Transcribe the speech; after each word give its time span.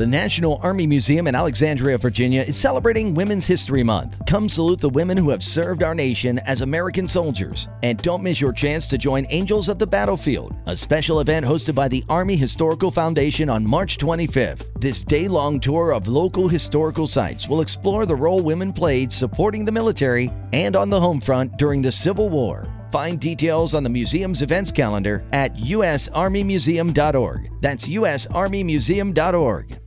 The 0.00 0.06
National 0.06 0.58
Army 0.62 0.86
Museum 0.86 1.26
in 1.26 1.34
Alexandria, 1.34 1.98
Virginia 1.98 2.40
is 2.40 2.56
celebrating 2.56 3.14
Women's 3.14 3.44
History 3.44 3.82
Month. 3.82 4.16
Come 4.26 4.48
salute 4.48 4.80
the 4.80 4.88
women 4.88 5.18
who 5.18 5.28
have 5.28 5.42
served 5.42 5.82
our 5.82 5.94
nation 5.94 6.38
as 6.38 6.62
American 6.62 7.06
soldiers. 7.06 7.68
And 7.82 8.00
don't 8.00 8.22
miss 8.22 8.40
your 8.40 8.54
chance 8.54 8.86
to 8.86 8.96
join 8.96 9.26
Angels 9.28 9.68
of 9.68 9.78
the 9.78 9.86
Battlefield, 9.86 10.54
a 10.64 10.74
special 10.74 11.20
event 11.20 11.44
hosted 11.44 11.74
by 11.74 11.86
the 11.86 12.02
Army 12.08 12.34
Historical 12.34 12.90
Foundation 12.90 13.50
on 13.50 13.62
March 13.66 13.98
25th. 13.98 14.64
This 14.80 15.02
day 15.02 15.28
long 15.28 15.60
tour 15.60 15.92
of 15.92 16.08
local 16.08 16.48
historical 16.48 17.06
sites 17.06 17.46
will 17.46 17.60
explore 17.60 18.06
the 18.06 18.16
role 18.16 18.40
women 18.40 18.72
played 18.72 19.12
supporting 19.12 19.66
the 19.66 19.72
military 19.72 20.32
and 20.54 20.76
on 20.76 20.88
the 20.88 20.98
home 20.98 21.20
front 21.20 21.58
during 21.58 21.82
the 21.82 21.92
Civil 21.92 22.30
War. 22.30 22.66
Find 22.90 23.20
details 23.20 23.74
on 23.74 23.82
the 23.82 23.88
museum's 23.88 24.42
events 24.42 24.72
calendar 24.72 25.22
at 25.32 25.54
usarmymuseum.org. 25.56 27.50
That's 27.60 27.86
usarmymuseum.org. 27.86 29.79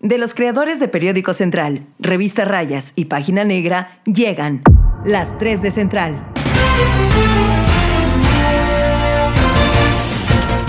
De 0.00 0.18
los 0.18 0.34
creadores 0.34 0.78
de 0.78 0.88
Periódico 0.88 1.32
Central, 1.32 1.86
Revista 1.98 2.44
Rayas 2.44 2.92
y 2.96 3.06
Página 3.06 3.44
Negra, 3.44 3.98
llegan 4.04 4.62
las 5.06 5.38
3 5.38 5.62
de 5.62 5.70
Central. 5.70 6.22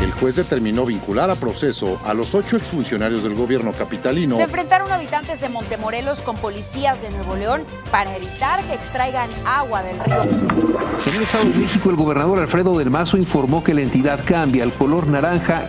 El 0.02 0.12
juez 0.12 0.38
determinó 0.38 0.86
vincular 0.86 1.30
a 1.30 1.36
proceso 1.36 2.00
a 2.06 2.14
los 2.14 2.36
ocho 2.36 2.56
exfuncionarios 2.56 3.24
del 3.24 3.36
gobierno 3.36 3.74
capitalino. 3.74 4.38
Se 4.38 4.44
enfrentaron 4.44 4.90
habitantes 4.94 5.42
de 5.42 5.50
Montemorelos 5.50 6.22
con 6.22 6.38
policías 6.38 7.02
de 7.02 7.10
Nuevo 7.10 7.36
León 7.36 7.64
para 7.92 8.16
evitar 8.16 8.64
que 8.64 8.76
extraigan 8.76 9.30
agua 9.46 9.84
del 9.84 10.00
río. 10.00 10.24
En 10.24 11.16
el 11.16 11.22
Estado 11.24 11.44
de 11.44 11.54
México, 11.54 11.90
el 11.90 11.98
gobernador 11.98 12.40
Alfredo 12.40 12.78
del 12.78 12.90
Mazo 12.90 13.18
informó 13.18 13.62
que 13.62 13.74
la 13.74 13.82
entidad 13.82 14.24
cambia 14.26 14.64
al 14.64 14.72
color 14.72 15.08
naranja 15.08 15.68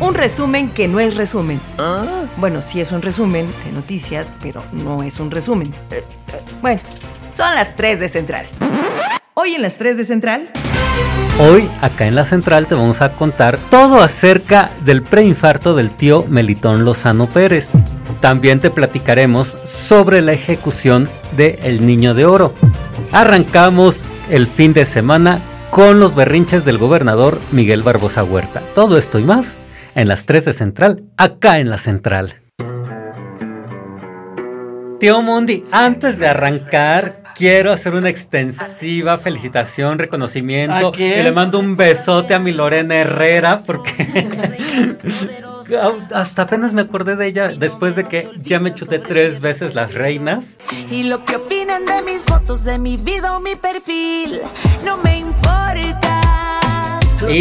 un 0.00 0.14
resumen 0.14 0.70
que 0.70 0.88
no 0.88 1.00
es 1.00 1.16
resumen. 1.16 1.60
Bueno, 2.36 2.60
sí 2.60 2.80
es 2.80 2.92
un 2.92 3.02
resumen 3.02 3.46
de 3.64 3.72
noticias, 3.72 4.32
pero 4.40 4.62
no 4.72 5.02
es 5.02 5.20
un 5.20 5.30
resumen. 5.30 5.72
Eh, 5.90 6.04
eh, 6.32 6.42
bueno, 6.60 6.80
son 7.34 7.54
las 7.54 7.76
3 7.76 8.00
de 8.00 8.08
Central. 8.08 8.46
Hoy 9.34 9.54
en 9.54 9.62
las 9.62 9.76
3 9.78 9.96
de 9.96 10.04
Central. 10.04 10.50
Hoy, 11.40 11.68
acá 11.80 12.06
en 12.06 12.14
la 12.14 12.24
Central, 12.24 12.66
te 12.66 12.74
vamos 12.74 13.02
a 13.02 13.12
contar 13.12 13.58
todo 13.70 14.00
acerca 14.00 14.70
del 14.84 15.02
preinfarto 15.02 15.74
del 15.74 15.90
tío 15.90 16.24
Melitón 16.28 16.84
Lozano 16.84 17.28
Pérez. 17.28 17.68
También 18.20 18.60
te 18.60 18.70
platicaremos 18.70 19.56
sobre 19.64 20.20
la 20.20 20.32
ejecución 20.32 21.08
de 21.36 21.58
El 21.62 21.84
Niño 21.86 22.14
de 22.14 22.24
Oro. 22.24 22.54
Arrancamos 23.10 24.02
el 24.30 24.46
fin 24.46 24.72
de 24.72 24.84
semana 24.84 25.40
con 25.70 25.98
los 25.98 26.14
berrinches 26.14 26.64
del 26.64 26.78
gobernador 26.78 27.40
Miguel 27.50 27.82
Barbosa 27.82 28.22
Huerta. 28.22 28.62
Todo 28.74 28.96
esto 28.96 29.18
y 29.18 29.24
más 29.24 29.56
en 29.94 30.08
las 30.08 30.26
3 30.26 30.44
de 30.44 30.52
Central, 30.52 31.04
acá 31.16 31.58
en 31.58 31.70
la 31.70 31.78
Central. 31.78 32.40
Tío 35.00 35.22
Mundi, 35.22 35.64
antes 35.70 36.18
de 36.18 36.28
arrancar, 36.28 37.22
quiero 37.34 37.72
hacer 37.72 37.94
una 37.94 38.08
extensiva 38.08 39.18
felicitación, 39.18 39.98
reconocimiento. 39.98 40.92
Y 40.96 41.22
le 41.22 41.32
mando 41.32 41.58
un 41.58 41.76
besote 41.76 42.34
a 42.34 42.38
mi 42.38 42.52
Lorena 42.52 42.94
Herrera 42.94 43.58
porque 43.66 44.28
hasta 46.14 46.42
apenas 46.42 46.72
me 46.72 46.82
acordé 46.82 47.16
de 47.16 47.26
ella 47.26 47.48
después 47.48 47.96
de 47.96 48.04
que 48.04 48.30
ya 48.40 48.60
me 48.60 48.74
chuté 48.74 48.98
tres 48.98 49.40
veces 49.40 49.74
las 49.74 49.94
reinas. 49.94 50.56
Y 50.90 51.04
lo 51.04 51.24
que 51.24 51.36
opinen 51.36 51.86
de 51.86 52.02
mis 52.02 52.22
fotos, 52.24 52.64
de 52.64 52.78
mi 52.78 52.96
vida 52.96 53.36
o 53.36 53.40
mi 53.40 53.56
perfil, 53.56 54.40
no 54.84 54.96
me 54.98 55.18
importa. 55.18 56.23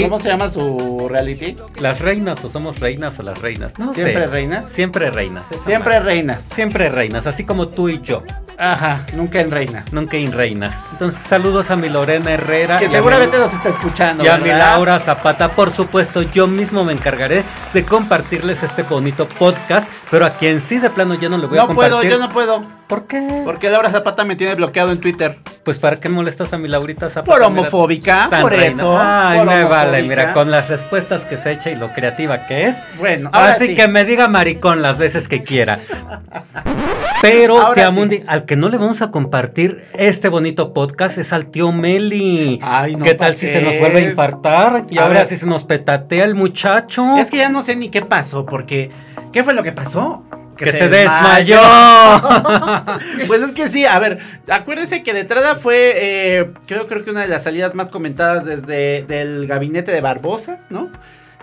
¿Cómo 0.03 0.19
se 0.19 0.29
llama 0.29 0.49
su 0.49 1.07
reality? 1.09 1.55
Las 1.79 1.99
reinas 1.99 2.43
o 2.43 2.49
somos 2.49 2.79
reinas 2.79 3.19
o 3.19 3.23
las 3.23 3.41
reinas. 3.41 3.77
No 3.79 3.93
¿Siempre 3.93 4.27
reinas? 4.27 4.69
Siempre 4.71 5.09
reinas. 5.11 5.47
Siempre 5.65 5.99
reinas. 5.99 6.41
Siempre 6.53 6.89
reinas, 6.89 7.27
así 7.27 7.43
como 7.43 7.67
tú 7.67 7.89
y 7.89 8.01
yo. 8.01 8.23
Ajá, 8.57 9.05
nunca 9.15 9.41
en 9.41 9.51
reinas. 9.51 9.91
Nunca 9.93 10.17
en 10.17 10.31
reinas. 10.31 10.75
Entonces, 10.91 11.21
saludos 11.21 11.71
a 11.71 11.75
mi 11.75 11.89
Lorena 11.89 12.31
Herrera. 12.31 12.79
Que 12.79 12.89
seguramente 12.89 13.37
nos 13.37 13.53
está 13.53 13.69
escuchando. 13.69 14.23
Y 14.23 14.27
a 14.27 14.37
mi 14.37 14.49
Laura 14.49 14.99
Zapata. 14.99 15.49
Por 15.49 15.71
supuesto, 15.71 16.21
yo 16.21 16.47
mismo 16.47 16.83
me 16.83 16.93
encargaré 16.93 17.43
de 17.73 17.83
compartirles 17.83 18.63
este 18.63 18.83
bonito 18.83 19.27
podcast. 19.27 19.89
Pero 20.11 20.25
a 20.25 20.31
quien 20.31 20.61
sí 20.61 20.77
de 20.77 20.89
plano 20.89 21.15
yo 21.15 21.29
no 21.29 21.37
le 21.37 21.47
voy 21.47 21.57
a 21.57 21.65
compartir. 21.65 21.91
No 21.91 21.97
puedo, 21.99 22.09
yo 22.09 22.19
no 22.19 22.29
puedo. 22.31 22.63
¿Por 22.87 23.07
qué? 23.07 23.41
Porque 23.43 23.69
Laura 23.69 23.89
Zapata 23.89 24.23
me 24.23 24.35
tiene 24.35 24.55
bloqueado 24.55 24.91
en 24.91 24.99
Twitter. 24.99 25.39
Pues 25.63 25.79
¿para 25.79 25.99
qué 25.99 26.09
molestas 26.09 26.53
a 26.53 26.57
mi 26.57 26.67
Laurita 26.67 27.09
Zapata? 27.09 27.31
Por 27.31 27.41
homofóbica, 27.41 28.29
por 28.41 28.53
eso. 28.53 28.97
Ay, 28.99 29.45
me 29.45 29.63
vale, 29.63 30.03
mira, 30.03 30.33
con 30.33 30.51
las 30.51 30.69
respuestas 30.69 31.23
que 31.23 31.37
se 31.37 31.53
echa 31.53 31.71
y 31.71 31.75
lo 31.75 31.91
creativa 31.93 32.45
que 32.45 32.67
es. 32.67 32.75
Bueno, 32.99 33.29
Así 33.33 33.73
que 33.73 33.87
me 33.87 34.03
diga 34.03 34.27
maricón 34.27 34.81
las 34.81 34.97
veces 34.97 35.27
que 35.27 35.43
quiera. 35.43 35.79
Pero, 37.23 37.73
tía 37.73 37.89
Mundi, 37.89 38.21
al 38.27 38.43
que 38.43 38.57
no 38.57 38.67
le 38.67 38.77
vamos 38.77 39.01
a 39.01 39.09
compartir 39.09 39.85
este 39.93 40.27
bonito 40.27 40.73
podcast 40.73 41.17
es 41.17 41.31
al 41.31 41.45
tío 41.45 41.71
Meli. 41.71 42.59
Ay, 42.61 42.97
no, 42.97 43.05
¿Qué 43.05 43.13
tal 43.13 43.35
si 43.35 43.47
se 43.47 43.61
nos 43.61 43.79
vuelve 43.79 43.99
a 43.99 44.09
infartar? 44.09 44.83
Y 44.89 44.97
ahora 44.97 45.23
si 45.23 45.37
se 45.37 45.45
nos 45.45 45.63
petatea 45.63 46.25
el 46.25 46.35
muchacho. 46.35 47.17
Es 47.17 47.29
que 47.29 47.37
ya 47.37 47.47
no 47.47 47.63
sé 47.63 47.77
ni 47.77 47.87
qué 47.87 48.01
pasó, 48.01 48.45
porque 48.45 48.91
¿qué 49.31 49.41
fue 49.41 49.53
lo 49.53 49.63
que 49.63 49.71
pasó? 49.71 50.25
Que, 50.57 50.73
se, 50.73 50.89
desmayó. 50.89 51.61
pues 53.27 53.41
es 53.41 53.51
que 53.51 53.69
sí, 53.69 53.85
a 53.85 53.97
ver, 53.99 54.19
acuérdense 54.49 55.01
que 55.01 55.13
de 55.13 55.21
entrada 55.21 55.55
fue, 55.55 55.93
eh, 55.95 56.51
creo, 56.67 56.87
creo 56.87 57.05
que 57.05 57.11
una 57.11 57.21
de 57.21 57.29
las 57.29 57.43
salidas 57.43 57.73
más 57.73 57.89
comentadas 57.89 58.43
desde 58.43 59.21
el 59.21 59.47
gabinete 59.47 59.93
de 59.93 60.01
Barbosa, 60.01 60.59
¿no? 60.69 60.89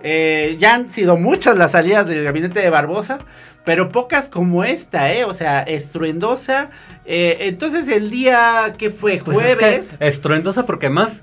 Eh, 0.02 0.56
ya 0.58 0.74
han 0.74 0.88
sido 0.88 1.16
muchas 1.16 1.58
las 1.58 1.72
salidas 1.72 2.06
del 2.06 2.24
gabinete 2.24 2.60
de 2.60 2.70
Barbosa, 2.70 3.18
pero 3.64 3.90
pocas 3.90 4.28
como 4.28 4.64
esta, 4.64 5.12
¿eh? 5.12 5.24
O 5.24 5.32
sea, 5.32 5.62
estruendosa. 5.62 6.70
Eh, 7.04 7.38
entonces 7.40 7.88
el 7.88 8.10
día 8.10 8.74
que 8.78 8.90
fue 8.90 9.20
pues 9.24 9.36
jueves... 9.36 9.96
estruendosa 10.00 10.66
porque 10.66 10.90
más 10.90 11.22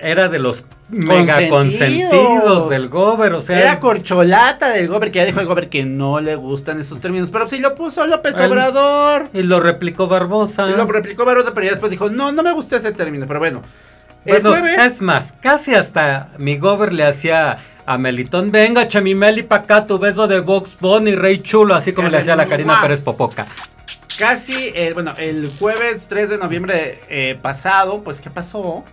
era 0.00 0.28
de 0.28 0.38
los 0.38 0.64
mega 0.88 1.48
consentidos 1.48 2.70
del 2.70 2.88
Gober, 2.88 3.32
o 3.34 3.40
sea. 3.40 3.60
Era 3.60 3.80
corcholata 3.80 4.70
del 4.70 4.88
Gober, 4.88 5.10
que 5.10 5.18
ya 5.18 5.24
dijo 5.24 5.40
el 5.40 5.46
Gober 5.46 5.68
que 5.68 5.84
no 5.84 6.20
le 6.20 6.36
gustan 6.36 6.80
esos 6.80 7.00
términos, 7.00 7.30
pero 7.30 7.48
sí 7.48 7.58
lo 7.58 7.74
puso 7.74 8.06
López 8.06 8.38
Obrador. 8.38 9.28
Y 9.32 9.42
lo 9.42 9.60
replicó 9.60 10.06
Barbosa. 10.06 10.68
Y 10.70 10.76
lo 10.76 10.86
replicó 10.86 11.24
Barbosa, 11.24 11.52
pero 11.54 11.66
ya 11.66 11.72
después 11.72 11.90
dijo, 11.90 12.10
no, 12.10 12.32
no 12.32 12.42
me 12.42 12.52
gusta 12.52 12.76
ese 12.76 12.92
término, 12.92 13.26
pero 13.26 13.40
bueno. 13.40 13.62
Bueno, 14.24 14.56
es 14.56 15.00
más, 15.00 15.32
casi 15.40 15.74
hasta 15.74 16.28
mi 16.38 16.58
Gober 16.58 16.92
le 16.92 17.04
hacía 17.04 17.58
a 17.86 17.96
Melitón, 17.96 18.50
venga, 18.50 18.86
Chamimeli, 18.86 19.42
pa' 19.42 19.56
acá, 19.56 19.86
tu 19.86 19.98
beso 19.98 20.26
de 20.26 20.40
Box 20.40 20.76
Bunny, 20.78 21.14
Rey 21.14 21.40
Chulo, 21.40 21.74
así 21.74 21.92
como 21.92 22.08
le 22.08 22.18
hacía 22.18 22.36
la 22.36 22.44
Karina 22.44 22.82
Pérez 22.82 23.00
Popoca. 23.00 23.46
Casi, 24.18 24.72
eh, 24.74 24.90
bueno, 24.92 25.14
el 25.16 25.50
jueves 25.58 26.06
3 26.08 26.30
de 26.30 26.38
noviembre 26.38 27.00
eh, 27.08 27.38
pasado, 27.40 28.02
pues, 28.02 28.20
¿qué 28.20 28.28
pasó? 28.28 28.84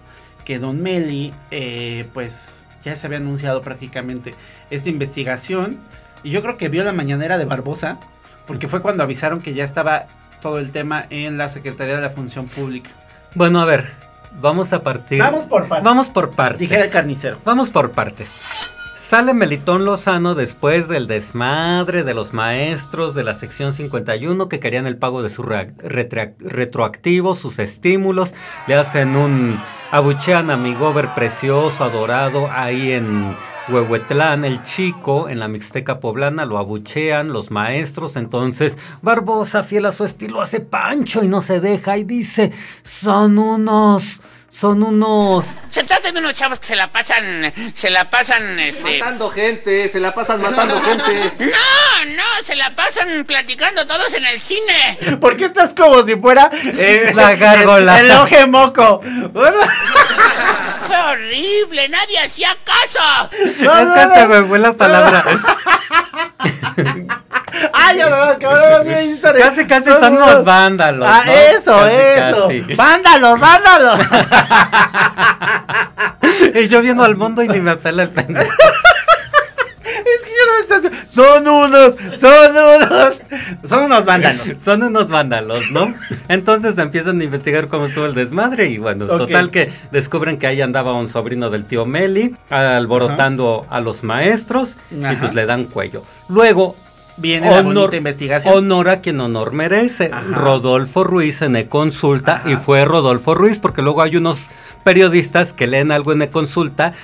Que 0.46 0.60
Don 0.60 0.82
Meli, 0.82 1.34
eh, 1.52 2.08
pues, 2.14 2.64
ya 2.84 2.96
se 2.96 3.08
había 3.08 3.18
anunciado 3.18 3.62
prácticamente 3.62 4.36
esta 4.70 4.90
investigación. 4.90 5.80
Y 6.24 6.30
yo 6.30 6.42
creo 6.42 6.58
que 6.58 6.70
vio 6.70 6.84
la 6.84 6.94
mañanera 6.94 7.38
de 7.38 7.46
Barbosa, 7.46 7.98
porque 8.46 8.68
fue 8.68 8.82
cuando 8.82 9.04
avisaron 9.04 9.42
que 9.42 9.54
ya 9.54 9.64
estaba 9.64 10.06
todo 10.42 10.60
el 10.60 10.72
tema 10.72 11.06
en 11.10 11.38
la 11.38 11.50
Secretaría 11.50 11.96
de 11.96 12.02
la 12.02 12.12
Función 12.12 12.48
Pública. 12.48 12.92
Bueno, 13.34 13.60
a 13.60 13.66
ver, 13.66 14.05
vamos 14.40 14.74
a 14.74 14.84
partir. 14.84 15.20
Vamos 15.20 15.46
por 15.46 15.68
partes. 15.68 15.84
Vamos 15.84 16.08
por 16.08 16.32
partes. 16.32 16.60
Dijera 16.60 16.84
el 16.84 16.92
carnicero. 16.92 17.38
Vamos 17.44 17.70
por 17.70 17.92
partes. 17.92 18.66
Sale 19.08 19.36
Melitón 19.36 19.86
Lozano 19.86 20.34
después 20.34 20.88
del 20.88 21.06
desmadre 21.06 22.04
de 22.04 22.16
los 22.16 22.34
maestros 22.34 23.14
de 23.14 23.24
la 23.24 23.36
sección 23.36 23.72
51 23.72 24.50
que 24.50 24.60
querían 24.60 24.88
el 24.88 24.98
pago 24.98 25.22
de 25.22 25.30
su 25.30 25.44
retroactivo, 25.44 27.36
sus 27.36 27.60
estímulos. 27.60 28.34
Le 28.66 28.74
hacen 28.74 29.16
un 29.16 29.62
abuchean 29.92 30.50
a 30.50 30.58
mi 30.58 30.74
gober 30.74 31.14
precioso, 31.14 31.84
adorado, 31.84 32.50
ahí 32.52 32.94
en 32.94 33.36
Huehuetlán, 33.68 34.46
el 34.46 34.64
chico, 34.64 35.28
en 35.28 35.40
la 35.40 35.48
Mixteca 35.48 36.00
poblana, 36.00 36.46
lo 36.46 36.58
abuchean 36.58 37.34
los 37.34 37.52
maestros. 37.52 38.16
Entonces, 38.16 38.78
Barbosa, 39.02 39.64
fiel 39.64 39.86
a 39.86 39.92
su 39.92 40.06
estilo, 40.06 40.42
hace 40.42 40.60
pancho 40.60 41.24
y 41.24 41.28
no 41.28 41.42
se 41.42 41.60
deja 41.60 41.98
y 41.98 42.04
dice: 42.04 42.52
Son 42.84 43.38
unos 43.38 44.22
son 44.56 44.84
unos. 44.84 45.46
Se 45.70 45.84
trata 45.84 46.14
de 46.14 46.20
unos 46.20 46.34
chavos 46.34 46.60
que 46.60 46.68
se 46.68 46.76
la 46.78 46.90
pasan. 46.90 47.52
Se 47.74 47.90
la 47.90 48.10
pasan. 48.10 48.58
Este... 48.58 49.00
Matando 49.00 49.30
gente, 49.30 49.90
se 49.90 50.00
la 50.00 50.14
pasan 50.14 50.42
matando 50.42 50.80
gente. 50.82 51.34
No, 51.40 51.75
no, 52.06 52.44
se 52.44 52.56
la 52.56 52.76
pasan 52.76 53.24
platicando 53.26 53.86
todos 53.88 54.14
en 54.14 54.26
el 54.26 54.40
cine. 54.40 55.18
¿Por 55.20 55.38
qué 55.38 55.46
estás 55.46 55.74
como 55.74 56.04
si 56.04 56.16
fuera. 56.16 56.50
Eh, 56.54 57.12
la 57.16 57.36
gárgola. 57.36 58.00
El, 58.00 58.08
el 58.08 58.18
oje 58.18 58.46
moco. 58.48 59.02
Fue 59.32 59.52
horrible, 61.12 61.90
nadie 61.90 62.20
hacía 62.20 62.56
caso. 62.64 63.30
es 63.32 63.58
que 63.58 64.16
se 64.16 64.28
me 64.28 64.44
fue 64.44 64.60
la 64.60 64.74
palabra. 64.74 65.24
Ay, 67.74 67.98
ya 67.98 68.10
no, 68.10 68.16
ahora 68.16 68.84
sí 68.84 69.20
Casi, 69.22 69.66
casi 69.66 69.90
son 69.90 70.20
los 70.20 70.44
vándalos. 70.44 71.08
Ah, 71.10 71.24
eso, 71.26 71.88
eso. 71.88 72.50
Vándalos, 72.76 73.40
vándalos. 73.40 74.00
y 76.56 76.68
yo 76.68 76.82
viendo 76.82 77.04
al 77.04 77.16
mundo 77.16 77.44
y 77.44 77.48
ni 77.48 77.60
me 77.60 77.72
apela 77.72 78.04
el 78.04 78.10
pendejo. 78.10 78.52
Es 79.84 79.94
que 79.94 80.06
yo 80.06 80.06
no 80.06 80.16
estoy... 80.16 80.32
son 81.14 81.48
unos, 81.48 81.96
son 82.20 82.58
unos, 82.58 83.16
son 83.68 83.84
unos 83.86 84.06
vándalos. 84.06 84.48
Son 84.64 84.84
unos 84.84 85.10
vándalos, 85.10 85.72
¿no? 85.72 85.94
Entonces 86.28 86.78
empiezan 86.78 87.22
a 87.22 87.24
investigar 87.24 87.68
cómo 87.68 87.86
estuvo 87.86 88.06
el 88.06 88.16
desmadre 88.16 88.68
y 88.70 88.78
bueno, 88.78 89.06
total 89.06 89.52
que 89.52 89.72
descubren 89.92 90.38
que 90.38 90.48
ahí 90.48 90.62
andaba 90.62 90.94
un 90.94 91.08
sobrino 91.08 91.50
del 91.50 91.66
tío 91.66 91.86
Meli 91.86 92.36
alborotando 92.50 93.66
a 93.70 93.80
los 93.80 94.04
maestros 94.04 94.78
y 94.92 95.16
pues 95.16 95.34
le 95.34 95.46
dan 95.46 95.66
cuello. 95.66 96.04
Luego 96.30 96.76
Viene 97.18 97.50
la 97.50 97.62
bonita 97.62 97.96
investigación. 97.96 98.54
Honor 98.54 98.90
a 98.90 99.02
quien 99.02 99.22
honor 99.22 99.54
merece. 99.54 100.10
Ajá. 100.12 100.36
Rodolfo 100.36 101.04
Ruiz 101.04 101.42
en 101.42 101.56
E-Consulta 101.56 102.38
Ajá. 102.38 102.52
y 102.52 102.56
fue 102.58 102.84
Rodolfo 102.84 103.36
Ruiz 103.36 103.58
porque 103.60 103.82
luego 103.82 104.02
hay 104.02 104.18
unos 104.18 104.38
periodistas 104.86 105.52
que 105.52 105.66
leen 105.66 105.92
algo 105.92 106.12
en 106.12 106.22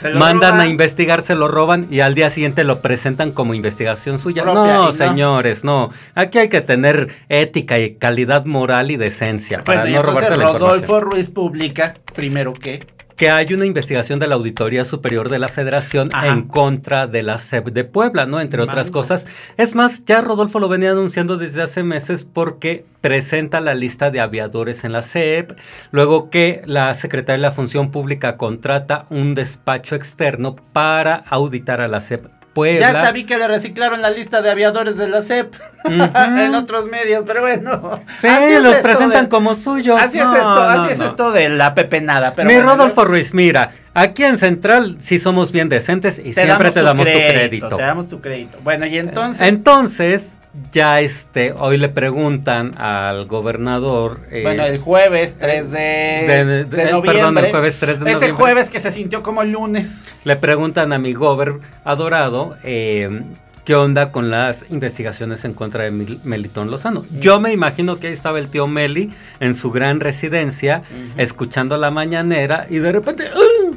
lo 0.04 0.20
mandan 0.20 0.52
roban. 0.52 0.62
a 0.62 0.68
investigar, 0.68 1.24
se 1.24 1.34
lo 1.34 1.48
roban 1.48 1.88
y 1.90 2.02
al 2.02 2.14
día 2.14 2.30
siguiente 2.30 2.64
lo 2.64 2.80
presentan 2.80 3.32
como 3.32 3.56
investigación 3.56 4.20
suya. 4.20 4.44
Propia, 4.44 4.74
no, 4.76 4.92
señores, 4.92 5.64
no. 5.64 5.90
Aquí 6.14 6.38
hay 6.38 6.48
que 6.48 6.62
tener 6.62 7.10
ética 7.28 7.80
y 7.80 7.96
calidad 7.96 8.46
moral 8.46 8.92
y 8.92 8.98
decencia 8.98 9.64
para 9.64 9.90
y 9.90 9.94
no 9.94 10.04
robarse 10.04 10.30
la 10.38 10.44
información 10.44 10.62
Rodolfo 10.62 11.00
Ruiz 11.00 11.30
publica, 11.32 11.96
primero 12.14 12.54
que, 12.54 12.86
que 13.22 13.30
hay 13.30 13.54
una 13.54 13.68
investigación 13.68 14.18
de 14.18 14.26
la 14.26 14.34
Auditoría 14.34 14.84
Superior 14.84 15.30
de 15.30 15.38
la 15.38 15.48
Federación 15.48 16.10
Ajá. 16.12 16.30
en 16.30 16.42
contra 16.42 17.06
de 17.06 17.22
la 17.22 17.38
SEP 17.38 17.68
de 17.68 17.84
Puebla, 17.84 18.26
¿no? 18.26 18.42
Entre 18.42 18.64
otras 18.64 18.90
cosas. 18.90 19.28
Es 19.58 19.76
más, 19.76 20.04
ya 20.06 20.22
Rodolfo 20.22 20.60
lo 20.60 20.68
venía 20.68 20.90
anunciando 20.90 21.38
desde 21.38 21.62
hace 21.62 21.84
meses 21.84 22.26
porque 22.26 22.84
presenta 23.00 23.60
la 23.60 23.76
lista 23.76 24.10
de 24.10 24.22
aviadores 24.22 24.84
en 24.86 24.92
la 24.92 25.04
SEP, 25.04 25.52
luego 25.92 26.32
que 26.32 26.64
la 26.66 26.92
Secretaría 26.96 27.38
de 27.38 27.50
la 27.50 27.52
Función 27.52 27.92
Pública 27.92 28.38
contrata 28.38 29.06
un 29.12 29.36
despacho 29.36 29.94
externo 29.94 30.56
para 30.74 31.18
auditar 31.30 31.80
a 31.80 31.88
la 31.88 32.00
SEP 32.00 32.41
Puebla. 32.54 32.80
ya 32.92 33.00
hasta 33.00 33.12
vi 33.14 33.24
que 33.26 33.38
le 33.38 33.48
reciclaron 33.48 34.02
la 34.02 34.10
lista 34.10 34.42
de 34.42 34.52
aviadores 34.52 34.98
de 34.98 35.08
la 35.08 35.22
CEP 35.22 35.54
en 35.86 36.54
otros 36.56 36.88
medios, 36.88 37.24
pero 37.26 37.42
bueno. 37.42 38.02
Sí, 38.20 38.28
los 38.62 38.76
presentan 38.78 39.24
de- 39.26 39.30
como 39.30 39.56
suyos. 39.56 40.00
Así 40.02 40.18
No, 40.18 40.32
es 40.32 40.38
esto, 40.38 40.54
no, 40.56 40.62
así 40.84 40.94
es 40.94 41.00
esto 41.00 41.32
de 41.32 41.48
la 41.50 41.74
pepenada. 41.74 42.34
Pero 42.36 42.48
Mi 42.50 42.56
bueno, 42.56 42.72
Rodolfo 42.72 43.06
Ruiz, 43.06 43.34
mira, 43.34 43.72
aquí 43.94 44.26
en 44.26 44.38
Central 44.38 44.98
sí 45.00 45.18
somos 45.18 45.52
bien 45.54 45.70
decentes 45.70 46.20
y 46.20 46.34
siempre 46.34 46.72
te 46.72 46.82
damos 46.82 47.06
tu 47.06 47.12
crédito. 47.18 47.78
Te 47.78 47.84
damos 47.84 48.10
tu 48.10 48.20
crédito. 48.20 48.58
Bueno, 48.64 48.86
y 48.86 48.98
entonces. 48.98 49.48
Entonces, 49.48 50.41
ya 50.74 51.00
este, 51.00 51.54
hoy 51.54 51.78
le 51.78 51.88
preguntan 51.90 52.78
al 52.78 53.26
gobernador. 53.26 54.20
eh, 54.32 54.42
bueno, 54.44 54.64
el 54.66 54.80
jueves 54.80 55.38
3 55.40 55.72
de, 55.72 55.80
de- 55.80 56.46
de- 56.46 56.64
de 56.66 56.82
eh, 56.84 56.92
noviembre. 56.92 57.14
perdón, 57.14 57.38
el 57.38 57.52
jueves 57.52 57.78
3 57.80 57.88
de 58.00 58.06
Ese 58.06 58.14
noviembre. 58.14 58.32
jueves 58.44 58.70
que 58.70 58.80
se 58.80 58.92
sintió 58.92 59.24
como 59.24 59.44
lunes. 59.44 60.04
Le 60.26 60.36
preguntan 60.36 60.92
a 60.94 60.98
mi 61.00 61.14
gober 61.14 61.54
adorado 61.86 62.58
eh, 62.64 63.22
qué 63.64 63.76
onda 63.76 64.12
con 64.12 64.30
las 64.30 64.66
investigaciones 64.70 65.46
en 65.46 65.54
contra 65.54 65.84
de 65.86 65.92
Mil- 65.92 66.20
Melitón 66.26 66.70
Lozano. 66.70 67.06
Yo 67.20 67.40
me 67.40 67.54
imagino 67.54 68.00
que 68.00 68.08
ahí 68.08 68.14
estaba 68.14 68.38
el 68.40 68.50
tío 68.50 68.68
Meli 68.68 69.12
en 69.40 69.56
su 69.56 69.72
gran 69.72 70.00
residencia, 70.02 70.82
escuchando 71.18 71.78
la 71.78 71.92
mañanera 71.92 72.66
y 72.70 72.80
de 72.80 72.92
repente. 72.92 73.26
¡ah! 73.34 73.76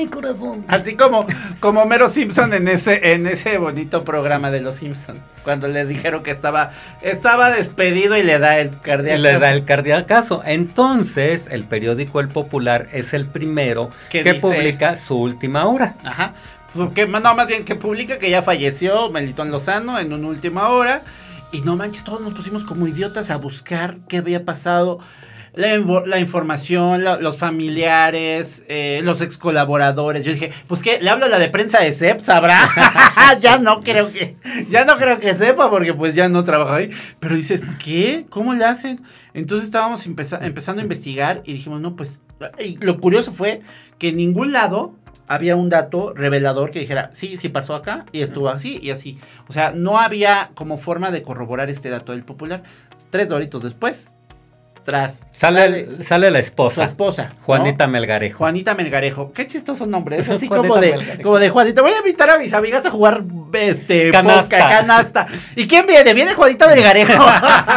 ¡Ah! 0.00 0.02
¡Ay, 0.02 0.06
mi 0.06 0.10
corazón! 0.10 0.64
Así 0.68 0.94
como, 0.96 1.26
como 1.60 1.84
Mero 1.86 2.08
Simpson 2.08 2.52
en 2.54 2.68
ese, 2.68 3.12
en 3.12 3.26
ese 3.26 3.58
bonito 3.58 4.04
programa 4.04 4.50
de 4.50 4.60
los 4.60 4.76
Simpson. 4.76 5.18
Cuando 5.44 5.68
le 5.68 5.84
dijeron 5.86 6.22
que 6.22 6.30
estaba, 6.30 6.72
estaba 7.02 7.50
despedido 7.50 8.16
y 8.16 8.22
le 8.22 8.38
da 8.38 8.58
el 8.58 8.68
Y 8.68 8.76
cardíaco. 8.76 9.18
le 9.22 9.38
da 9.38 9.50
el 9.52 9.64
cardiacazo. 9.64 10.42
Entonces, 10.44 11.48
el 11.50 11.64
periódico 11.64 12.20
El 12.20 12.28
Popular 12.28 12.88
es 12.92 13.14
el 13.14 13.26
primero 13.26 13.90
Que 14.10 14.22
que 14.22 14.34
dice- 14.34 14.40
publica 14.40 14.96
su 14.96 15.16
última 15.20 15.66
hora. 15.66 15.94
Ajá. 16.04 16.34
Pues 16.74 16.90
que, 16.92 17.06
no, 17.06 17.20
más 17.34 17.46
bien 17.48 17.64
que 17.64 17.74
publica 17.74 18.18
que 18.18 18.30
ya 18.30 18.42
falleció 18.42 19.10
Melitón 19.10 19.50
Lozano 19.50 19.98
en 19.98 20.12
una 20.12 20.28
última 20.28 20.68
hora. 20.68 21.02
Y 21.52 21.62
no 21.62 21.74
manches, 21.74 22.04
todos 22.04 22.20
nos 22.20 22.32
pusimos 22.32 22.62
como 22.64 22.86
idiotas 22.86 23.30
a 23.30 23.36
buscar 23.36 23.96
qué 24.08 24.18
había 24.18 24.44
pasado. 24.44 25.00
La, 25.54 26.18
información, 26.20 27.02
la- 27.04 27.16
los 27.16 27.36
familiares, 27.36 28.64
eh, 28.68 29.00
los 29.02 29.20
ex 29.20 29.36
colaboradores. 29.38 30.24
Yo 30.24 30.32
dije, 30.32 30.50
pues 30.66 30.82
qué, 30.82 31.00
le 31.00 31.10
hablo 31.10 31.24
a 31.26 31.28
la 31.28 31.38
de 31.38 31.48
prensa 31.48 31.80
de 31.80 31.92
CEP, 31.92 32.20
sabrá. 32.20 32.70
ya 33.40 33.58
no 33.58 33.80
creo 33.80 34.12
que, 34.12 34.36
ya 34.70 34.84
no 34.84 34.96
creo 34.96 35.18
que 35.18 35.34
sepa, 35.34 35.68
porque 35.70 35.92
pues 35.94 36.14
ya 36.14 36.28
no 36.28 36.44
trabaja 36.44 36.76
ahí. 36.76 36.90
Pero 37.18 37.34
dices, 37.34 37.62
¿qué? 37.84 38.26
¿Cómo 38.28 38.54
le 38.54 38.64
hacen? 38.64 39.00
Entonces 39.34 39.66
estábamos 39.66 40.06
empeza- 40.06 40.40
empezando 40.44 40.80
a 40.80 40.84
investigar 40.84 41.42
y 41.44 41.52
dijimos, 41.54 41.80
no, 41.80 41.96
pues. 41.96 42.22
y 42.58 42.76
lo 42.78 43.00
curioso 43.00 43.32
fue 43.32 43.60
que 43.98 44.08
en 44.08 44.16
ningún 44.16 44.52
lado 44.52 44.94
había 45.28 45.54
un 45.56 45.68
dato 45.68 46.12
revelador 46.14 46.70
que 46.70 46.80
dijera, 46.80 47.10
sí, 47.12 47.36
sí 47.36 47.48
pasó 47.48 47.74
acá 47.74 48.04
y 48.12 48.22
estuvo 48.22 48.48
así 48.48 48.78
y 48.82 48.90
así. 48.90 49.18
O 49.48 49.52
sea, 49.52 49.72
no 49.74 49.98
había 49.98 50.50
como 50.54 50.78
forma 50.78 51.10
de 51.10 51.22
corroborar 51.22 51.70
este 51.70 51.88
dato 51.90 52.12
del 52.12 52.24
popular. 52.24 52.62
Tres 53.10 53.28
doritos 53.28 53.62
después, 53.62 54.10
tras. 54.84 55.22
Sale, 55.32 56.02
sale 56.02 56.30
la 56.30 56.38
esposa, 56.38 56.84
esposa. 56.84 57.32
¿no? 57.34 57.44
Juanita 57.44 57.86
Melgarejo. 57.86 58.38
Juanita 58.38 58.74
Melgarejo. 58.74 59.32
Qué 59.32 59.46
chistoso 59.46 59.86
nombre. 59.86 60.18
Es 60.18 60.28
así 60.28 60.48
como 60.48 60.76
de, 60.76 60.92
Melgarejo. 60.92 61.22
como 61.22 61.38
de 61.38 61.48
Juanita. 61.48 61.82
Voy 61.82 61.92
a 61.92 61.98
invitar 61.98 62.30
a 62.30 62.38
mis 62.38 62.52
amigas 62.52 62.84
a 62.86 62.90
jugar 62.90 63.22
este 63.52 64.10
Canasta. 64.10 64.42
poca, 64.42 64.68
canasta. 64.68 65.26
¿Y 65.56 65.66
quién 65.66 65.86
viene? 65.86 66.12
Viene 66.12 66.34
Juanita 66.34 66.66
Melgarejo. 66.68 67.12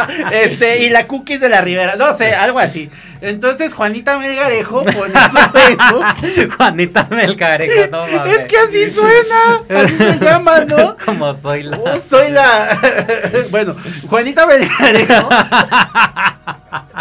este, 0.32 0.84
y 0.84 0.90
la 0.90 1.06
cookies 1.06 1.40
de 1.40 1.48
la 1.48 1.60
Ribera. 1.60 1.96
No 1.96 2.16
sé, 2.16 2.34
algo 2.34 2.58
así. 2.58 2.90
Entonces, 3.24 3.72
Juanita 3.72 4.18
Melgarejo 4.18 4.82
pone 4.84 5.14
su 5.14 5.50
Facebook. 5.50 6.56
Juanita 6.56 7.06
Melgarejo, 7.10 7.90
no 7.90 8.06
mames. 8.06 8.38
Es 8.38 8.46
que 8.46 8.58
así 8.58 8.90
suena. 8.90 9.62
Así 9.68 9.96
se 9.96 10.18
llama, 10.18 10.60
¿no? 10.60 10.96
Como 11.04 11.32
soy 11.34 11.62
la. 11.62 11.78
Oh, 11.78 12.00
soy 12.06 12.30
la. 12.30 12.78
bueno, 13.50 13.74
Juanita 14.08 14.46
Melgarejo. 14.46 15.28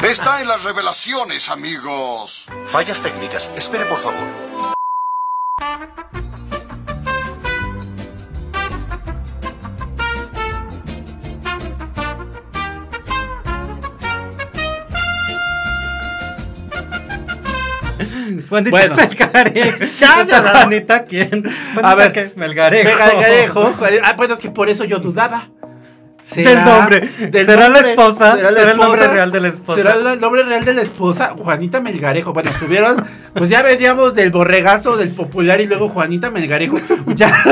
Está 0.04 0.42
en 0.42 0.48
las 0.48 0.64
revelaciones, 0.64 1.50
amigos. 1.50 2.48
Fallas 2.66 3.02
técnicas. 3.02 3.52
Espere, 3.56 3.86
por 3.86 3.98
favor. 3.98 4.24
Juanita 18.50 18.72
Bueno. 18.72 18.96
Melgarejo. 18.96 19.78
Ya, 20.00 20.22
¿Esta 20.22 20.24
ya, 20.24 20.42
no. 20.42 20.50
Juanita 20.50 21.06
quién? 21.06 21.30
Juanita 21.30 21.92
A 21.92 21.96
ver, 21.96 22.12
qué? 22.12 22.32
Melgarejo. 22.36 22.90
Melgarejo. 22.90 23.74
Ah, 24.04 24.14
bueno, 24.18 24.34
es 24.34 24.40
que 24.40 24.50
por 24.50 24.70
eso 24.70 24.84
yo 24.84 25.00
dudaba. 25.00 25.50
Del 26.36 26.64
nombre. 26.64 27.10
¿Será 27.32 27.68
la 27.68 27.80
esposa? 27.80 28.36
¿Será, 28.38 28.52
la 28.52 28.60
¿Será 28.60 28.72
el 28.72 28.78
nombre 28.78 29.08
real 29.08 29.32
de 29.32 29.42
la 29.42 29.48
esposa? 29.50 29.76
¿Será 29.76 30.14
el 30.14 30.22
nombre 30.22 30.44
real 30.44 30.64
de 30.64 30.74
la 30.74 30.82
esposa? 30.82 31.36
Juanita 31.38 31.82
Melgarejo. 31.82 32.32
Bueno, 32.32 32.50
subieron, 32.58 33.04
pues 33.34 33.50
ya 33.50 33.62
veníamos 33.62 34.16
del 34.16 34.32
borregazo 34.32 34.96
del 34.96 35.10
popular 35.10 35.60
y 35.60 35.68
luego 35.68 35.90
Juanita 35.90 36.32
Melgarejo. 36.32 36.78
Ya, 37.16 37.44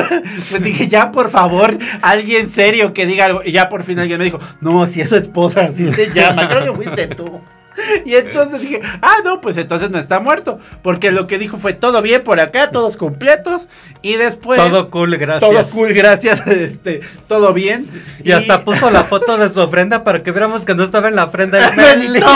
pues 0.50 0.64
dije, 0.64 0.88
ya 0.88 1.12
por 1.12 1.30
favor, 1.30 1.78
alguien 2.02 2.50
serio 2.50 2.94
que 2.94 3.06
diga 3.06 3.26
algo. 3.26 3.42
Y 3.44 3.52
ya 3.52 3.68
por 3.68 3.84
fin 3.84 4.00
alguien 4.00 4.18
me 4.20 4.26
dijo, 4.26 4.40
no, 4.62 4.86
si 4.86 5.02
es 5.02 5.10
su 5.10 5.18
esposa, 5.18 5.62
así 5.66 5.92
se 5.92 6.10
llama. 6.12 6.48
Creo 6.48 6.64
que 6.64 6.72
fuiste 6.72 7.08
tú. 7.08 7.42
Y 8.06 8.16
entonces 8.16 8.62
dije, 8.62 8.82
ah, 9.02 9.18
no, 9.24 9.42
pues 9.42 9.58
entonces 9.58 9.92
no 9.92 10.00
está 10.00 10.20
muerto. 10.20 10.60
Porque 10.82 11.12
lo 11.12 11.28
que 11.28 11.38
dijo 11.38 11.58
fue 11.58 11.74
todo 11.74 12.02
bien 12.02 12.24
por 12.24 12.40
acá, 12.40 12.72
todos 12.72 12.98
completos. 12.98 13.68
Y 14.02 14.16
después. 14.16 14.60
Todo 14.60 14.90
cool, 14.90 15.18
gracias. 15.18 15.50
Todo 15.50 15.70
cool, 15.70 15.94
gracias. 15.94 16.42
Este, 16.62 17.02
todo 17.28 17.54
bien. 17.54 17.88
Y 18.24 18.32
hasta 18.32 18.64
puso 18.64 18.92
la 18.92 19.04
foto 19.04 19.38
de 19.38 19.50
su 19.50 19.60
ofrenda 19.62 20.04
para 20.04 20.22
que 20.22 20.32
viéramos 20.32 20.64
que 20.64 20.76
no 20.76 20.84
estaba 20.84 21.08
en 21.08 21.16
la 21.16 21.26
ofrenda 21.26 21.72
Meli. 21.76 22.20
No. 22.20 22.28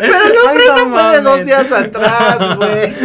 Pero 0.00 0.12
la 0.12 0.18
Ay, 0.18 0.32
ofrenda 0.56 0.84
no 0.84 0.90
fue 0.90 1.16
de 1.16 1.20
dos 1.22 1.44
días 1.44 1.72
atrás, 1.72 2.56
güey. 2.56 2.94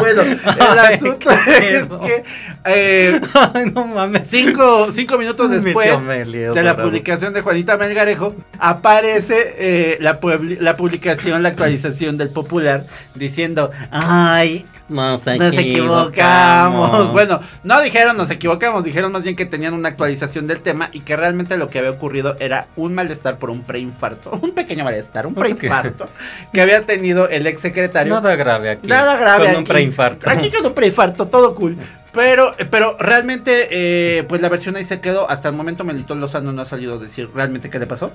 Bueno, 0.00 0.22
el 0.22 0.78
asunto 0.78 1.30
es 1.30 1.86
que 1.86 2.24
eh, 2.64 3.20
Ay, 3.54 3.70
no 3.72 3.86
mames. 3.86 4.26
cinco, 4.26 4.88
cinco 4.92 5.18
minutos 5.18 5.50
Mi 5.50 5.56
después 5.60 6.06
de 6.06 6.62
la 6.62 6.76
publicación 6.76 7.32
de 7.32 7.40
Juanita 7.42 7.76
Melgarejo, 7.76 8.34
aparece 8.58 9.54
eh, 9.58 9.98
la, 10.00 10.18
la 10.60 10.76
publicación, 10.76 11.42
la 11.42 11.50
actualización 11.50 12.16
del 12.16 12.30
Popular, 12.30 12.84
diciendo, 13.14 13.70
ay, 13.90 14.64
Nos 14.88 15.24
nos 15.24 15.54
equivocamos. 15.54 17.12
Bueno, 17.12 17.40
no 17.62 17.80
dijeron 17.80 18.16
nos 18.16 18.30
equivocamos, 18.30 18.84
dijeron 18.84 19.12
más 19.12 19.22
bien 19.22 19.34
que 19.34 19.46
tenían 19.46 19.72
una 19.72 19.88
actualización 19.88 20.46
del 20.46 20.60
tema 20.60 20.90
y 20.92 21.00
que 21.00 21.16
realmente 21.16 21.56
lo 21.56 21.70
que 21.70 21.78
había 21.78 21.90
ocurrido 21.90 22.36
era 22.38 22.66
un 22.76 22.94
malestar 22.94 23.38
por 23.38 23.50
un 23.50 23.62
preinfarto. 23.62 24.30
Un 24.44 24.52
pequeño 24.52 24.84
malestar, 24.84 25.26
un 25.26 25.34
preinfarto 25.34 26.08
que 26.52 26.60
había 26.60 26.82
tenido 26.82 27.28
el 27.28 27.46
ex 27.46 27.60
secretario. 27.60 28.12
Nada 28.14 28.36
grave 28.36 28.70
aquí. 28.70 28.86
Nada 28.86 29.16
grave. 29.16 29.46
Con 29.46 29.54
un 29.56 29.60
aquí. 29.62 29.68
preinfarto. 29.68 30.28
Aquí 30.28 30.50
con 30.50 30.66
un 30.66 30.74
preinfarto, 30.74 31.26
todo 31.28 31.54
cool. 31.54 31.76
Pero, 32.12 32.54
pero 32.70 32.96
realmente, 32.98 33.68
eh, 33.70 34.24
pues 34.24 34.40
la 34.40 34.48
versión 34.48 34.76
ahí 34.76 34.84
se 34.84 35.00
quedó. 35.00 35.28
Hasta 35.28 35.48
el 35.48 35.54
momento 35.54 35.84
Melitón 35.84 36.20
Lozano 36.20 36.52
no 36.52 36.62
ha 36.62 36.64
salido 36.64 36.96
a 36.96 36.98
decir 36.98 37.30
realmente 37.34 37.70
qué 37.70 37.78
le 37.78 37.86
pasó. 37.86 38.12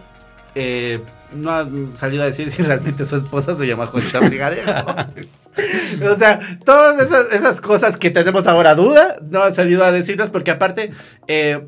Eh, 0.56 1.02
no 1.34 1.52
ha 1.52 1.68
salido 1.96 2.24
a 2.24 2.26
decir 2.26 2.50
si 2.50 2.64
realmente 2.64 3.06
su 3.06 3.16
esposa 3.16 3.56
se 3.56 3.68
llama 3.68 3.88
Juanita 3.88 4.22
Melgarejo. 4.22 4.72
O 6.12 6.16
sea, 6.16 6.40
todas 6.64 7.00
esas, 7.06 7.32
esas 7.34 7.60
cosas 7.62 7.98
que 7.98 8.10
tenemos 8.10 8.48
ahora 8.48 8.76
duda, 8.76 9.18
no 9.30 9.44
ha 9.44 9.52
salido 9.52 9.84
a 9.84 9.92
decirnos 9.92 10.30
porque 10.30 10.52
aparte... 10.52 10.92
Eh, 11.28 11.66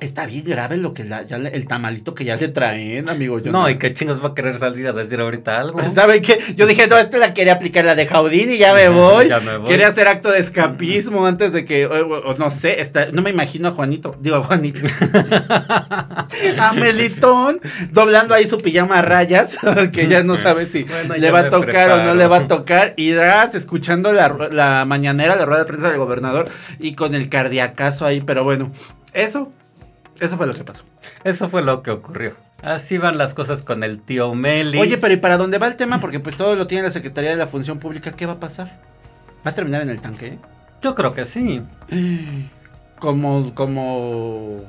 Está 0.00 0.26
bien 0.26 0.44
grave 0.44 0.76
lo 0.76 0.92
que 0.92 1.04
la, 1.04 1.22
ya 1.22 1.38
le- 1.38 1.54
el 1.56 1.66
tamalito 1.66 2.14
que 2.14 2.24
ya 2.24 2.36
le 2.36 2.48
traen, 2.48 3.08
amigo. 3.08 3.38
Yo 3.38 3.50
No, 3.52 3.68
y 3.70 3.76
qué 3.76 3.94
chingos 3.94 4.22
va 4.22 4.28
a 4.28 4.34
querer 4.34 4.58
salir 4.58 4.86
a 4.88 4.92
decir 4.92 5.20
ahorita 5.20 5.58
algo. 5.58 5.80
¿Saben 5.94 6.20
qué? 6.22 6.38
Yo 6.56 6.66
dije, 6.66 6.86
no, 6.86 6.98
este 6.98 7.18
la 7.18 7.32
quería 7.32 7.54
aplicar 7.54 7.84
la 7.84 7.94
de 7.94 8.06
Jaudín 8.06 8.50
y 8.50 8.58
ya 8.58 8.74
me 8.74 8.88
voy. 8.88 9.28
Ya 9.28 9.40
me 9.40 9.56
voy. 9.56 9.68
Quería 9.68 9.88
hacer 9.88 10.06
acto 10.08 10.30
de 10.30 10.40
escapismo 10.40 11.26
antes 11.26 11.52
de 11.52 11.64
que, 11.64 11.86
o, 11.86 12.06
o- 12.08 12.30
o 12.30 12.34
no 12.36 12.50
sé, 12.50 12.80
está- 12.80 13.06
no 13.12 13.22
me 13.22 13.30
imagino 13.30 13.68
a 13.68 13.72
Juanito, 13.72 14.16
digo 14.20 14.36
a 14.36 14.42
Juanito. 14.42 14.80
a 16.58 16.72
Melitón 16.74 17.60
doblando 17.90 18.34
ahí 18.34 18.46
su 18.46 18.58
pijama 18.60 18.98
a 18.98 19.02
rayas, 19.02 19.56
que 19.92 20.08
ya 20.08 20.22
no 20.22 20.36
sabe 20.36 20.66
si 20.66 20.84
Bueno, 20.84 21.16
le 21.16 21.30
va 21.30 21.40
a 21.40 21.50
tocar 21.50 21.90
o 21.92 22.02
no 22.04 22.14
le 22.14 22.26
va 22.26 22.38
a 22.38 22.46
tocar. 22.46 22.94
Y 22.96 23.14
Ras 23.14 23.54
escuchando 23.54 24.12
la, 24.12 24.28
la 24.50 24.84
mañanera, 24.84 25.36
la 25.36 25.44
rueda 25.46 25.60
de 25.60 25.66
prensa 25.66 25.88
del 25.88 25.98
gobernador 25.98 26.48
y 26.78 26.94
con 26.94 27.14
el 27.14 27.28
cardiacazo 27.28 28.04
ahí, 28.06 28.20
pero 28.20 28.44
bueno, 28.44 28.72
eso, 29.12 29.52
eso 30.20 30.36
fue 30.36 30.46
lo 30.46 30.54
que 30.54 30.64
pasó. 30.64 30.82
Eso 31.24 31.48
fue 31.48 31.62
lo 31.62 31.82
que 31.82 31.90
ocurrió. 31.90 32.34
Así 32.62 32.98
van 32.98 33.18
las 33.18 33.34
cosas 33.34 33.62
con 33.62 33.82
el 33.82 34.00
tío 34.00 34.34
Meli. 34.34 34.78
Oye, 34.78 34.98
pero 34.98 35.14
¿y 35.14 35.18
para 35.18 35.36
dónde 35.36 35.58
va 35.58 35.66
el 35.66 35.76
tema? 35.76 36.00
Porque 36.00 36.20
pues 36.20 36.36
todo 36.36 36.54
lo 36.56 36.66
tiene 36.66 36.84
la 36.84 36.90
Secretaría 36.90 37.30
de 37.30 37.36
la 37.36 37.46
Función 37.46 37.78
Pública. 37.78 38.12
¿Qué 38.12 38.26
va 38.26 38.34
a 38.34 38.40
pasar? 38.40 38.80
¿Va 39.46 39.50
a 39.50 39.54
terminar 39.54 39.82
en 39.82 39.90
el 39.90 40.00
tanque? 40.00 40.38
Yo 40.82 40.94
creo 40.94 41.14
que 41.14 41.24
sí. 41.24 41.62
Como, 42.98 43.54
como 43.54 44.64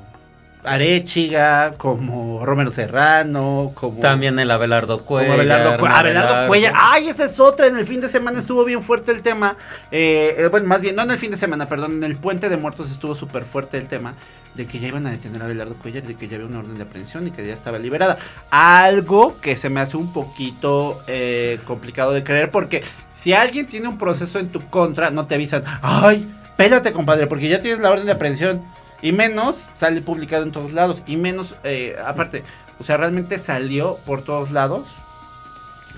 Arechiga, 0.70 1.74
como 1.76 2.44
Romero 2.44 2.70
Serrano, 2.70 3.72
como... 3.74 4.00
También 4.00 4.38
el 4.38 4.50
Abelardo 4.50 5.00
Cuellar. 5.00 5.30
Como 5.30 5.40
Abelardo, 5.40 5.70
Cue- 5.78 5.90
Abelardo 5.90 6.28
Abelardo. 6.28 6.48
Cuellar. 6.48 6.72
Ay, 6.76 7.08
esa 7.08 7.24
es 7.24 7.38
otra. 7.40 7.66
En 7.66 7.76
el 7.76 7.86
fin 7.86 8.00
de 8.00 8.08
semana 8.08 8.38
estuvo 8.38 8.64
bien 8.64 8.82
fuerte 8.82 9.12
el 9.12 9.22
tema. 9.22 9.56
Eh, 9.90 10.34
eh, 10.38 10.48
bueno, 10.48 10.66
más 10.66 10.80
bien, 10.80 10.96
no 10.96 11.02
en 11.02 11.10
el 11.10 11.18
fin 11.18 11.30
de 11.30 11.36
semana, 11.36 11.68
perdón. 11.68 11.94
En 11.94 12.04
el 12.04 12.16
Puente 12.16 12.48
de 12.48 12.56
Muertos 12.56 12.90
estuvo 12.90 13.14
súper 13.14 13.44
fuerte 13.44 13.78
el 13.78 13.88
tema 13.88 14.14
de 14.54 14.66
que 14.66 14.78
ya 14.80 14.88
iban 14.88 15.06
a 15.06 15.10
detener 15.10 15.40
a 15.42 15.44
Abelardo 15.44 15.74
Cuellar 15.74 16.04
y 16.04 16.08
de 16.08 16.14
que 16.16 16.26
ya 16.28 16.36
había 16.36 16.48
una 16.48 16.58
orden 16.60 16.76
de 16.76 16.82
aprehensión 16.82 17.26
y 17.26 17.30
que 17.30 17.46
ya 17.46 17.52
estaba 17.52 17.78
liberada. 17.78 18.18
Algo 18.50 19.36
que 19.40 19.54
se 19.56 19.68
me 19.70 19.80
hace 19.80 19.96
un 19.96 20.12
poquito 20.12 21.00
eh, 21.06 21.58
complicado 21.66 22.12
de 22.12 22.24
creer 22.24 22.50
porque 22.50 22.82
si 23.14 23.32
alguien 23.32 23.66
tiene 23.66 23.88
un 23.88 23.98
proceso 23.98 24.38
en 24.38 24.48
tu 24.48 24.60
contra, 24.68 25.10
no 25.10 25.26
te 25.26 25.34
avisan. 25.36 25.62
Ay, 25.82 26.28
espérate, 26.44 26.92
compadre, 26.92 27.26
porque 27.26 27.48
ya 27.48 27.60
tienes 27.60 27.80
la 27.80 27.90
orden 27.90 28.06
de 28.06 28.12
aprehensión. 28.12 28.62
Y 29.00 29.12
menos 29.12 29.68
sale 29.74 30.00
publicado 30.00 30.42
en 30.42 30.52
todos 30.52 30.72
lados. 30.72 31.02
Y 31.06 31.16
menos, 31.16 31.54
eh, 31.64 31.96
aparte, 32.04 32.42
o 32.78 32.84
sea, 32.84 32.96
realmente 32.96 33.38
salió 33.38 33.98
por 34.06 34.22
todos 34.22 34.50
lados. 34.50 34.88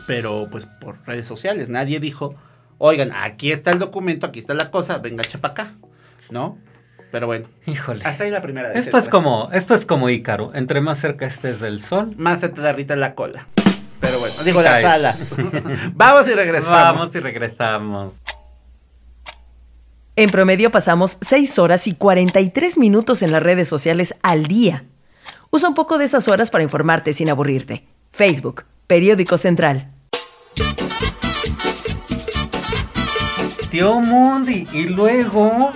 Pero 0.07 0.49
pues 0.51 0.67
por 0.67 0.99
redes 1.07 1.27
sociales. 1.27 1.69
Nadie 1.69 2.01
dijo, 2.01 2.35
oigan, 2.79 3.13
aquí 3.13 3.53
está 3.53 3.71
el 3.71 3.79
documento, 3.79 4.27
aquí 4.27 4.41
está 4.41 4.55
la 4.55 4.71
cosa, 4.71 4.99
venga, 4.99 5.23
echa 5.23 5.39
para 5.39 5.53
acá. 5.53 5.73
¿No? 6.31 6.59
Pero 7.11 7.27
bueno. 7.27 7.47
Híjole. 7.67 8.05
Hasta 8.05 8.25
ahí 8.25 8.31
la 8.31 8.43
primera 8.43 8.69
vez. 8.69 8.85
Esto 8.85 8.99
es 8.99 9.09
como, 9.09 9.51
esto 9.53 9.75
es 9.75 9.85
como 9.85 10.11
Ícaro. 10.11 10.53
Entre 10.55 10.81
más 10.81 10.99
cerca 10.99 11.27
estés 11.27 11.61
del 11.61 11.81
sol, 11.81 12.15
Más 12.17 12.41
se 12.41 12.49
te 12.49 12.61
derrita 12.61 12.97
la 12.97 13.15
cola. 13.15 13.47
Pero 14.01 14.19
bueno, 14.19 14.35
digo 14.45 14.63
las 14.63 14.85
alas. 14.85 15.19
Vamos 15.95 16.27
y 16.29 16.35
regresamos. 16.35 16.79
vamos 16.79 17.15
y 17.15 17.21
regresamos. 17.21 18.23
En 20.17 20.31
promedio 20.31 20.71
pasamos 20.71 21.19
6 21.21 21.59
horas 21.59 21.87
y 21.87 21.95
43 21.95 22.79
minutos 22.79 23.23
en 23.23 23.33
las 23.33 23.43
redes 23.43 23.69
sociales 23.69 24.15
al 24.23 24.47
día. 24.47 24.85
Usa 25.51 25.69
un 25.69 25.75
poco 25.75 25.99
de 25.99 26.05
esas 26.05 26.29
horas 26.29 26.51
para 26.51 26.65
informarte 26.65 27.13
sin 27.13 27.31
aburrirte. 27.31 27.87
Facebook, 28.11 28.65
Periódico 28.87 29.39
Central. 29.39 29.93
Tío 33.71 34.01
Mundi, 34.01 34.67
y 34.73 34.89
luego, 34.89 35.71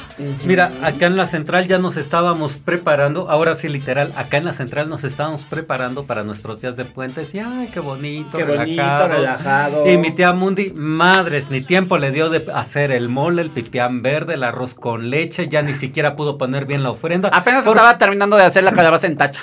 mira, 0.45 0.73
acá 0.83 1.07
en 1.07 1.17
la 1.17 1.27
central 1.27 1.69
ya 1.69 1.79
nos 1.79 1.97
estábamos 1.97 2.55
preparando, 2.55 3.31
ahora 3.31 3.55
sí 3.55 3.69
literal, 3.69 4.13
acá 4.17 4.37
en 4.39 4.45
la 4.47 4.53
central 4.53 4.89
nos 4.89 5.05
estábamos 5.05 5.43
preparando 5.45 6.03
para 6.05 6.25
nuestros 6.25 6.61
días 6.61 6.77
de 6.77 6.85
puentes 6.85 7.33
y 7.37 7.39
ay, 7.39 7.69
qué 7.73 7.79
bonito, 7.79 8.37
Qué 8.37 8.43
bonito, 8.45 8.83
relajado. 8.83 9.09
relajado. 9.09 9.89
Y 9.91 9.97
mi 9.97 10.11
tía 10.11 10.33
Mundi, 10.33 10.73
madres, 10.75 11.51
ni 11.51 11.61
tiempo 11.61 11.97
le 11.97 12.11
dio 12.11 12.31
de 12.31 12.45
hacer 12.53 12.91
el 12.91 13.09
mole, 13.09 13.43
el 13.43 13.51
pipián 13.51 14.03
verde, 14.03 14.35
el 14.35 14.43
arroz 14.43 14.75
con 14.75 15.09
leche, 15.11 15.49
ya 15.49 15.63
ni 15.63 15.75
siquiera 15.75 16.17
pudo 16.17 16.37
poner 16.37 16.67
bien 16.67 16.83
la 16.83 16.91
ofrenda. 16.91 17.29
Apenas 17.33 17.63
por- 17.63 17.77
estaba 17.77 17.97
terminando 17.97 18.37
de 18.37 18.43
hacer 18.43 18.65
la 18.65 18.73
calabaza 18.73 19.07
en 19.07 19.17
tacha. 19.17 19.41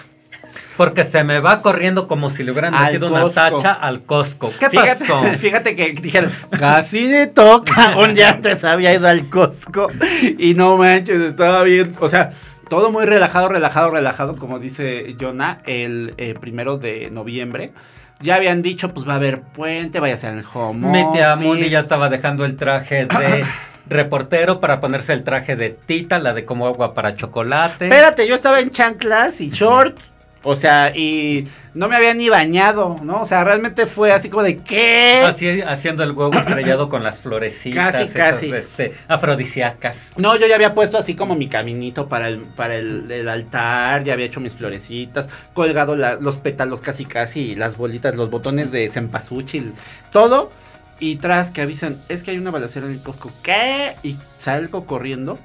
Porque 0.81 1.03
se 1.03 1.23
me 1.23 1.39
va 1.39 1.61
corriendo 1.61 2.07
como 2.07 2.31
si 2.31 2.43
le 2.43 2.51
hubieran 2.51 2.73
Al 2.73 2.85
metido 2.85 3.07
una 3.07 3.29
tacha 3.29 3.71
al 3.71 4.01
Costco. 4.01 4.51
¿Qué 4.59 4.67
fíjate, 4.67 5.05
pasó? 5.05 5.21
Fíjate 5.37 5.75
que 5.75 5.91
dijeron, 5.91 6.31
casi 6.57 7.01
le 7.01 7.27
toca. 7.27 7.95
Un 8.03 8.15
día 8.15 8.29
antes 8.29 8.63
había 8.63 8.91
ido 8.91 9.07
al 9.07 9.29
Costco 9.29 9.91
y 10.39 10.55
no 10.55 10.77
manches, 10.77 11.21
estaba 11.21 11.61
bien. 11.61 11.95
O 11.99 12.09
sea, 12.09 12.31
todo 12.67 12.91
muy 12.91 13.05
relajado, 13.05 13.47
relajado, 13.47 13.91
relajado, 13.91 14.37
como 14.37 14.57
dice 14.57 15.15
Jonah, 15.19 15.59
el 15.67 16.15
eh, 16.17 16.33
primero 16.41 16.79
de 16.79 17.11
noviembre. 17.11 17.73
Ya 18.19 18.33
habían 18.33 18.63
dicho, 18.63 18.91
pues 18.91 19.07
va 19.07 19.13
a 19.13 19.17
haber 19.17 19.41
puente, 19.41 19.99
vaya 19.99 20.15
a 20.15 20.17
ser 20.17 20.35
el 20.35 20.43
home. 20.51 21.11
Tía 21.13 21.35
office. 21.35 21.47
Mundi 21.47 21.69
ya 21.69 21.79
estaba 21.79 22.09
dejando 22.09 22.43
el 22.43 22.57
traje 22.57 23.05
de 23.05 23.45
reportero 23.87 24.59
para 24.59 24.79
ponerse 24.79 25.13
el 25.13 25.23
traje 25.23 25.55
de 25.55 25.69
Tita, 25.69 26.17
la 26.17 26.33
de 26.33 26.43
como 26.43 26.65
agua 26.65 26.95
para 26.95 27.13
chocolate. 27.13 27.85
Espérate, 27.85 28.27
yo 28.27 28.33
estaba 28.33 28.59
en 28.61 28.71
chanclas 28.71 29.41
y 29.41 29.51
shorts. 29.51 30.10
O 30.43 30.55
sea, 30.55 30.91
y 30.95 31.47
no 31.75 31.87
me 31.87 31.95
había 31.95 32.15
ni 32.15 32.27
bañado, 32.27 32.99
¿no? 33.03 33.21
O 33.21 33.25
sea, 33.27 33.43
realmente 33.43 33.85
fue 33.85 34.11
así 34.11 34.27
como 34.27 34.41
de 34.41 34.57
¿qué? 34.57 35.21
Así, 35.23 35.61
haciendo 35.61 36.03
el 36.03 36.13
huevo 36.13 36.33
estrellado 36.33 36.89
con 36.89 37.03
las 37.03 37.19
florecitas. 37.21 37.91
Casi, 37.91 38.03
esas, 38.05 38.15
casi. 38.15 38.51
este, 38.51 38.93
afrodisíacas. 39.07 40.09
No, 40.17 40.35
yo 40.37 40.47
ya 40.47 40.55
había 40.55 40.73
puesto 40.73 40.97
así 40.97 41.15
como 41.15 41.35
mi 41.35 41.47
caminito 41.47 42.09
para 42.09 42.27
el, 42.27 42.39
para 42.39 42.75
el, 42.75 43.11
el 43.11 43.29
altar, 43.29 44.03
ya 44.03 44.13
había 44.13 44.25
hecho 44.25 44.39
mis 44.39 44.55
florecitas, 44.55 45.29
colgado 45.53 45.95
la- 45.95 46.15
los 46.15 46.37
pétalos 46.37 46.81
casi 46.81 47.05
casi, 47.05 47.55
las 47.55 47.77
bolitas, 47.77 48.15
los 48.15 48.29
botones 48.31 48.71
de 48.71 48.89
cempasúchil, 48.89 49.73
todo. 50.11 50.51
Y 50.99 51.15
tras 51.15 51.49
que 51.49 51.61
avisan, 51.61 51.97
es 52.09 52.21
que 52.23 52.31
hay 52.31 52.37
una 52.37 52.51
balacera 52.51 52.85
en 52.85 52.93
el 52.93 53.01
Costco. 53.01 53.31
¿Qué? 53.41 53.93
Y 54.03 54.17
salgo 54.39 54.85
corriendo. 54.85 55.39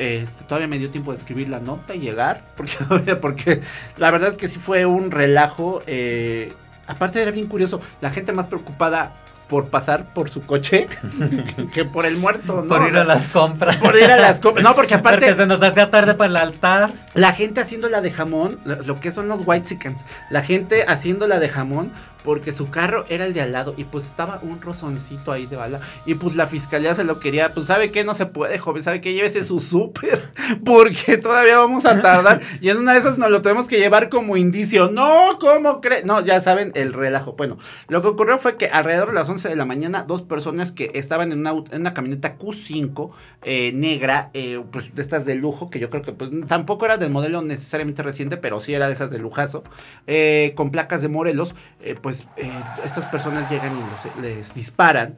Este, 0.00 0.44
todavía 0.44 0.66
me 0.66 0.78
dio 0.78 0.88
tiempo 0.90 1.12
de 1.12 1.18
escribir 1.18 1.50
la 1.50 1.60
nota 1.60 1.94
y 1.94 2.00
llegar. 2.00 2.42
Porque, 2.56 3.16
porque 3.16 3.60
la 3.98 4.10
verdad 4.10 4.30
es 4.30 4.38
que 4.38 4.48
sí 4.48 4.58
fue 4.58 4.86
un 4.86 5.10
relajo. 5.10 5.82
eh, 5.86 6.54
aparte 6.86 7.20
era 7.20 7.30
bien 7.30 7.46
curioso. 7.46 7.80
La 8.00 8.08
gente 8.10 8.32
más 8.32 8.46
preocupada 8.46 9.12
por 9.46 9.66
pasar 9.68 10.14
por 10.14 10.30
su 10.30 10.42
coche 10.42 10.86
que 11.74 11.84
por 11.84 12.06
el 12.06 12.16
muerto, 12.16 12.62
¿no? 12.62 12.68
Por 12.68 12.88
ir 12.88 12.96
a 12.96 13.04
las 13.04 13.26
compras. 13.28 13.76
Por 13.78 13.96
ir 13.96 14.04
a 14.10 14.16
las 14.16 14.38
compras. 14.40 14.62
No, 14.62 14.74
porque 14.74 14.94
aparte 14.94 15.26
Porque 15.26 15.34
se 15.42 15.46
nos 15.46 15.60
hacía 15.62 15.90
tarde 15.90 16.14
para 16.14 16.30
el 16.30 16.36
altar. 16.36 16.92
la 17.14 17.32
gente 17.32 17.60
haciéndola 17.60 18.00
de 18.00 18.10
jamón, 18.12 18.60
lo, 18.64 18.76
lo 18.82 19.00
que 19.00 19.10
son 19.12 19.26
los 19.28 19.40
white 19.44 19.66
chickens, 19.68 20.02
la 20.30 20.42
gente 20.42 20.84
haciéndola 20.86 21.40
de 21.40 21.48
jamón 21.48 21.90
porque 22.24 22.52
su 22.52 22.70
carro 22.70 23.04
era 23.08 23.24
el 23.24 23.34
de 23.34 23.40
al 23.40 23.52
lado 23.52 23.74
y 23.76 23.84
pues 23.84 24.06
estaba 24.06 24.40
un 24.42 24.60
rozoncito 24.60 25.32
ahí 25.32 25.46
de 25.46 25.56
bala 25.56 25.80
y 26.06 26.14
pues 26.14 26.36
la 26.36 26.46
fiscalía 26.46 26.94
se 26.94 27.04
lo 27.04 27.20
quería, 27.20 27.52
pues 27.54 27.66
sabe 27.66 27.90
que 27.90 28.04
no 28.04 28.14
se 28.14 28.26
puede, 28.26 28.58
joven, 28.58 28.82
sabe 28.82 29.00
que 29.00 29.12
llévese 29.12 29.44
su 29.44 29.60
súper 29.60 30.30
porque 30.64 31.18
todavía 31.18 31.58
vamos 31.58 31.86
a 31.86 32.00
tardar 32.00 32.40
y 32.60 32.68
en 32.68 32.78
una 32.78 32.92
de 32.92 33.00
esas 33.00 33.18
nos 33.18 33.30
lo 33.30 33.42
tenemos 33.42 33.66
que 33.66 33.78
llevar 33.78 34.08
como 34.08 34.36
indicio. 34.36 34.90
No, 34.90 35.38
¿cómo 35.38 35.80
cree? 35.80 36.04
No, 36.04 36.20
ya 36.24 36.40
saben 36.40 36.72
el 36.74 36.92
relajo. 36.92 37.34
Bueno, 37.34 37.58
lo 37.88 38.02
que 38.02 38.08
ocurrió 38.08 38.38
fue 38.38 38.56
que 38.56 38.66
alrededor 38.68 39.08
de 39.08 39.14
las 39.14 39.28
11 39.28 39.48
de 39.48 39.56
la 39.56 39.64
mañana 39.64 40.02
dos 40.02 40.22
personas 40.22 40.72
que 40.72 40.90
estaban 40.94 41.32
en 41.32 41.40
una, 41.40 41.50
en 41.50 41.80
una 41.80 41.94
camioneta 41.94 42.38
Q5 42.38 43.10
eh, 43.42 43.72
negra, 43.72 44.30
eh, 44.34 44.62
pues 44.70 44.94
de 44.94 45.02
estas 45.02 45.24
de 45.24 45.34
lujo, 45.34 45.70
que 45.70 45.78
yo 45.78 45.90
creo 45.90 46.02
que 46.02 46.12
pues 46.12 46.30
tampoco 46.46 46.84
era 46.84 46.96
del 46.96 47.10
modelo 47.10 47.42
necesariamente 47.42 48.02
reciente, 48.02 48.36
pero 48.36 48.60
sí 48.60 48.74
era 48.74 48.86
de 48.86 48.92
esas 48.92 49.10
de 49.10 49.18
lujazo, 49.18 49.64
eh, 50.06 50.52
con 50.56 50.70
placas 50.70 51.02
de 51.02 51.08
Morelos, 51.08 51.54
eh, 51.80 51.96
pues 52.10 52.26
eh, 52.38 52.50
estas 52.84 53.04
personas 53.04 53.48
llegan 53.48 53.72
y 53.72 54.20
les 54.20 54.52
disparan. 54.52 55.14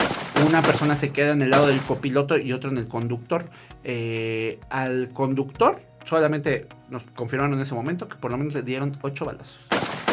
Una 0.46 0.60
persona 0.60 0.94
se 0.94 1.10
queda 1.10 1.32
en 1.32 1.40
el 1.40 1.48
lado 1.48 1.68
del 1.68 1.80
copiloto 1.80 2.36
y 2.36 2.52
otro 2.52 2.70
en 2.70 2.76
el 2.76 2.86
conductor. 2.86 3.48
Eh, 3.82 4.60
al 4.68 5.08
conductor 5.14 5.80
solamente 6.04 6.66
nos 6.90 7.04
confirmaron 7.04 7.54
en 7.54 7.60
ese 7.60 7.74
momento 7.74 8.08
que 8.10 8.16
por 8.16 8.30
lo 8.30 8.36
menos 8.36 8.52
le 8.52 8.60
dieron 8.60 8.92
8 9.00 9.24
balazos. 9.24 9.58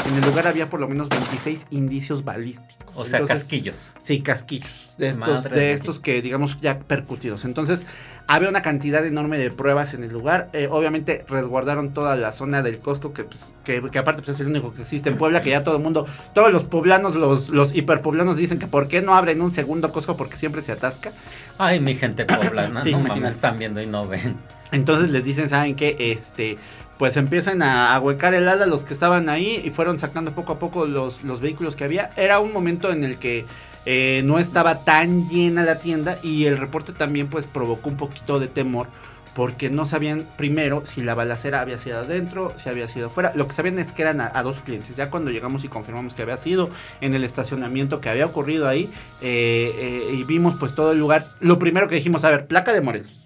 En 0.10 0.16
el 0.16 0.26
lugar 0.26 0.48
había 0.48 0.70
por 0.72 0.80
lo 0.80 0.88
menos 0.88 1.08
26 1.10 1.68
indicios 1.70 2.24
balísticos. 2.24 2.88
O 2.96 3.06
sea, 3.06 3.20
Entonces, 3.20 3.44
casquillos. 3.44 3.94
Sí, 4.02 4.22
casquillos. 4.22 4.90
De 4.98 5.10
estos, 5.10 5.28
Madre 5.28 5.56
de 5.56 5.66
de 5.68 5.72
estos 5.72 6.00
que, 6.00 6.22
digamos, 6.22 6.60
ya 6.62 6.80
percutidos. 6.80 7.46
Entonces, 7.46 7.86
había 8.28 8.50
una 8.50 8.64
cantidad 8.64 9.06
enorme 9.06 9.38
de 9.38 9.52
pruebas 9.52 9.94
en 9.94 10.04
el 10.04 10.12
lugar. 10.12 10.50
Eh, 10.54 10.68
obviamente, 10.70 11.26
resguardaron 11.30 11.94
toda 11.94 12.16
la 12.16 12.32
zona 12.32 12.64
del 12.64 12.80
Costco, 12.80 13.14
que, 13.14 13.24
pues, 13.24 13.54
que, 13.64 13.82
que 13.92 14.00
aparte 14.00 14.24
pues, 14.24 14.36
es 14.36 14.42
el 14.42 14.48
único 14.48 14.74
que 14.74 14.82
existe 14.82 15.10
en 15.10 15.18
Puebla, 15.18 15.44
que 15.44 15.52
ya 15.52 15.64
todo 15.64 15.78
el 15.78 15.84
mundo, 15.84 16.08
todos 16.34 16.52
los 16.52 16.64
poblanos, 16.64 17.16
los, 17.16 17.50
los 17.50 17.76
hiperpoblanos 17.76 18.36
dicen 18.36 18.58
que 18.58 18.68
por 18.68 18.88
qué 18.88 19.02
no 19.02 19.16
abren 19.16 19.42
un 19.42 19.52
segundo 19.52 19.92
Costco 19.92 20.18
porque 20.18 20.38
siempre 20.38 20.64
se 20.64 20.72
atasca. 20.72 21.12
Ay, 21.60 21.80
mi 21.80 21.94
gente 21.94 22.26
poblana, 22.26 22.82
Sí, 22.84 22.92
no 22.92 23.00
mames, 23.00 23.34
están 23.34 23.60
viendo 23.60 23.80
y 23.80 23.86
no 23.86 24.08
ven. 24.08 24.38
Entonces 24.72 25.12
les 25.12 25.24
dicen, 25.24 25.50
¿saben 25.50 25.76
qué? 25.76 25.96
Este, 26.00 26.58
pues 27.00 27.16
empiezan 27.16 27.62
a, 27.62 27.96
a 27.96 28.00
huecar 28.02 28.34
el 28.34 28.50
ala 28.50 28.66
los 28.66 28.84
que 28.84 28.94
estaban 28.94 29.30
ahí 29.30 29.62
y 29.64 29.70
fueron 29.70 29.98
sacando 29.98 30.34
poco 30.34 30.52
a 30.52 30.60
poco 30.60 30.86
los, 30.86 31.24
los 31.24 31.40
vehículos 31.40 31.78
que 31.78 31.86
había. 31.86 32.10
Era 32.18 32.42
un 32.42 32.52
momento 32.52 32.92
en 32.92 33.06
el 33.06 33.18
que 33.18 33.46
eh, 33.86 34.22
no 34.26 34.38
estaba 34.38 34.84
tan 34.84 35.30
llena 35.30 35.64
la 35.64 35.80
tienda 35.80 36.20
y 36.22 36.46
el 36.46 36.58
reporte 36.58 36.92
también 36.92 37.28
pues 37.28 37.46
provocó 37.46 37.90
un 37.90 37.96
poquito 37.96 38.38
de 38.38 38.50
temor 38.50 38.88
porque 39.34 39.70
no 39.70 39.86
sabían 39.86 40.28
primero 40.36 40.86
si 40.86 41.02
la 41.02 41.16
balacera 41.16 41.62
había 41.62 41.78
sido 41.78 42.00
adentro, 42.00 42.54
si 42.58 42.68
había 42.68 42.90
sido 42.90 43.08
afuera. 43.08 43.32
Lo 43.34 43.48
que 43.48 43.54
sabían 43.54 43.80
es 43.80 43.94
que 43.94 44.02
eran 44.02 44.20
a, 44.20 44.44
dos 44.44 44.60
clientes. 44.60 44.98
Ya 44.98 45.10
cuando 45.10 45.32
llegamos 45.32 45.64
y 45.64 45.70
confirmamos 45.70 46.14
que 46.14 46.24
había 46.24 46.36
sido 46.36 46.70
en 47.00 47.14
el 47.14 47.24
estacionamiento 47.24 48.02
que 48.02 48.10
había 48.10 48.26
ocurrido 48.26 48.68
ahí 48.68 48.92
eh, 49.22 49.72
eh, 49.80 50.16
y 50.16 50.26
vimos 50.26 50.56
pues 50.60 50.76
todo 50.76 50.92
el 50.92 51.00
lugar, 51.00 51.24
lo 51.40 51.60
primero 51.60 51.88
que 51.88 51.96
dijimos, 51.96 52.26
a 52.26 52.30
ver, 52.30 52.48
placa 52.48 52.74
de 52.74 52.82
Morelos, 52.82 53.26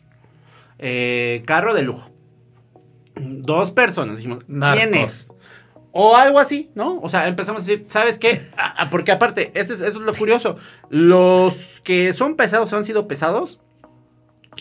carro 1.45 1.73
de 1.73 1.81
lujo, 1.81 2.12
dos 3.15 3.71
personas, 3.71 4.17
dijimos, 4.17 4.43
¿quién 4.45 4.93
es? 4.95 5.27
O 5.91 6.15
algo 6.15 6.39
así, 6.39 6.71
¿no? 6.73 6.99
O 7.01 7.09
sea, 7.09 7.27
empezamos 7.27 7.61
a 7.61 7.65
decir, 7.65 7.85
¿sabes 7.87 8.17
qué? 8.17 8.47
Ah, 8.57 8.87
porque 8.89 9.11
aparte, 9.11 9.51
eso 9.53 9.73
es, 9.73 9.81
eso 9.81 9.99
es 9.99 10.05
lo 10.05 10.13
curioso. 10.15 10.57
Los 10.89 11.81
que 11.81 12.13
son 12.13 12.35
pesados 12.35 12.73
o 12.73 12.77
han 12.77 12.83
sido 12.83 13.07
pesados 13.07 13.59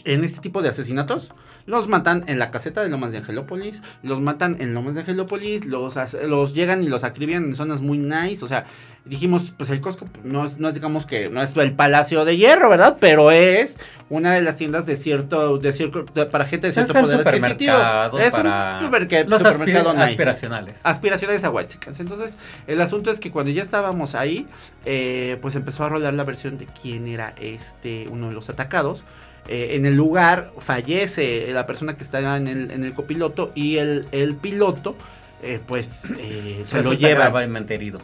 en 0.05 0.25
este 0.25 0.41
tipo 0.41 0.61
de 0.61 0.69
asesinatos 0.69 1.33
los 1.67 1.89
matan 1.89 2.25
en 2.27 2.39
la 2.39 2.51
caseta 2.51 2.83
de 2.83 2.89
Lomas 2.89 3.13
de 3.13 3.19
Angelópolis, 3.19 3.83
los 4.03 4.21
matan 4.21 4.57
en 4.61 4.75
Lomas 4.75 4.95
de 4.95 5.01
Angelópolis, 5.01 5.65
los, 5.65 5.97
los 6.27 6.55
llegan 6.55 6.83
y 6.83 6.89
los 6.89 7.05
acribian 7.05 7.45
en 7.45 7.55
zonas 7.55 7.81
muy 7.81 7.99
nice, 7.99 8.45
o 8.45 8.49
sea, 8.49 8.65
dijimos, 9.05 9.53
pues 9.57 9.71
el 9.71 9.81
Costco 9.81 10.07
no 10.23 10.45
es, 10.45 10.59
no 10.59 10.69
es 10.69 10.75
digamos 10.75 11.07
que 11.07 11.29
no 11.29 11.43
es 11.43 11.57
el 11.57 11.73
Palacio 11.73 12.25
de 12.25 12.37
Hierro, 12.37 12.69
¿verdad? 12.69 12.97
Pero 13.01 13.31
es 13.31 13.79
una 14.09 14.35
de 14.35 14.43
las 14.43 14.57
tiendas 14.57 14.87
de 14.87 14.97
cierto, 14.97 15.59
de 15.59 15.73
cierto, 15.73 16.05
para 16.31 16.45
gente 16.45 16.69
de 16.69 16.73
cierto 16.73 16.93
poder 16.93 17.27
adquisitivo. 17.27 17.73
Es 18.19 18.33
para 18.33 18.79
un 18.79 18.85
supermercado, 18.85 19.29
los 19.29 19.43
supermercado 19.43 19.93
nice. 19.93 20.05
aspiracionales. 20.05 20.81
Aspiracionales 20.83 21.45
a 21.45 21.51
white 21.51 21.75
Entonces, 21.99 22.37
el 22.67 22.81
asunto 22.81 23.11
es 23.11 23.19
que 23.19 23.31
cuando 23.31 23.51
ya 23.51 23.63
estábamos 23.63 24.15
ahí, 24.15 24.47
eh, 24.85 25.39
pues 25.43 25.57
empezó 25.57 25.85
a 25.85 25.89
rolar 25.89 26.15
la 26.15 26.25
versión 26.25 26.59
de 26.59 26.67
quién 26.67 27.09
era 27.09 27.35
este, 27.41 28.07
uno 28.09 28.29
de 28.29 28.35
los 28.35 28.51
atacados. 28.51 29.05
Eh, 29.49 29.71
en 29.77 29.87
el 29.87 29.97
lugar 29.97 30.53
fallece 30.59 31.49
la 31.53 31.67
persona 31.67 31.97
que 31.97 32.05
está 32.05 32.37
en 32.37 32.47
el, 32.47 32.71
en 32.71 32.85
el 32.85 32.95
copiloto 32.95 33.51
y 33.55 33.77
el, 33.79 34.07
el 34.13 34.37
piloto 34.37 34.97
eh, 35.43 35.61
pues 35.67 36.05
eh, 36.19 36.65
se 36.69 36.83
lo 36.85 36.93
llevan. 36.93 37.53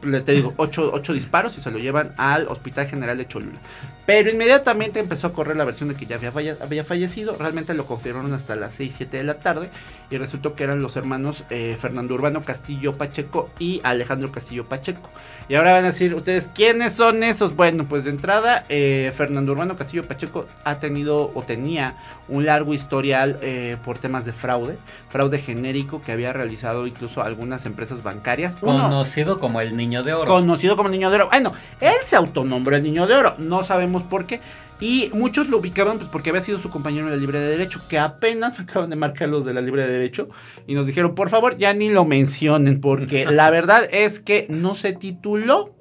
Le 0.03 0.21
te 0.21 0.33
digo, 0.33 0.55
ocho, 0.57 0.91
ocho, 0.93 1.13
disparos 1.13 1.57
y 1.57 1.61
se 1.61 1.71
lo 1.71 1.79
llevan 1.79 2.13
al 2.17 2.49
Hospital 2.49 2.89
General 2.89 3.17
de 3.17 3.29
Cholula. 3.29 3.59
Pero 4.07 4.31
inmediatamente 4.31 4.99
empezó 4.99 5.29
a 5.29 5.33
correr 5.33 5.57
la 5.57 5.65
versión 5.65 5.91
de 5.91 5.95
que 5.95 6.07
ya 6.07 6.17
había, 6.17 6.57
había 6.61 6.83
fallecido. 6.83 7.37
Realmente 7.39 7.75
lo 7.75 7.87
confirmaron 7.87 8.33
hasta 8.33 8.57
las 8.57 8.75
6, 8.75 8.95
7 8.97 9.19
de 9.19 9.25
la 9.25 9.35
tarde. 9.35 9.71
Y 10.11 10.19
resultó 10.19 10.57
que 10.57 10.65
eran 10.65 10.83
los 10.83 10.97
hermanos 10.97 11.45
eh, 11.51 11.77
Fernando 11.81 12.15
Urbano 12.15 12.43
Castillo 12.43 12.95
Pacheco 12.95 13.51
y 13.61 13.81
Alejandro 13.85 14.33
Castillo 14.33 14.65
Pacheco. 14.65 15.11
Y 15.49 15.55
ahora 15.55 15.73
van 15.73 15.85
a 15.85 15.89
decir 15.89 16.15
ustedes, 16.15 16.51
¿quiénes 16.53 16.95
son 16.95 17.23
esos? 17.23 17.55
Bueno, 17.55 17.87
pues 17.89 18.05
de 18.05 18.11
entrada, 18.11 18.65
Fernando 19.13 19.53
Urbano 19.53 19.77
Castillo 19.77 20.09
Pacheco 20.09 20.47
ha 20.65 20.81
tenido 20.81 21.31
o 21.35 21.43
tenía 21.43 21.97
un 22.29 22.47
largo 22.47 22.75
historial 22.75 23.39
por 23.85 23.99
temas 23.99 24.25
de 24.25 24.33
fraude. 24.33 24.79
Fraude 25.11 25.39
genérico 25.39 26.03
que 26.03 26.13
había 26.13 26.33
realizado 26.33 26.87
incluso 26.87 27.23
algunas 27.29 27.67
empresas 27.67 28.03
bancarias. 28.03 28.57
conocido 28.57 29.39
como 29.39 29.61
el 29.61 29.77
Niño 29.77 30.03
de 30.03 30.15
Oro. 30.15 30.31
Conocido 30.31 30.77
como 30.77 30.89
el 30.89 30.93
Niño 30.93 31.11
de 31.11 31.17
Oro. 31.17 31.29
Bueno, 31.29 31.53
él 31.81 31.95
se 32.05 32.17
autonombró 32.17 32.77
el 32.77 32.83
Niño 32.83 33.07
de 33.07 33.15
Oro. 33.15 33.35
No 33.39 33.63
sabemos 33.63 34.03
por 34.03 34.27
qué. 34.27 34.41
Y 34.81 35.11
muchos 35.13 35.49
lo 35.49 35.59
ubicaban 35.59 35.99
pues 35.99 36.09
porque 36.09 36.31
había 36.31 36.41
sido 36.41 36.59
su 36.59 36.71
compañero 36.71 37.07
de 37.07 37.13
la 37.13 37.17
Libre 37.17 37.41
de 37.41 37.49
Derecho, 37.49 37.81
que 37.89 37.99
apenas 37.99 38.61
acaban 38.61 38.91
de 38.91 38.97
marcar 38.97 39.29
los 39.29 39.45
de 39.45 39.55
la 39.55 39.61
Libre 39.61 39.83
de 39.83 39.93
Derecho 39.93 40.29
y 40.67 40.75
nos 40.75 40.87
dijeron, 40.87 41.15
por 41.15 41.31
favor, 41.31 41.57
ya 41.57 41.75
ni 41.75 41.91
lo 41.91 42.05
mencionen, 42.05 42.81
porque 42.81 43.25
la 43.31 43.51
verdad 43.51 43.89
es 43.91 44.21
que 44.21 44.47
no 44.49 44.75
se 44.75 44.93
tituló. 44.93 45.75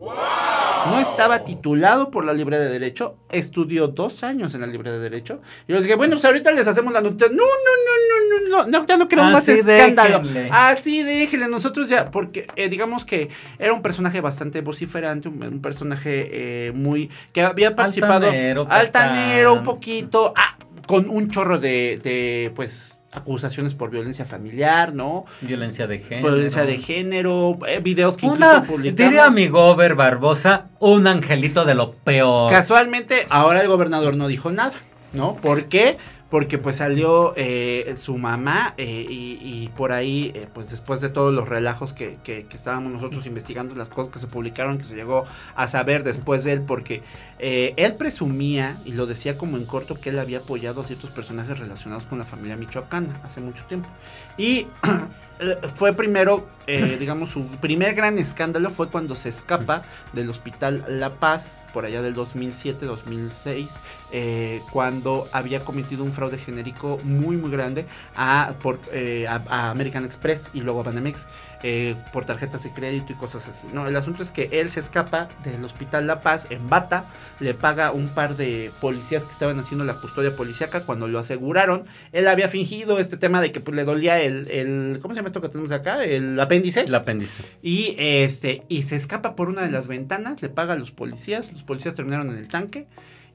No 0.92 1.00
estaba 1.00 1.44
titulado 1.44 2.12
por 2.12 2.26
la 2.26 2.34
Libre 2.34 2.58
de 2.58 2.70
Derecho, 2.70 3.16
estudió 3.32 3.88
dos 3.88 4.24
años 4.24 4.54
en 4.56 4.62
la 4.62 4.68
Libre 4.68 4.92
de 4.92 5.00
Derecho. 5.00 5.42
Y 5.68 5.74
yo 5.74 5.82
dije, 5.82 5.96
bueno, 5.96 6.16
pues 6.16 6.26
ahorita 6.26 6.52
les 6.52 6.68
hacemos 6.68 6.94
la 6.94 7.02
noticia. 7.02 7.28
No, 7.30 7.36
no, 7.36 7.44
no, 7.44 8.50
no, 8.50 8.66
no, 8.66 8.80
no, 8.80 8.86
ya 8.86 8.98
no 8.98 9.08
queremos 9.08 9.32
más 9.32 9.48
escándalo. 9.48 10.22
Así 10.52 11.04
déjenle, 11.04 11.48
nosotros 11.48 11.90
ya, 11.90 12.12
porque 12.12 12.48
eh, 12.56 12.70
digamos 12.70 13.06
que 13.06 13.30
era 13.60 13.74
un 13.74 13.82
personaje 13.82 14.22
bastante 14.22 14.62
vociferante, 14.62 15.30
un, 15.30 15.62
personaje 15.62 16.68
eh, 16.68 16.72
muy, 16.74 17.10
que 17.34 17.42
había 17.42 17.76
participado 17.76 18.30
altanero, 18.70 19.54
un 19.54 19.64
poquito, 19.64 20.34
ah, 20.36 20.58
con 20.86 21.10
un 21.10 21.30
chorro 21.30 21.60
de, 21.60 22.00
de, 22.02 22.52
pues, 22.56 22.97
acusaciones 23.12 23.74
por 23.74 23.90
violencia 23.90 24.26
familiar, 24.26 24.94
¿no? 24.94 25.26
Violencia 25.42 25.88
de 25.88 26.00
género. 26.00 26.28
Violencia 26.28 26.66
de 26.66 26.78
género, 26.78 27.58
eh, 27.68 27.80
videos 27.80 28.18
que 28.18 28.26
incluso 28.26 28.64
publicamos. 28.64 29.12
Diría 29.12 29.30
mi 29.30 29.48
gober 29.48 29.96
Barbosa, 29.96 30.66
un 30.80 31.08
angelito 31.08 31.66
de 31.66 31.76
lo 31.76 31.94
peor. 31.94 32.52
Casualmente, 32.52 33.26
ahora 33.30 33.62
el 33.62 33.68
gobernador 33.68 34.16
no 34.16 34.28
dijo 34.28 34.52
nada, 34.52 34.74
¿no? 35.14 35.36
¿Por 35.36 35.66
qué? 35.66 35.98
Porque 36.30 36.58
pues 36.58 36.78
salió 36.78 37.34
eh, 37.38 37.96
su 38.00 38.18
mamá 38.18 38.74
eh, 38.78 39.06
y, 39.10 39.70
por 39.78 39.92
ahí, 39.92 40.32
eh, 40.36 40.48
pues 40.54 40.70
después 40.70 41.00
de 41.00 41.10
todos 41.10 41.34
los 41.34 41.48
relajos 41.48 41.94
que, 41.94 42.18
que, 42.24 42.46
estábamos 42.52 42.92
nosotros 42.92 43.26
investigando, 43.26 43.76
las 43.76 43.90
cosas 43.90 44.12
que 44.12 44.20
se 44.20 44.28
publicaron, 44.28 44.78
que 44.78 44.84
se 44.84 44.96
llegó 44.96 45.26
a 45.56 45.68
saber 45.68 46.04
después 46.04 46.44
de 46.44 46.54
él, 46.54 46.62
porque 46.62 47.02
él 47.40 47.96
presumía, 47.96 48.78
y 48.84 48.94
lo 48.94 49.06
decía 49.06 49.38
como 49.38 49.58
en 49.58 49.66
corto, 49.66 49.96
que 49.96 50.10
él 50.10 50.20
había 50.20 50.40
apoyado 50.40 50.82
a 50.82 50.84
ciertos 50.84 51.12
personajes 51.12 51.60
relacionados 51.60 52.06
con 52.06 52.18
la 52.18 52.26
familia 52.26 52.58
michoacana 52.58 53.20
hace 53.24 53.40
mucho 53.40 53.64
tiempo. 53.66 53.88
Y 54.38 54.68
fue 55.76 55.94
primero, 55.94 56.48
digamos, 56.66 57.30
su 57.30 57.46
primer 57.48 57.96
gran 57.96 58.18
escándalo 58.18 58.72
fue 58.72 58.90
cuando 58.90 59.16
se 59.16 59.30
escapa 59.30 59.84
del 60.14 60.30
hospital 60.30 60.84
La 60.88 61.12
Paz 61.12 61.58
por 61.78 61.86
allá 61.86 62.02
del 62.02 62.16
2007-2006, 62.16 63.70
eh, 64.12 64.62
cuando 64.72 65.28
había 65.32 65.64
cometido 65.64 66.04
un 66.04 66.12
fraude 66.12 66.40
genérico 66.40 66.98
muy 67.04 67.38
muy 67.38 67.52
grande 67.52 67.86
a, 68.16 68.54
por, 68.64 68.80
eh, 68.92 69.28
a, 69.28 69.70
American 69.70 70.04
Express 70.04 70.50
y 70.54 70.62
luego 70.62 70.80
a 70.80 70.84
Banamex 70.84 71.28
eh, 71.64 71.96
por 72.14 72.26
tarjetas 72.26 72.64
de 72.64 72.72
crédito 72.72 73.14
y 73.14 73.16
cosas 73.16 73.48
así. 73.48 73.68
No, 73.74 73.88
el 73.88 73.96
asunto 73.96 74.24
es 74.24 74.30
que 74.30 74.50
él 74.52 74.70
se 74.70 74.80
escapa 74.80 75.28
del 75.44 75.64
hospital 75.64 76.08
La 76.08 76.22
Paz 76.22 76.48
en 76.50 76.70
bata, 76.70 77.06
le 77.40 77.54
paga 77.54 77.92
un 77.92 78.10
par 78.10 78.38
de 78.38 78.72
policías 78.80 79.24
que 79.24 79.32
estaban 79.32 79.60
haciendo 79.60 79.86
la 79.86 79.96
custodia 79.96 80.36
policíaca 80.36 80.82
cuando 80.82 81.08
lo 81.08 81.20
aseguraron. 81.20 81.86
Él 82.12 82.28
había 82.28 82.48
fingido 82.48 83.00
este 83.00 83.18
tema 83.18 83.42
de 83.42 83.52
que 83.52 83.60
pues, 83.60 83.76
le 83.76 83.86
dolía 83.86 84.22
el, 84.22 84.50
el, 84.52 85.00
¿cómo 85.02 85.14
se 85.14 85.20
llama 85.20 85.28
esto 85.28 85.42
que 85.42 85.50
tenemos 85.50 85.72
acá? 85.72 86.04
El 86.04 86.40
apéndice. 86.40 86.82
El 86.82 86.96
apéndice. 86.96 87.44
Y 87.62 87.96
este 87.98 88.64
y 88.70 88.84
se 88.84 88.96
escapa 88.96 89.36
por 89.36 89.50
una 89.50 89.64
de 89.64 89.72
las 89.72 89.88
ventanas, 89.88 90.42
le 90.42 90.50
paga 90.50 90.74
a 90.74 90.78
los 90.78 90.92
policías, 90.92 91.52
los 91.54 91.64
policías 91.64 91.96
terminaron 91.96 92.30
en 92.30 92.38
el 92.38 92.48
tanque 92.48 92.88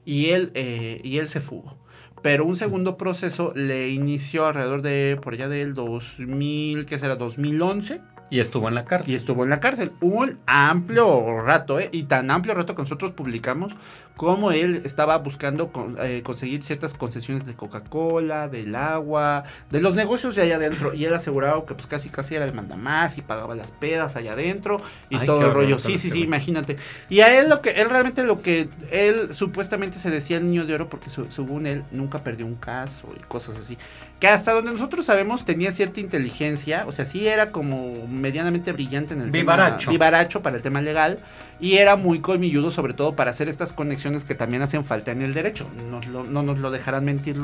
y 0.05 0.29
él, 0.29 0.51
eh, 0.53 1.01
y 1.03 1.17
él 1.17 1.27
se 1.27 1.41
fugó. 1.41 1.77
Pero 2.21 2.45
un 2.45 2.55
segundo 2.55 2.95
proceso 2.95 3.51
le 3.53 3.89
inició 3.89 4.45
alrededor 4.45 4.81
de, 4.81 5.19
por 5.21 5.33
allá 5.33 5.49
del 5.49 5.73
2000, 5.73 6.85
¿qué 6.85 6.97
será? 6.97 7.17
2011. 7.17 7.99
Y 8.29 8.39
estuvo 8.39 8.67
en 8.67 8.75
la 8.75 8.85
cárcel. 8.85 9.11
Y 9.11 9.15
estuvo 9.15 9.43
en 9.43 9.49
la 9.49 9.59
cárcel. 9.59 9.91
Un 10.01 10.39
amplio 10.45 11.41
rato, 11.41 11.79
¿eh? 11.79 11.89
Y 11.91 12.03
tan 12.03 12.31
amplio 12.31 12.55
rato 12.55 12.75
que 12.75 12.81
nosotros 12.81 13.11
publicamos 13.11 13.75
cómo 14.15 14.51
él 14.51 14.81
estaba 14.85 15.17
buscando 15.17 15.71
eh, 15.99 16.21
conseguir 16.23 16.61
ciertas 16.63 16.93
concesiones 16.93 17.45
de 17.45 17.53
Coca-Cola, 17.55 18.47
del 18.47 18.75
agua, 18.75 19.43
de 19.71 19.81
los 19.81 19.95
negocios 19.95 20.35
de 20.35 20.43
allá 20.43 20.57
adentro. 20.57 20.93
Y 20.93 21.05
él 21.05 21.13
aseguraba 21.13 21.65
que 21.65 21.73
pues 21.73 21.87
casi 21.87 22.09
casi 22.09 22.35
era 22.35 22.45
el 22.45 22.53
mandamás 22.53 23.17
y 23.17 23.21
pagaba 23.21 23.55
las 23.55 23.71
pedas 23.71 24.15
allá 24.15 24.33
adentro 24.33 24.81
y 25.09 25.17
todo 25.25 25.47
el 25.47 25.53
rollo. 25.53 25.79
Sí, 25.79 25.97
sí, 25.97 26.11
sí, 26.11 26.21
imagínate. 26.21 26.77
Y 27.09 27.21
a 27.21 27.39
él 27.39 27.49
lo 27.49 27.61
que, 27.61 27.71
él 27.71 27.89
realmente 27.89 28.23
lo 28.23 28.41
que, 28.41 28.69
él 28.91 29.33
supuestamente 29.33 29.97
se 29.97 30.11
decía 30.11 30.37
el 30.37 30.45
niño 30.45 30.65
de 30.65 30.75
oro 30.75 30.89
porque 30.89 31.09
según 31.09 31.65
él 31.65 31.83
nunca 31.91 32.23
perdió 32.23 32.45
un 32.45 32.55
caso 32.55 33.09
y 33.17 33.23
cosas 33.23 33.57
así. 33.57 33.77
Que 34.19 34.27
hasta 34.27 34.53
donde 34.53 34.71
nosotros 34.71 35.05
sabemos 35.05 35.43
tenía 35.43 35.71
cierta 35.71 35.99
inteligencia, 35.99 36.85
o 36.87 36.93
sea, 36.93 37.03
sí 37.03 37.27
era 37.27 37.51
como 37.51 38.07
medianamente 38.07 38.71
brillante 38.71 39.13
en 39.13 39.21
el 39.21 39.31
vivaracho. 39.31 39.79
tema. 39.79 39.91
Vivaracho 39.91 40.41
para 40.41 40.55
el 40.55 40.61
tema 40.61 40.81
legal 40.81 41.19
y 41.59 41.77
era 41.77 41.95
muy 41.95 42.19
colmilludo 42.19 42.71
sobre 42.71 42.93
todo 42.93 43.15
para 43.15 43.31
hacer 43.31 43.49
estas 43.49 43.73
conexiones 43.73 44.02
que 44.25 44.35
también 44.35 44.61
hacen 44.61 44.83
falta 44.83 45.11
en 45.11 45.21
el 45.21 45.33
derecho. 45.33 45.69
No, 45.89 46.01
no 46.23 46.43
nos 46.43 46.57
lo 46.57 46.71
dejarán 46.71 47.05
mentir 47.05 47.37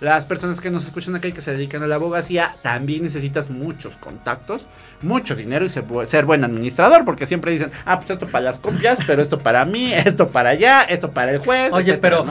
las 0.00 0.24
personas 0.24 0.60
que 0.60 0.70
nos 0.70 0.84
escuchan 0.84 1.14
acá 1.16 1.28
y 1.28 1.32
que 1.32 1.40
se 1.40 1.52
dedican 1.52 1.82
a 1.82 1.86
la 1.86 1.96
abogacía. 1.96 2.54
También 2.62 3.02
necesitas 3.02 3.50
muchos 3.50 3.96
contactos, 3.96 4.66
mucho 5.02 5.36
dinero 5.36 5.64
y 5.66 5.70
ser, 5.70 6.24
buen 6.24 6.44
administrador 6.44 7.04
porque 7.04 7.26
siempre 7.26 7.52
dicen, 7.52 7.70
ah, 7.84 7.98
pues 7.98 8.10
esto 8.10 8.26
para 8.26 8.44
las 8.44 8.60
copias, 8.60 8.98
pero 9.06 9.22
esto 9.22 9.38
para 9.38 9.64
mí, 9.64 9.92
esto 9.94 10.28
para 10.28 10.50
allá, 10.50 10.82
esto 10.82 11.10
para 11.12 11.32
el 11.32 11.38
juez. 11.38 11.72
Oye, 11.72 11.94
pero... 11.94 12.26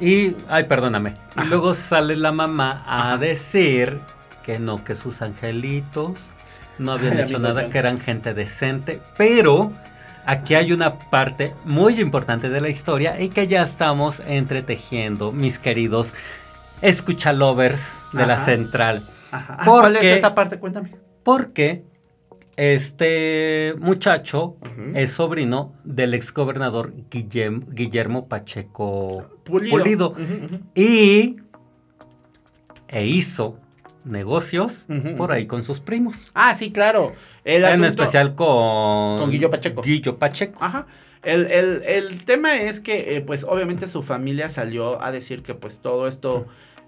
Y, 0.00 0.34
ay, 0.48 0.64
perdóname. 0.64 1.14
Y 1.40 1.46
luego 1.46 1.72
sale 1.72 2.16
la 2.16 2.32
mamá 2.32 2.84
a 2.86 3.16
decir 3.16 4.00
que 4.42 4.58
no, 4.58 4.82
que 4.84 4.94
sus 4.94 5.22
angelitos 5.22 6.30
no 6.78 6.92
habían 6.92 7.18
hecho 7.18 7.38
nada, 7.38 7.68
que 7.70 7.78
eran 7.78 8.00
gente 8.00 8.34
decente, 8.34 9.00
pero 9.16 9.72
aquí 10.26 10.54
hay 10.54 10.72
una 10.72 10.98
parte 10.98 11.54
muy 11.64 12.00
importante 12.00 12.48
de 12.48 12.60
la 12.60 12.68
historia 12.68 13.20
y 13.20 13.28
que 13.28 13.46
ya 13.46 13.62
estamos 13.62 14.20
entretejiendo, 14.26 15.32
mis 15.32 15.58
queridos 15.58 16.14
escuchalovers 16.82 17.82
de 18.12 18.26
la 18.26 18.36
central. 18.44 19.02
¿Cuál 19.64 19.96
es 19.96 20.18
esa 20.18 20.34
parte? 20.34 20.58
Cuéntame. 20.58 20.94
Porque 21.22 21.82
Este 22.56 23.74
muchacho 23.80 24.56
es 24.94 25.10
sobrino 25.10 25.72
del 25.82 26.14
exgobernador 26.14 26.92
Guillem- 27.10 27.64
Guillermo 27.68 28.28
Pacheco 28.28 29.26
Pulido. 29.44 30.14
Y 30.74 31.36
e 32.86 33.06
hizo 33.06 33.58
negocios 34.04 34.86
por 35.16 35.32
ahí 35.32 35.46
con 35.46 35.62
sus 35.62 35.80
primos. 35.80 36.26
Ah, 36.34 36.54
sí, 36.54 36.70
claro. 36.72 37.12
El 37.44 37.64
en 37.64 37.84
asunto- 37.84 37.86
especial 38.02 38.34
con, 38.34 39.18
Con 39.18 39.30
Guillo 39.30 39.50
Pacheco. 39.50 39.82
Guillo 39.82 40.18
Pacheco. 40.18 40.62
Ajá. 40.62 40.86
El, 41.22 41.46
el- 41.50 41.82
el 41.86 42.24
tema 42.24 42.56
es 42.60 42.80
que, 42.80 43.16
eh, 43.16 43.20
pues, 43.22 43.44
obviamente 43.44 43.86
su 43.88 44.02
familia 44.02 44.48
salió 44.50 45.02
a 45.02 45.10
decir 45.10 45.42
que, 45.42 45.54
pues, 45.54 45.80
todo 45.80 46.06
esto, 46.06 46.46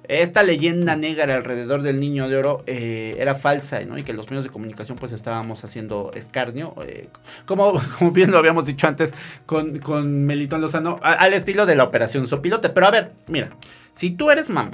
esta 0.09 0.43
leyenda 0.43 0.95
negra 0.95 1.35
alrededor 1.35 1.81
del 1.83 1.99
niño 2.01 2.29
de 2.29 2.37
oro 2.37 2.63
eh, 2.67 3.17
era 3.19 3.35
falsa, 3.35 3.81
¿no? 3.85 3.97
Y 3.97 4.03
que 4.03 4.13
los 4.13 4.29
medios 4.31 4.45
de 4.45 4.51
comunicación, 4.51 4.99
pues, 4.99 5.13
estábamos 5.13 5.65
haciendo 5.65 6.13
escarnio. 6.15 6.75
eh, 6.83 7.09
como, 7.47 7.73
como 7.99 8.11
bien 8.11 8.31
lo 8.31 8.37
habíamos 8.39 8.67
dicho 8.67 8.87
antes 8.87 9.15
con, 9.47 9.79
con 9.79 10.27
Melitón 10.27 10.61
Lozano, 10.61 11.01
a- 11.03 11.15
al 11.15 11.33
estilo 11.33 11.65
de 11.65 11.75
la 11.77 11.85
operación 11.85 12.27
Sopilote. 12.27 12.69
Pero 12.69 12.87
a 12.87 12.91
ver, 12.91 13.13
mira, 13.29 13.51
si 13.93 14.11
tú 14.11 14.31
eres 14.31 14.51
mamá 14.51 14.73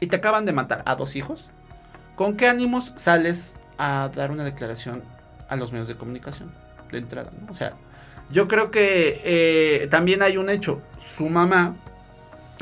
y 0.00 0.06
te 0.06 0.16
acaban 0.16 0.46
de 0.46 0.52
matar 0.52 0.82
a 0.86 0.94
dos 0.94 1.16
hijos, 1.16 1.50
¿con 2.20 2.36
qué 2.36 2.48
ánimos 2.48 2.92
sales 2.96 3.54
a 3.78 4.10
dar 4.14 4.30
una 4.30 4.44
declaración 4.44 5.02
a 5.48 5.56
los 5.56 5.72
medios 5.72 5.88
de 5.88 5.96
comunicación 5.96 6.52
de 6.92 6.98
entrada? 6.98 7.30
¿no? 7.40 7.50
O 7.50 7.54
sea, 7.54 7.72
yo 8.28 8.46
creo 8.46 8.70
que 8.70 9.22
eh, 9.24 9.86
también 9.90 10.20
hay 10.20 10.36
un 10.36 10.50
hecho. 10.50 10.82
Su 10.98 11.30
mamá, 11.30 11.76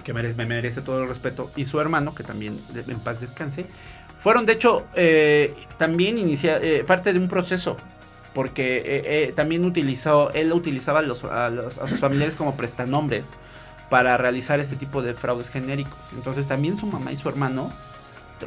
que 0.04 0.12
me 0.12 0.22
merece 0.46 0.80
todo 0.80 1.02
el 1.02 1.08
respeto, 1.08 1.50
y 1.56 1.64
su 1.64 1.80
hermano, 1.80 2.14
que 2.14 2.22
también 2.22 2.56
en 2.72 3.00
paz 3.00 3.20
descanse, 3.20 3.66
fueron 4.16 4.46
de 4.46 4.52
hecho 4.52 4.86
eh, 4.94 5.56
también 5.76 6.18
inicia, 6.18 6.58
eh, 6.58 6.84
parte 6.84 7.12
de 7.12 7.18
un 7.18 7.26
proceso. 7.26 7.76
Porque 8.34 9.32
también 9.34 9.64
utilizó, 9.64 10.30
él 10.34 10.52
utilizaba 10.52 11.00
a 11.00 11.88
sus 11.88 11.98
familiares 11.98 12.36
como 12.36 12.56
prestanombres 12.56 13.32
para 13.90 14.16
realizar 14.16 14.60
este 14.60 14.76
tipo 14.76 15.02
de 15.02 15.14
fraudes 15.14 15.50
genéricos. 15.50 15.98
Entonces 16.12 16.46
también 16.46 16.76
su 16.76 16.86
mamá 16.86 17.10
y 17.10 17.16
su 17.16 17.28
hermano 17.28 17.72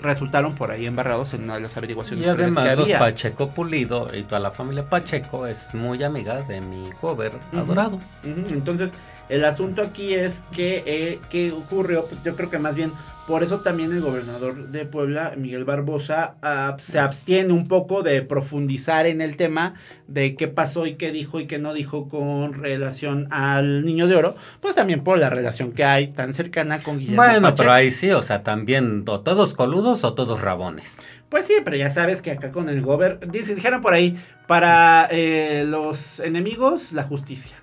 resultaron 0.01 0.56
por 0.56 0.71
ahí 0.71 0.86
embarrados 0.86 1.34
en 1.34 1.43
una 1.43 1.56
de 1.56 1.62
las 1.62 1.75
averiguaciones 1.77 2.25
Y 2.25 2.30
además 2.30 2.69
que 2.69 2.75
los 2.75 2.86
había. 2.86 2.99
Pacheco 2.99 3.49
Pulido 3.49 4.13
y 4.15 4.23
toda 4.23 4.39
la 4.39 4.51
familia 4.51 4.84
Pacheco 4.88 5.47
es 5.47 5.73
muy 5.73 6.04
amiga 6.04 6.41
de 6.41 6.62
mi 6.62 6.89
gober 7.01 7.34
Ujú, 7.51 7.60
adorado. 7.62 7.99
Entonces, 8.23 8.93
el 9.32 9.46
asunto 9.46 9.82
aquí 9.82 10.13
es 10.13 10.44
que, 10.54 10.84
eh, 10.86 11.20
¿qué 11.30 11.52
ocurrió? 11.54 12.06
Pues 12.06 12.22
yo 12.24 12.36
creo 12.36 12.50
que 12.50 12.60
más 12.60 12.76
bien, 12.76 12.91
por 13.28 13.44
eso 13.44 13.62
también 13.62 13.94
el 13.94 14.02
gobernador 14.02 14.67
de 14.67 14.84
Puebla, 14.84 15.34
Miguel 15.38 15.63
Barbosa, 15.63 16.36
se 16.80 17.00
abstiene 17.00 17.54
un 17.54 17.67
poco 17.70 18.04
de 18.04 18.24
profundizar 18.24 19.06
en 19.06 19.22
el 19.22 19.38
tema 19.38 19.76
de 20.08 20.36
qué 20.36 20.50
pasó 20.50 20.86
y 20.86 20.96
qué 20.96 21.12
dijo 21.13 21.39
y 21.39 21.48
qué 21.48 21.60
no 21.60 21.74
dijo 21.74 22.10
con 22.10 22.54
relación 22.54 23.28
al 23.32 23.86
Niño 23.86 24.08
de 24.08 24.17
Oro, 24.17 24.36
pues 24.60 24.76
también 24.76 25.02
por 25.02 25.17
la 25.17 25.30
relación 25.30 25.72
que 25.72 25.86
hay 25.86 26.08
tan 26.08 26.34
cercana 26.34 26.80
con 26.80 27.00
Guillermo 27.00 27.22
Bueno, 27.22 27.41
Pacheco. 27.41 27.58
pero 27.58 27.72
ahí 27.72 27.89
sí, 27.89 28.12
o 28.12 28.22
sea, 28.22 28.44
también 28.44 29.06
o 29.08 29.22
todos 29.22 29.54
coludos 29.54 30.04
o 30.04 30.13
todos 30.13 30.41
rabones. 30.41 30.98
Pues 31.30 31.46
sí, 31.46 31.54
pero 31.63 31.78
ya 31.78 31.89
sabes 31.89 32.22
que 32.22 32.32
acá 32.32 32.52
con 32.52 32.67
el 32.67 32.82
gober, 32.82 33.20
dijeron 33.32 33.80
por 33.80 33.94
ahí, 33.94 34.17
para 34.48 35.08
eh, 35.10 35.63
los 35.65 36.20
enemigos, 36.20 36.91
la 36.91 37.04
justicia. 37.04 37.56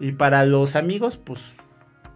Y 0.00 0.12
para 0.12 0.44
los 0.44 0.76
amigos, 0.76 1.16
pues, 1.16 1.54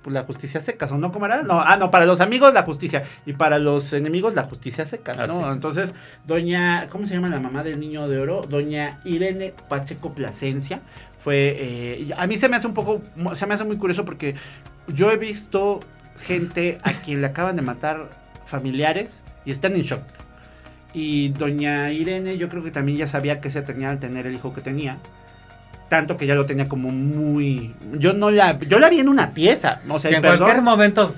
pues 0.03 0.15
la 0.15 0.25
justicia 0.25 0.61
secas, 0.61 0.91
¿o 0.93 0.99
no? 0.99 1.13
¿Cómo 1.13 1.27
era? 1.27 1.43
No, 1.43 1.61
ah, 1.61 1.77
no, 1.77 1.91
para 1.91 2.07
los 2.07 2.21
amigos 2.21 2.53
la 2.55 2.63
justicia. 2.63 3.05
Y 3.27 3.35
para 3.35 3.59
los 3.59 3.93
enemigos 3.93 4.35
la 4.35 4.45
justicia 4.45 4.87
secas, 4.87 5.17
¿no? 5.17 5.23
Así 5.23 5.41
es. 5.41 5.53
Entonces, 5.55 5.95
doña, 6.27 6.89
¿cómo 6.91 7.07
se 7.07 7.15
llama 7.15 7.29
la 7.29 7.41
mamá 7.41 7.63
del 7.63 7.81
niño 7.81 8.09
de 8.09 8.19
oro? 8.19 8.43
Doña 8.49 9.01
Irene 9.05 9.55
Pacheco 9.69 10.13
Plasencia. 10.13 10.81
Fue, 11.21 11.57
eh, 11.59 12.09
a 12.17 12.27
mí 12.27 12.37
se 12.37 12.49
me 12.49 12.57
hace 12.57 12.67
un 12.67 12.75
poco, 12.75 13.03
se 13.35 13.47
me 13.47 13.55
hace 13.55 13.65
muy 13.65 13.77
curioso 13.77 14.05
porque 14.05 14.35
yo 14.87 15.11
he 15.11 15.17
visto 15.17 15.81
gente 16.19 16.79
a 16.83 16.93
quien 16.93 17.21
le 17.21 17.27
acaban 17.27 17.57
de 17.57 17.63
matar 17.63 18.09
familiares 18.47 19.23
y 19.45 19.51
están 19.51 19.75
en 19.75 19.83
shock. 19.83 20.03
Y 20.95 21.31
doña 21.31 21.93
Irene, 21.93 22.39
yo 22.39 22.49
creo 22.49 22.63
que 22.63 22.71
también 22.71 22.99
ya 22.99 23.07
sabía 23.07 23.41
que 23.41 23.51
se 23.51 23.63
tenía 23.63 23.91
al 23.91 23.99
tener 23.99 24.27
el 24.27 24.35
hijo 24.35 24.55
que 24.55 24.61
tenía. 24.61 24.99
Tanto 25.89 26.17
que 26.19 26.27
ya 26.27 26.35
lo 26.35 26.45
tenía 26.47 26.69
como 26.69 26.91
muy. 26.91 27.75
Yo 27.95 28.13
no 28.13 28.31
la. 28.31 28.59
Yo 28.59 28.79
la 28.79 28.91
vi 28.91 29.01
en 29.01 29.09
una 29.09 29.31
pieza. 29.31 29.81
O 29.89 29.99
sea, 29.99 30.11
que 30.11 30.17
en 30.17 30.23
perdón, 30.23 30.39
cualquier 30.41 30.63
momento 30.63 31.13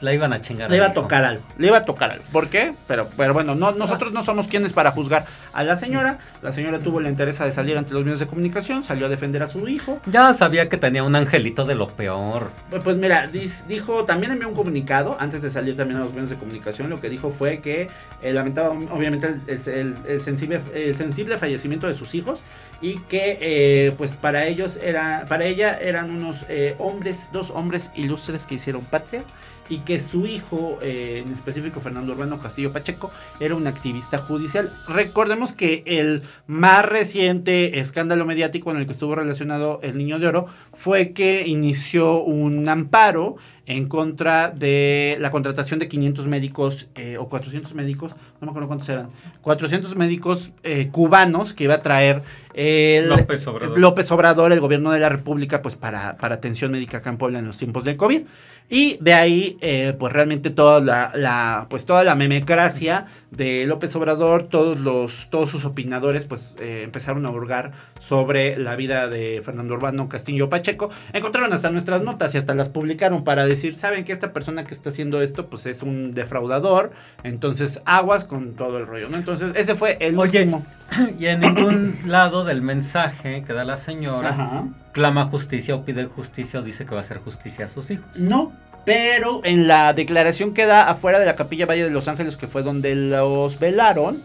la 0.00 0.12
iban 0.12 0.32
a 0.32 0.40
chingar. 0.40 0.68
le 0.68 0.76
iba 0.76 0.86
a 0.86 0.92
tocar 0.92 1.24
algo. 1.24 1.42
Le 1.58 1.68
iba 1.68 1.78
a 1.78 1.84
tocar 1.84 2.10
algo. 2.10 2.24
¿Por 2.32 2.48
qué? 2.48 2.74
Pero, 2.88 3.08
pero 3.16 3.32
bueno, 3.34 3.54
no, 3.54 3.72
nosotros 3.72 4.12
no 4.12 4.22
somos 4.24 4.48
quienes 4.48 4.72
para 4.72 4.90
juzgar 4.90 5.24
a 5.54 5.62
la 5.62 5.76
señora. 5.76 6.18
La 6.42 6.52
señora 6.52 6.80
tuvo 6.80 7.00
la 7.00 7.08
interés 7.08 7.38
de 7.38 7.52
salir 7.52 7.78
ante 7.78 7.94
los 7.94 8.02
medios 8.04 8.18
de 8.18 8.26
comunicación. 8.26 8.82
Salió 8.82 9.06
a 9.06 9.08
defender 9.08 9.42
a 9.44 9.48
su 9.48 9.68
hijo. 9.68 10.00
Ya 10.06 10.34
sabía 10.34 10.68
que 10.68 10.76
tenía 10.76 11.04
un 11.04 11.14
angelito 11.14 11.64
de 11.64 11.76
lo 11.76 11.88
peor. 11.90 12.50
Pues, 12.68 12.82
Pues 12.82 12.96
mira, 12.96 13.30
dis- 13.30 13.64
dijo, 13.68 14.04
también 14.06 14.32
envió 14.32 14.48
un 14.48 14.54
comunicado 14.54 15.16
antes 15.20 15.40
de 15.40 15.50
salir 15.52 15.76
también 15.76 16.00
a 16.00 16.04
los 16.04 16.12
medios 16.12 16.30
de 16.30 16.36
comunicación. 16.36 16.90
Lo 16.90 17.00
que 17.00 17.08
dijo 17.08 17.30
fue 17.30 17.60
que 17.60 17.88
eh, 18.22 18.32
lamentaba 18.32 18.70
obviamente 18.70 19.28
el, 19.46 19.60
el- 19.72 19.94
el 20.08 20.20
sensible, 20.20 20.60
el 20.74 20.96
sensible 20.96 21.38
fallecimiento 21.38 21.86
de 21.86 21.94
sus 21.94 22.14
hijos 22.16 22.40
y 22.80 22.98
que 23.00 23.38
eh, 23.40 23.92
pues 23.96 24.12
para 24.12 24.46
ellos 24.46 24.78
era, 24.82 25.26
para 25.28 25.46
ella 25.46 25.78
eran 25.78 26.10
unos 26.10 26.44
eh, 26.48 26.74
hombres, 26.78 27.30
dos 27.32 27.50
hombres 27.50 27.90
ilustres 27.94 28.46
que 28.46 28.56
hicieron 28.56 28.84
patria 28.84 29.24
y 29.68 29.78
que 29.78 30.00
su 30.00 30.26
hijo, 30.26 30.78
eh, 30.82 31.24
en 31.26 31.32
específico 31.32 31.80
Fernando 31.80 32.12
Urbano 32.12 32.38
Castillo 32.38 32.72
Pacheco, 32.72 33.10
era 33.40 33.54
un 33.54 33.66
activista 33.66 34.18
judicial. 34.18 34.70
Recordemos 34.88 35.52
que 35.52 35.82
el 35.86 36.22
más 36.46 36.84
reciente 36.84 37.80
escándalo 37.80 38.24
mediático 38.24 38.70
en 38.70 38.78
el 38.78 38.86
que 38.86 38.92
estuvo 38.92 39.14
relacionado 39.14 39.80
el 39.82 39.98
Niño 39.98 40.18
de 40.18 40.28
Oro 40.28 40.46
fue 40.72 41.12
que 41.12 41.46
inició 41.46 42.22
un 42.22 42.68
amparo 42.68 43.36
en 43.66 43.88
contra 43.88 44.50
de 44.50 45.16
la 45.20 45.30
contratación 45.30 45.80
de 45.80 45.88
500 45.88 46.26
médicos 46.28 46.86
eh, 46.94 47.18
o 47.18 47.28
400 47.28 47.74
médicos, 47.74 48.12
no 48.40 48.46
me 48.46 48.50
acuerdo 48.50 48.68
cuántos 48.68 48.88
eran, 48.88 49.08
400 49.42 49.96
médicos 49.96 50.52
eh, 50.62 50.88
cubanos 50.92 51.52
que 51.52 51.64
iba 51.64 51.74
a 51.74 51.82
traer 51.82 52.22
el 52.54 53.08
López 53.08 53.46
Obrador. 53.46 53.78
López 53.78 54.10
Obrador, 54.12 54.52
el 54.52 54.60
gobierno 54.60 54.92
de 54.92 55.00
la 55.00 55.08
República, 55.08 55.62
pues 55.62 55.74
para, 55.74 56.16
para 56.16 56.36
atención 56.36 56.70
médica 56.70 56.98
acá 56.98 57.10
en 57.10 57.18
Puebla 57.18 57.40
en 57.40 57.46
los 57.46 57.58
tiempos 57.58 57.84
del 57.84 57.96
COVID. 57.96 58.22
Y 58.68 58.98
de 59.00 59.14
ahí, 59.14 59.58
eh, 59.60 59.94
pues 59.96 60.12
realmente 60.12 60.50
toda 60.50 60.80
la, 60.80 61.12
la- 61.14 61.66
pues 61.70 61.86
toda 61.86 62.02
la 62.02 62.16
memecracia 62.16 63.06
de 63.30 63.64
López 63.66 63.94
Obrador, 63.94 64.44
todos 64.48 64.80
los, 64.80 65.30
todos 65.30 65.50
sus 65.50 65.64
opinadores, 65.64 66.24
pues 66.24 66.56
eh, 66.58 66.80
empezaron 66.84 67.26
a 67.26 67.30
hurgar 67.30 67.72
sobre 68.00 68.56
la 68.56 68.74
vida 68.74 69.08
de 69.08 69.40
Fernando 69.44 69.74
Urbano 69.74 70.08
Castillo 70.08 70.50
Pacheco. 70.50 70.90
Encontraron 71.12 71.52
hasta 71.52 71.70
nuestras 71.70 72.02
notas 72.02 72.34
y 72.34 72.38
hasta 72.38 72.54
las 72.54 72.68
publicaron 72.68 73.22
para 73.22 73.46
decir, 73.46 73.76
saben 73.76 74.04
que 74.04 74.12
esta 74.12 74.32
persona 74.32 74.64
que 74.64 74.74
está 74.74 74.90
haciendo 74.90 75.22
esto, 75.22 75.46
pues 75.46 75.66
es 75.66 75.82
un 75.82 76.12
defraudador. 76.14 76.90
Entonces, 77.22 77.80
aguas 77.84 78.24
con 78.24 78.54
todo 78.54 78.78
el 78.78 78.86
rollo, 78.88 79.08
¿no? 79.08 79.16
Entonces, 79.16 79.52
ese 79.54 79.76
fue 79.76 79.96
el 80.00 80.18
Oye, 80.18 80.40
último. 80.42 80.66
y 81.20 81.26
en 81.26 81.40
ningún 81.40 81.96
lado 82.06 82.44
del 82.44 82.62
mensaje 82.62 83.44
que 83.46 83.52
da 83.52 83.62
la 83.64 83.76
señora 83.76 84.30
Ajá. 84.30 84.64
Clama 84.96 85.26
justicia 85.26 85.74
o 85.74 85.84
pide 85.84 86.06
justicia 86.06 86.60
o 86.60 86.62
dice 86.62 86.86
que 86.86 86.92
va 86.92 87.02
a 87.02 87.04
hacer 87.04 87.18
justicia 87.18 87.66
a 87.66 87.68
sus 87.68 87.90
hijos. 87.90 88.16
No, 88.16 88.54
pero 88.86 89.42
en 89.44 89.68
la 89.68 89.92
declaración 89.92 90.54
que 90.54 90.64
da 90.64 90.88
afuera 90.88 91.18
de 91.18 91.26
la 91.26 91.36
capilla 91.36 91.66
Valle 91.66 91.84
de 91.84 91.90
Los 91.90 92.08
Ángeles, 92.08 92.38
que 92.38 92.46
fue 92.46 92.62
donde 92.62 92.94
los 92.94 93.58
velaron, 93.58 94.22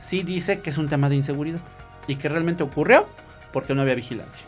sí 0.00 0.24
dice 0.24 0.58
que 0.58 0.70
es 0.70 0.78
un 0.78 0.88
tema 0.88 1.08
de 1.08 1.14
inseguridad 1.14 1.60
y 2.08 2.16
que 2.16 2.28
realmente 2.28 2.64
ocurrió 2.64 3.06
porque 3.52 3.76
no 3.76 3.82
había 3.82 3.94
vigilancia. 3.94 4.44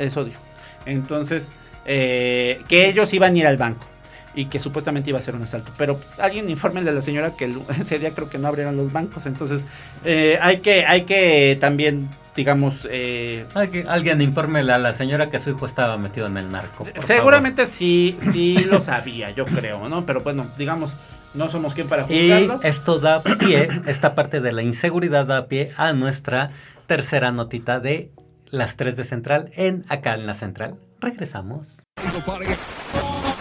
Eso 0.00 0.24
dijo. 0.24 0.42
Entonces, 0.86 1.52
eh, 1.86 2.60
que 2.66 2.88
ellos 2.88 3.14
iban 3.14 3.34
a 3.34 3.38
ir 3.38 3.46
al 3.46 3.58
banco 3.58 3.86
y 4.34 4.46
que 4.46 4.58
supuestamente 4.58 5.10
iba 5.10 5.20
a 5.20 5.22
ser 5.22 5.36
un 5.36 5.42
asalto. 5.42 5.70
Pero 5.78 6.00
alguien 6.18 6.50
infórmenle 6.50 6.90
a 6.90 6.94
la 6.94 7.02
señora 7.02 7.30
que 7.36 7.44
ese 7.80 8.00
día 8.00 8.10
creo 8.10 8.28
que 8.28 8.38
no 8.38 8.48
abrieron 8.48 8.76
los 8.76 8.92
bancos. 8.92 9.24
Entonces, 9.26 9.62
eh, 10.04 10.36
hay, 10.42 10.58
que, 10.58 10.84
hay 10.84 11.02
que 11.02 11.56
también, 11.60 12.08
digamos... 12.38 12.86
eh, 12.88 13.44
Alguien, 13.52 13.88
alguien 13.88 14.20
infórmele 14.20 14.72
a 14.72 14.78
la 14.78 14.92
señora 14.92 15.28
que 15.28 15.40
su 15.40 15.50
hijo 15.50 15.66
estaba 15.66 15.96
metido 15.98 16.28
en 16.28 16.36
el 16.36 16.50
narco. 16.52 16.84
por 16.84 17.04
Seguramente 17.04 17.66
sí, 17.66 18.16
sí 18.32 18.54
lo 18.70 18.80
sabía, 18.80 19.30
yo 19.32 19.44
creo, 19.44 19.88
¿no? 19.88 20.06
Pero 20.06 20.20
bueno, 20.20 20.46
digamos, 20.56 20.92
no 21.34 21.48
somos 21.48 21.74
quien 21.74 21.88
para 21.88 22.02
favor. 22.02 22.16
Y 22.16 22.30
juzgarlo. 22.30 22.60
esto 22.62 23.00
da 23.00 23.22
pie, 23.22 23.68
esta 23.86 24.14
parte 24.14 24.40
de 24.40 24.52
la 24.52 24.62
inseguridad 24.62 25.26
da 25.26 25.48
pie 25.48 25.72
a 25.76 25.92
nuestra 25.92 26.52
tercera 26.86 27.32
notita 27.32 27.80
de 27.80 28.12
las 28.46 28.76
3 28.76 28.96
de 28.96 29.04
Central 29.04 29.50
en 29.54 29.84
acá 29.88 30.14
en 30.14 30.26
la 30.26 30.34
Central. 30.34 30.76
Regresamos. 31.00 31.82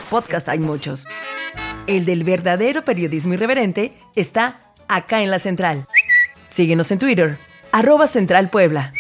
Podcast 0.10 0.50
hay 0.50 0.60
muchos. 0.60 1.06
El 1.86 2.06
del 2.06 2.24
verdadero 2.24 2.84
periodismo 2.84 3.36
irreverente 3.36 3.94
está 4.16 4.74
acá 4.88 5.22
en 5.22 5.30
la 5.30 5.38
central. 5.40 5.86
Síguenos 6.48 6.90
en 6.92 6.98
Twitter, 7.00 7.38
arroba 7.72 8.08
Central 8.08 8.50
Puebla. 8.50 8.94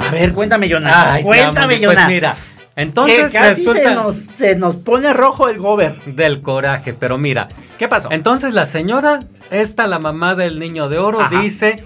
A 0.00 0.10
ver, 0.12 0.32
cuéntame, 0.32 0.68
Jonah. 0.70 1.20
Cuéntame, 1.22 1.78
ya, 1.80 1.86
pues 1.88 1.96
Jonah. 1.98 2.08
mira, 2.08 2.36
Entonces 2.76 3.26
que 3.26 3.32
casi 3.38 3.64
resulta- 3.64 3.88
se, 3.88 3.94
nos, 3.94 4.16
se 4.16 4.54
nos 4.56 4.76
pone 4.76 5.12
rojo 5.12 5.48
el 5.48 5.58
gober. 5.58 5.94
Del 6.06 6.40
coraje, 6.40 6.94
pero 6.94 7.18
mira. 7.18 7.48
¿Qué 7.78 7.88
pasó? 7.88 8.08
Entonces 8.10 8.52
la 8.54 8.66
señora, 8.66 9.20
esta, 9.50 9.86
la 9.86 9.98
mamá 9.98 10.34
del 10.34 10.58
niño 10.58 10.88
de 10.88 10.98
oro, 10.98 11.20
Ajá. 11.20 11.40
dice 11.40 11.84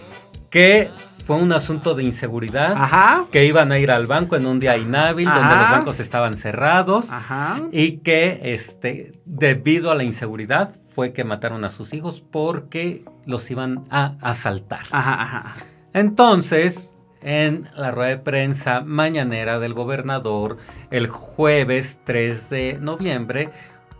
que 0.50 0.90
fue 1.26 1.36
un 1.36 1.52
asunto 1.52 1.94
de 1.94 2.02
inseguridad. 2.02 2.72
Ajá. 2.76 3.24
Que 3.30 3.44
iban 3.44 3.72
a 3.72 3.78
ir 3.78 3.90
al 3.90 4.06
banco 4.06 4.36
en 4.36 4.46
un 4.46 4.58
día 4.60 4.76
inhábil, 4.76 5.26
donde 5.28 5.54
los 5.56 5.70
bancos 5.70 6.00
estaban 6.00 6.36
cerrados. 6.36 7.10
Ajá. 7.10 7.60
Y 7.72 7.98
que 7.98 8.40
este, 8.44 9.12
debido 9.24 9.90
a 9.90 9.94
la 9.94 10.04
inseguridad 10.04 10.74
fue 10.94 11.12
que 11.12 11.24
mataron 11.24 11.64
a 11.64 11.70
sus 11.70 11.92
hijos 11.92 12.20
porque 12.20 13.04
los 13.26 13.50
iban 13.50 13.84
a 13.90 14.16
asaltar. 14.20 14.82
Ajá, 14.92 15.20
ajá. 15.20 15.54
Entonces, 15.92 16.96
en 17.20 17.68
la 17.76 17.90
rueda 17.90 18.10
de 18.10 18.18
prensa 18.18 18.80
mañanera 18.82 19.58
del 19.58 19.74
gobernador, 19.74 20.58
el 20.90 21.08
jueves 21.08 21.98
3 22.04 22.50
de 22.50 22.78
noviembre, 22.80 23.50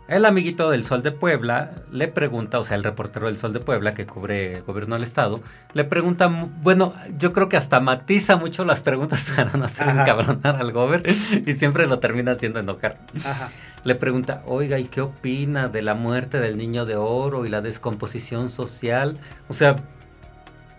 el 0.07 0.25
amiguito 0.25 0.69
del 0.69 0.83
Sol 0.83 1.01
de 1.01 1.11
Puebla 1.11 1.71
le 1.91 2.07
pregunta, 2.07 2.59
o 2.59 2.63
sea, 2.63 2.77
el 2.77 2.83
reportero 2.83 3.27
del 3.27 3.37
Sol 3.37 3.53
de 3.53 3.59
Puebla 3.59 3.93
que 3.93 4.05
cubre 4.05 4.57
el 4.57 4.63
gobierno 4.63 4.95
del 4.95 5.03
estado, 5.03 5.41
le 5.73 5.83
pregunta, 5.83 6.27
bueno, 6.27 6.93
yo 7.17 7.33
creo 7.33 7.49
que 7.49 7.57
hasta 7.57 7.79
matiza 7.79 8.35
mucho 8.35 8.65
las 8.65 8.81
preguntas 8.81 9.31
para 9.35 9.51
no 9.53 9.65
hacer 9.65 9.89
Ajá. 9.89 10.01
encabronar 10.01 10.57
al 10.57 10.71
gober 10.71 11.03
y 11.45 11.53
siempre 11.53 11.87
lo 11.87 11.99
termina 11.99 12.33
haciendo 12.33 12.59
enojar. 12.59 12.99
Ajá. 13.25 13.49
Le 13.83 13.95
pregunta, 13.95 14.41
oiga, 14.45 14.79
¿y 14.79 14.85
qué 14.85 15.01
opina 15.01 15.69
de 15.69 15.81
la 15.81 15.93
muerte 15.93 16.39
del 16.39 16.57
niño 16.57 16.85
de 16.85 16.95
oro 16.95 17.45
y 17.45 17.49
la 17.49 17.61
descomposición 17.61 18.49
social? 18.49 19.19
O 19.47 19.53
sea, 19.53 19.77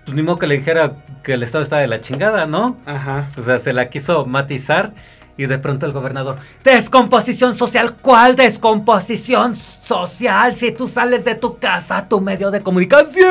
pues 0.04 0.14
ni 0.14 0.22
modo 0.22 0.38
que 0.38 0.46
le 0.46 0.58
dijera 0.58 1.04
que 1.24 1.34
el 1.34 1.42
estado 1.42 1.64
está 1.64 1.78
de 1.78 1.88
la 1.88 2.00
chingada, 2.00 2.46
¿no? 2.46 2.76
Ajá. 2.86 3.28
O 3.36 3.42
sea, 3.42 3.58
se 3.58 3.72
la 3.72 3.88
quiso 3.90 4.24
matizar 4.24 4.94
y 5.37 5.46
de 5.46 5.59
pronto 5.59 5.87
el 5.87 5.92
gobernador, 5.92 6.38
descomposición 6.64 7.55
social, 7.55 7.96
¿cuál 8.01 8.37
descomposición 8.37 9.55
social? 9.55 10.55
Si 10.55 10.72
tú 10.72 10.88
sales 10.88 11.25
de 11.25 11.35
tu 11.35 11.59
casa, 11.59 12.09
tu 12.09 12.20
medio 12.20 12.51
de 12.51 12.62
comunicación. 12.62 13.27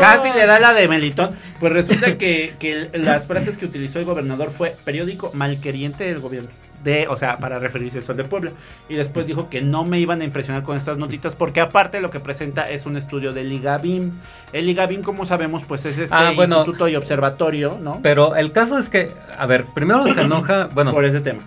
Casi 0.00 0.30
le 0.32 0.46
da 0.46 0.58
la 0.58 0.72
de 0.72 0.88
Melitón. 0.88 1.36
Pues 1.60 1.72
resulta 1.72 2.16
que, 2.16 2.54
que 2.58 2.90
las 2.94 3.26
frases 3.26 3.58
que 3.58 3.66
utilizó 3.66 3.98
el 3.98 4.04
gobernador 4.04 4.50
fue 4.50 4.76
periódico 4.84 5.30
malqueriente 5.34 6.04
del 6.04 6.20
gobierno. 6.20 6.50
De, 6.84 7.06
o 7.08 7.16
sea, 7.16 7.38
para 7.38 7.58
referirse 7.58 7.98
al 7.98 8.04
Sol 8.04 8.16
de 8.16 8.24
Puebla. 8.24 8.50
Y 8.88 8.94
después 8.94 9.26
dijo 9.26 9.48
que 9.48 9.62
no 9.62 9.84
me 9.84 10.00
iban 10.00 10.20
a 10.20 10.24
impresionar 10.24 10.62
con 10.64 10.76
estas 10.76 10.98
notitas 10.98 11.36
porque 11.36 11.60
aparte 11.60 12.00
lo 12.00 12.10
que 12.10 12.18
presenta 12.20 12.64
es 12.68 12.86
un 12.86 12.96
estudio 12.96 13.32
del 13.32 13.52
IGABIM. 13.52 14.10
El 14.52 14.68
IGABIM, 14.68 15.02
como 15.02 15.24
sabemos, 15.24 15.64
pues 15.64 15.84
es 15.84 15.96
este 15.98 16.14
Ah, 16.14 16.32
bueno. 16.34 16.58
instituto 16.58 16.88
y 16.88 16.96
observatorio, 16.96 17.78
¿no? 17.80 18.00
Pero 18.02 18.34
el 18.36 18.50
caso 18.52 18.78
es 18.78 18.88
que, 18.88 19.12
a 19.38 19.46
ver, 19.46 19.66
primero 19.74 20.12
se 20.12 20.20
enoja, 20.22 20.66
bueno, 20.74 20.90
Por 20.92 21.04
ese 21.04 21.20
tema. 21.20 21.42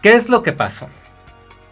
¿Qué 0.00 0.10
es 0.14 0.28
lo 0.28 0.42
que 0.42 0.52
pasó? 0.52 0.88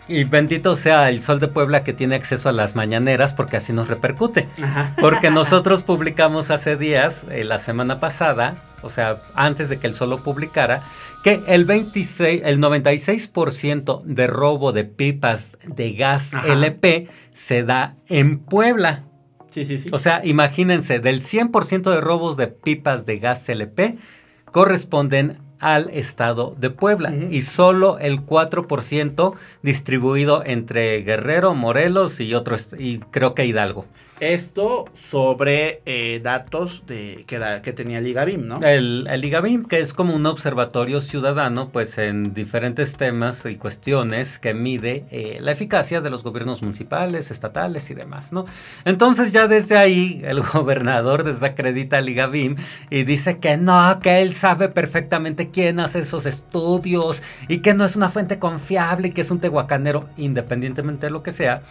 Y 0.08 0.24
bendito 0.24 0.74
sea 0.74 1.08
el 1.08 1.22
Sol 1.22 1.38
de 1.38 1.46
Puebla 1.46 1.84
que 1.84 1.92
tiene 1.92 2.16
acceso 2.16 2.48
a 2.48 2.52
las 2.52 2.74
mañaneras 2.74 3.32
porque 3.34 3.56
así 3.56 3.72
nos 3.72 3.86
repercute. 3.88 4.48
Ajá. 4.60 4.94
Porque 5.00 5.30
nosotros 5.32 5.84
publicamos 5.84 6.50
hace 6.50 6.76
días, 6.76 7.24
eh, 7.30 7.44
la 7.44 7.58
semana 7.58 8.00
pasada, 8.00 8.56
o 8.82 8.88
sea, 8.88 9.22
antes 9.34 9.68
de 9.68 9.78
que 9.78 9.86
el 9.86 9.94
Sol 9.94 10.10
lo 10.10 10.22
publicara, 10.22 10.82
que 11.22 11.42
el 11.46 11.64
26, 11.64 12.42
el 12.44 12.58
96% 12.58 14.02
de 14.02 14.26
robo 14.26 14.72
de 14.72 14.84
pipas 14.84 15.58
de 15.66 15.92
gas 15.92 16.34
Ajá. 16.34 16.52
LP 16.52 17.08
se 17.32 17.62
da 17.64 17.96
en 18.08 18.38
Puebla. 18.38 19.04
Sí, 19.50 19.64
sí, 19.64 19.78
sí. 19.78 19.90
O 19.92 19.98
sea, 19.98 20.24
imagínense, 20.24 21.00
del 21.00 21.22
100% 21.22 21.90
de 21.90 22.00
robos 22.00 22.36
de 22.36 22.46
pipas 22.46 23.04
de 23.06 23.18
gas 23.18 23.48
LP 23.48 23.98
corresponden 24.46 25.38
al 25.60 25.90
estado 25.90 26.54
de 26.58 26.70
Puebla 26.70 27.12
y 27.30 27.42
solo 27.42 27.98
el 27.98 28.20
4% 28.26 29.34
distribuido 29.62 30.42
entre 30.44 31.02
Guerrero, 31.02 31.54
Morelos 31.54 32.20
y 32.20 32.34
otros 32.34 32.74
y 32.78 32.98
creo 33.10 33.34
que 33.34 33.44
Hidalgo. 33.46 33.86
Esto 34.20 34.84
sobre 34.94 35.80
eh, 35.86 36.20
datos 36.22 36.84
de 36.86 37.24
que, 37.26 37.38
da- 37.38 37.62
que 37.62 37.72
tenía 37.72 38.00
el 38.00 38.06
IGABIM, 38.06 38.46
¿no? 38.46 38.60
El, 38.62 39.06
el 39.10 39.24
IGABIM, 39.24 39.64
que 39.64 39.78
es 39.80 39.94
como 39.94 40.14
un 40.14 40.26
observatorio 40.26 41.00
ciudadano, 41.00 41.70
pues 41.70 41.96
en 41.96 42.34
diferentes 42.34 42.96
temas 42.98 43.46
y 43.46 43.56
cuestiones 43.56 44.38
que 44.38 44.52
mide 44.52 45.06
eh, 45.10 45.38
la 45.40 45.52
eficacia 45.52 46.02
de 46.02 46.10
los 46.10 46.22
gobiernos 46.22 46.60
municipales, 46.60 47.30
estatales 47.30 47.90
y 47.90 47.94
demás, 47.94 48.30
¿no? 48.30 48.44
Entonces 48.84 49.32
ya 49.32 49.48
desde 49.48 49.78
ahí 49.78 50.20
el 50.22 50.42
gobernador 50.52 51.24
desacredita 51.24 51.96
al 51.96 52.10
IGABIM 52.10 52.56
y 52.90 53.04
dice 53.04 53.38
que 53.38 53.56
no, 53.56 54.00
que 54.02 54.20
él 54.20 54.34
sabe 54.34 54.68
perfectamente 54.68 55.49
quién 55.52 55.80
hace 55.80 56.00
esos 56.00 56.26
estudios 56.26 57.22
y 57.48 57.58
que 57.58 57.74
no 57.74 57.84
es 57.84 57.96
una 57.96 58.08
fuente 58.08 58.38
confiable 58.38 59.08
y 59.08 59.10
que 59.12 59.20
es 59.20 59.30
un 59.30 59.40
tehuacanero, 59.40 60.08
independientemente 60.16 61.06
de 61.06 61.10
lo 61.10 61.22
que 61.22 61.32
sea. 61.32 61.62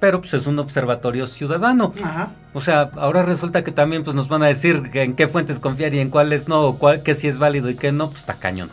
Pero 0.00 0.20
pues 0.20 0.34
es 0.34 0.46
un 0.46 0.58
observatorio 0.58 1.26
ciudadano. 1.26 1.92
Ajá. 2.02 2.30
O 2.52 2.60
sea, 2.60 2.90
ahora 2.96 3.22
resulta 3.22 3.64
que 3.64 3.70
también 3.70 4.02
pues 4.02 4.14
nos 4.14 4.28
van 4.28 4.42
a 4.42 4.46
decir 4.46 4.90
que 4.90 5.02
en 5.02 5.14
qué 5.14 5.28
fuentes 5.28 5.60
confiar 5.60 5.94
y 5.94 6.00
en 6.00 6.10
cuáles 6.10 6.48
no, 6.48 6.62
o 6.62 6.78
cuál, 6.78 7.02
que 7.02 7.14
si 7.14 7.28
es 7.28 7.38
válido 7.38 7.70
y 7.70 7.76
que 7.76 7.92
no, 7.92 8.08
pues 8.08 8.20
está 8.20 8.34
cañón. 8.34 8.70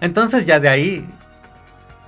Entonces 0.00 0.46
ya 0.46 0.60
de 0.60 0.68
ahí, 0.68 1.06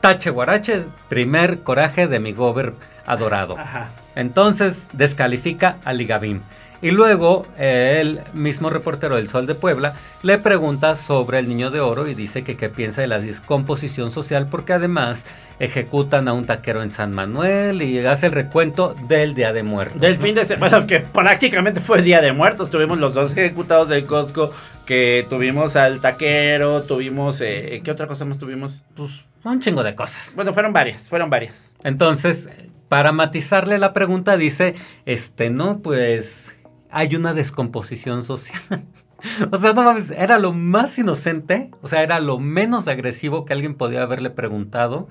tache 0.01 0.31
guarache, 0.31 0.85
primer 1.09 1.63
coraje 1.63 2.07
de 2.09 2.21
mi 2.21 2.33
gober 2.33 2.75
adorado. 3.07 3.59
Ajá. 3.59 3.91
Entonces 4.15 4.89
descalifica 4.93 5.79
a 5.85 5.93
Ligabim. 5.93 6.41
Y 6.83 6.91
luego 6.91 7.47
eh, 7.57 7.99
el 8.01 8.23
mismo 8.35 8.69
reportero 8.69 9.15
del 9.15 9.29
Sol 9.29 9.47
de 9.47 9.55
Puebla 9.55 9.95
le 10.25 10.37
pregunta 10.39 10.97
sobre 10.97 11.39
el 11.39 11.49
niño 11.49 11.71
de 11.71 11.79
oro 11.79 12.09
y 12.09 12.15
dice 12.15 12.43
que 12.43 12.57
qué 12.57 12.69
piensa 12.69 13.01
de 13.01 13.07
la 13.07 13.21
descomposición 13.21 14.11
social 14.11 14.49
porque 14.51 14.73
además 14.73 15.25
ejecutan 15.61 16.27
a 16.27 16.33
un 16.33 16.45
taquero 16.45 16.83
en 16.83 16.91
San 16.91 17.13
Manuel 17.13 17.83
y 17.83 18.05
hace 18.05 18.27
el 18.27 18.33
recuento 18.33 18.97
del 19.07 19.35
Día 19.35 19.53
de 19.53 19.63
Muertos. 19.63 20.01
Del 20.01 20.17
¿no? 20.17 20.23
fin 20.23 20.35
de 20.35 20.45
semana, 20.45 20.85
que 20.89 20.99
prácticamente 20.99 21.81
fue 21.81 22.03
Día 22.03 22.21
de 22.21 22.33
Muertos. 22.33 22.69
Tuvimos 22.69 22.99
los 22.99 23.15
dos 23.15 23.31
ejecutados 23.31 23.89
del 23.89 24.05
Costco, 24.05 24.51
que 24.85 25.25
tuvimos 25.31 25.77
al 25.77 26.01
taquero, 26.01 26.83
tuvimos... 26.83 27.41
Eh, 27.41 27.81
¿Qué 27.85 27.93
otra 27.93 28.09
cosa 28.09 28.25
más 28.25 28.39
tuvimos? 28.39 28.83
Pues 28.97 29.27
un 29.45 29.61
chingo 29.61 29.85
de 29.85 29.95
cosas. 29.95 30.33
Bueno, 30.35 30.53
fueron 30.53 30.73
varias, 30.73 31.09
fueron 31.09 31.31
varias. 31.31 31.75
Entonces, 31.85 32.49
para 32.89 33.13
matizarle 33.13 33.79
la 33.79 33.93
pregunta, 33.93 34.37
dice, 34.37 34.75
este, 35.07 35.49
no, 35.49 35.79
pues 35.79 36.53
hay 36.93 37.17
una 37.17 37.33
descomposición 37.35 38.23
social. 38.23 38.61
o 39.51 39.57
sea, 39.57 39.73
no 39.73 39.83
mames, 39.83 40.11
era 40.11 40.39
lo 40.39 40.53
más 40.53 40.99
inocente, 40.99 41.71
o 41.81 41.89
sea, 41.89 42.03
era 42.03 42.21
lo 42.21 42.39
menos 42.39 42.87
agresivo 42.87 43.45
que 43.45 43.55
alguien 43.55 43.75
podía 43.75 44.03
haberle 44.03 44.31
preguntado. 44.31 45.09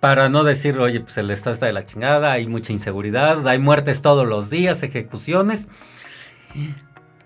Para 0.00 0.28
no 0.28 0.42
decir, 0.44 0.78
oye, 0.80 1.00
pues 1.00 1.18
el 1.18 1.30
estado 1.30 1.54
está 1.54 1.66
de 1.66 1.72
la 1.72 1.84
chingada, 1.84 2.32
hay 2.32 2.46
mucha 2.46 2.72
inseguridad, 2.72 3.46
hay 3.46 3.58
muertes 3.58 4.02
todos 4.02 4.26
los 4.26 4.50
días, 4.50 4.82
ejecuciones. 4.82 5.68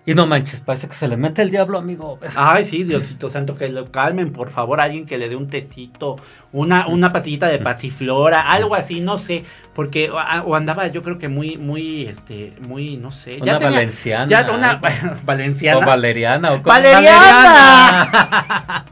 Y 0.07 0.15
no 0.15 0.25
manches, 0.25 0.61
parece 0.61 0.87
que 0.87 0.95
se 0.95 1.07
le 1.09 1.17
mete 1.17 1.41
el 1.41 1.51
diablo, 1.51 1.77
amigo. 1.77 2.17
Ay, 2.37 2.63
sí, 2.63 2.83
Diosito 2.85 3.29
Santo, 3.29 3.57
que 3.57 3.67
lo 3.67 3.91
calmen, 3.91 4.31
por 4.31 4.49
favor, 4.49 4.79
alguien 4.79 5.05
que 5.05 5.17
le 5.17 5.27
dé 5.27 5.35
un 5.35 5.49
tecito, 5.49 6.15
una, 6.53 6.87
una 6.87 7.11
pastillita 7.11 7.47
de 7.47 7.59
pasiflora, 7.59 8.39
algo 8.49 8.73
así, 8.73 9.01
no 9.01 9.17
sé, 9.17 9.43
porque 9.75 10.09
o, 10.09 10.15
o 10.15 10.55
andaba 10.55 10.87
yo 10.87 11.03
creo 11.03 11.17
que 11.17 11.27
muy, 11.27 11.57
muy, 11.57 12.05
este, 12.07 12.53
muy, 12.61 12.95
no 12.95 13.11
sé. 13.11 13.39
Una 13.41 13.59
valenciana, 13.59 14.27
Ya 14.27 14.49
una 14.49 14.81
valenciana. 15.25 15.77
O 15.77 15.81
valeriana, 15.85 16.53
o 16.53 16.61
¡Valeriana! 16.61 18.07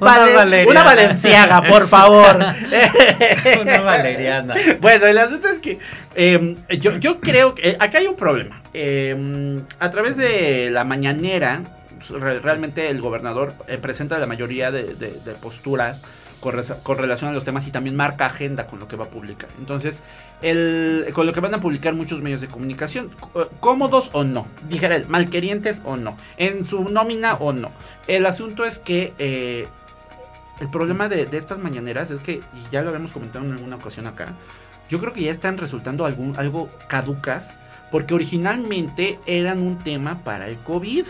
Una 0.00 0.10
Vale- 0.10 0.32
valeriana. 0.34 0.70
Una 0.70 0.84
valenciaga, 0.84 1.62
por 1.62 1.88
favor. 1.88 2.36
Una 3.60 3.80
valeriana. 3.80 4.54
Bueno, 4.80 5.06
el 5.06 5.18
asunto 5.18 5.48
es 5.48 5.58
que 5.58 5.78
eh, 6.14 6.56
yo, 6.80 7.20
creo 7.20 7.54
que 7.54 7.70
eh, 7.70 7.76
acá 7.80 7.98
hay 7.98 8.06
un 8.06 8.16
problema. 8.16 8.62
Eh, 8.74 9.60
a 9.78 9.90
través 9.90 10.16
de 10.16 10.70
la 10.70 10.84
mañanera, 10.84 11.62
re- 12.10 12.40
realmente 12.40 12.88
el 12.90 13.00
gobernador 13.00 13.54
eh, 13.68 13.78
presenta 13.78 14.18
la 14.18 14.26
mayoría 14.26 14.70
de, 14.70 14.94
de- 14.94 15.12
posturas 15.40 16.02
con, 16.40 16.98
relación 16.98 17.30
a 17.30 17.32
los 17.32 17.44
temas 17.44 17.66
y 17.68 17.70
también 17.70 17.94
marca 17.94 18.26
agenda 18.26 18.66
con 18.66 18.80
lo 18.80 18.88
que 18.88 18.96
va 18.96 19.04
a 19.04 19.08
publicar. 19.08 19.48
Entonces, 19.60 20.00
con 21.12 21.24
lo 21.26 21.32
que 21.32 21.38
van 21.40 21.54
a 21.54 21.60
publicar 21.60 21.94
muchos 21.94 22.20
medios 22.20 22.40
de 22.40 22.48
comunicación, 22.48 23.10
c- 23.10 23.46
cómodos 23.60 24.10
o 24.12 24.24
no, 24.24 24.46
dijera 24.68 24.96
él, 24.96 25.06
malquerientes 25.08 25.82
o 25.84 25.96
no, 25.96 26.16
en 26.38 26.64
su 26.64 26.88
nómina 26.88 27.34
o 27.34 27.52
no. 27.52 27.70
El 28.08 28.26
asunto 28.26 28.64
es 28.64 28.80
que 28.80 29.12
eh, 29.20 29.68
el 30.60 30.68
problema 30.68 31.08
de, 31.08 31.26
de 31.26 31.38
estas 31.38 31.60
mañaneras 31.60 32.10
es 32.10 32.20
que, 32.20 32.32
y 32.32 32.42
ya 32.72 32.82
lo 32.82 32.88
habíamos 32.88 33.12
comentado 33.12 33.44
en 33.44 33.52
alguna 33.52 33.76
ocasión 33.76 34.08
acá, 34.08 34.32
yo 34.88 34.98
creo 34.98 35.12
que 35.12 35.22
ya 35.22 35.30
están 35.30 35.58
resultando 35.58 36.04
algún, 36.04 36.36
algo 36.36 36.70
caducas, 36.88 37.58
porque 37.90 38.14
originalmente 38.14 39.18
eran 39.26 39.60
un 39.60 39.78
tema 39.78 40.24
para 40.24 40.48
el 40.48 40.58
COVID. 40.58 41.04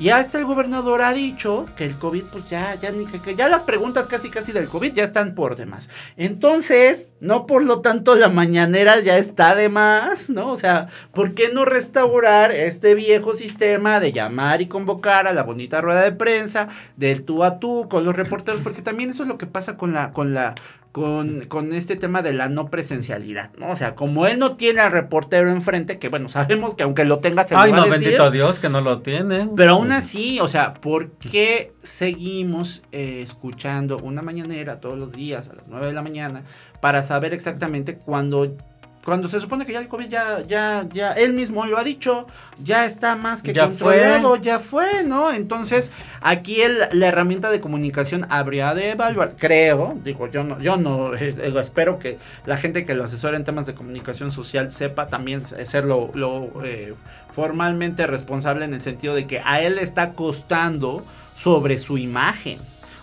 Y 0.00 0.08
hasta 0.08 0.38
el 0.38 0.46
gobernador 0.46 1.02
ha 1.02 1.12
dicho 1.12 1.66
que 1.76 1.84
el 1.84 1.94
COVID, 1.98 2.24
pues 2.32 2.48
ya, 2.48 2.74
ya, 2.76 2.90
ni 2.90 3.04
que, 3.04 3.34
ya 3.36 3.50
las 3.50 3.64
preguntas 3.64 4.06
casi 4.06 4.30
casi 4.30 4.50
del 4.50 4.66
COVID 4.66 4.94
ya 4.94 5.04
están 5.04 5.34
por 5.34 5.56
demás. 5.56 5.90
Entonces, 6.16 7.12
no 7.20 7.44
por 7.44 7.62
lo 7.62 7.82
tanto 7.82 8.14
la 8.14 8.30
mañanera 8.30 8.98
ya 9.00 9.18
está 9.18 9.54
de 9.54 9.68
más, 9.68 10.30
¿no? 10.30 10.48
O 10.52 10.56
sea, 10.56 10.88
¿por 11.12 11.34
qué 11.34 11.50
no 11.52 11.66
restaurar 11.66 12.50
este 12.50 12.94
viejo 12.94 13.34
sistema 13.34 14.00
de 14.00 14.12
llamar 14.12 14.62
y 14.62 14.68
convocar 14.68 15.26
a 15.26 15.34
la 15.34 15.42
bonita 15.42 15.82
rueda 15.82 16.00
de 16.00 16.12
prensa, 16.12 16.68
del 16.96 17.22
tú 17.22 17.44
a 17.44 17.58
tú 17.58 17.86
con 17.90 18.06
los 18.06 18.16
reporteros? 18.16 18.62
Porque 18.62 18.80
también 18.80 19.10
eso 19.10 19.24
es 19.24 19.28
lo 19.28 19.36
que 19.36 19.46
pasa 19.46 19.76
con 19.76 19.92
la, 19.92 20.14
con 20.14 20.32
la, 20.32 20.54
con, 20.92 21.46
con, 21.46 21.72
este 21.72 21.94
tema 21.94 22.22
de 22.22 22.32
la 22.32 22.48
no 22.48 22.68
presencialidad, 22.68 23.52
¿no? 23.56 23.70
O 23.70 23.76
sea, 23.76 23.94
como 23.94 24.26
él 24.26 24.38
no 24.38 24.56
tiene 24.56 24.80
al 24.80 24.90
reportero 24.90 25.48
enfrente, 25.50 25.98
que 25.98 26.08
bueno, 26.08 26.28
sabemos 26.28 26.74
que 26.74 26.82
aunque 26.82 27.04
lo 27.04 27.20
tenga 27.20 27.44
se 27.44 27.54
Ay, 27.54 27.70
lo 27.70 27.78
va 27.78 27.86
no, 27.86 27.92
a 27.92 27.94
decir, 27.94 28.08
bendito 28.08 28.30
Dios 28.30 28.58
que 28.58 28.68
no 28.68 28.80
lo 28.80 29.00
tiene. 29.00 29.48
Pero 29.54 29.74
aún 29.74 29.92
así, 29.92 30.40
o 30.40 30.48
sea, 30.48 30.74
¿por 30.74 31.12
qué 31.12 31.72
seguimos 31.82 32.82
eh, 32.90 33.20
escuchando 33.22 33.98
una 33.98 34.22
mañanera 34.22 34.80
todos 34.80 34.98
los 34.98 35.12
días 35.12 35.48
a 35.48 35.54
las 35.54 35.68
9 35.68 35.86
de 35.86 35.92
la 35.92 36.02
mañana 36.02 36.42
para 36.80 37.02
saber 37.02 37.34
exactamente 37.34 37.96
cuándo 37.96 38.56
cuando 39.04 39.28
se 39.30 39.40
supone 39.40 39.64
que 39.64 39.72
ya 39.72 39.80
el 39.80 39.88
COVID 39.88 40.08
ya, 40.08 40.44
ya, 40.46 40.86
ya, 40.92 41.12
él 41.12 41.32
mismo 41.32 41.64
lo 41.64 41.78
ha 41.78 41.84
dicho, 41.84 42.26
ya 42.62 42.84
está 42.84 43.16
más 43.16 43.42
que 43.42 43.52
Ya 43.54 43.66
controlado, 43.66 44.30
fue. 44.30 44.40
ya 44.42 44.58
fue, 44.58 45.04
¿no? 45.04 45.32
Entonces, 45.32 45.90
aquí 46.20 46.60
el- 46.60 46.80
la 46.92 47.06
herramienta 47.08 47.50
de 47.50 47.60
comunicación 47.62 48.26
habría 48.28 48.74
de 48.74 48.90
evaluar, 48.90 49.32
creo, 49.38 49.98
digo, 50.04 50.28
yo 50.30 50.44
no, 50.44 50.60
yo 50.60 50.76
no, 50.76 51.14
eh, 51.14 51.34
eh, 51.38 51.52
espero 51.60 51.98
que 51.98 52.18
la 52.44 52.56
gente 52.58 52.84
que 52.84 52.94
lo 52.94 53.04
asesora 53.04 53.36
en 53.38 53.44
temas 53.44 53.66
de 53.66 53.74
comunicación 53.74 54.30
social 54.32 54.70
sepa 54.72 55.08
también 55.08 55.44
ser 55.46 55.84
lo, 55.86 56.10
lo, 56.14 56.50
eh, 56.64 56.94
formalmente 57.34 58.06
responsable 58.06 58.64
en 58.66 58.74
el 58.74 58.82
sentido 58.82 59.14
de 59.14 59.26
que 59.26 59.40
a 59.44 59.62
él 59.62 59.76
le 59.76 59.82
está 59.82 60.12
costando 60.12 61.04
sobre 61.34 61.78
su 61.78 61.96
imagen. 61.96 62.58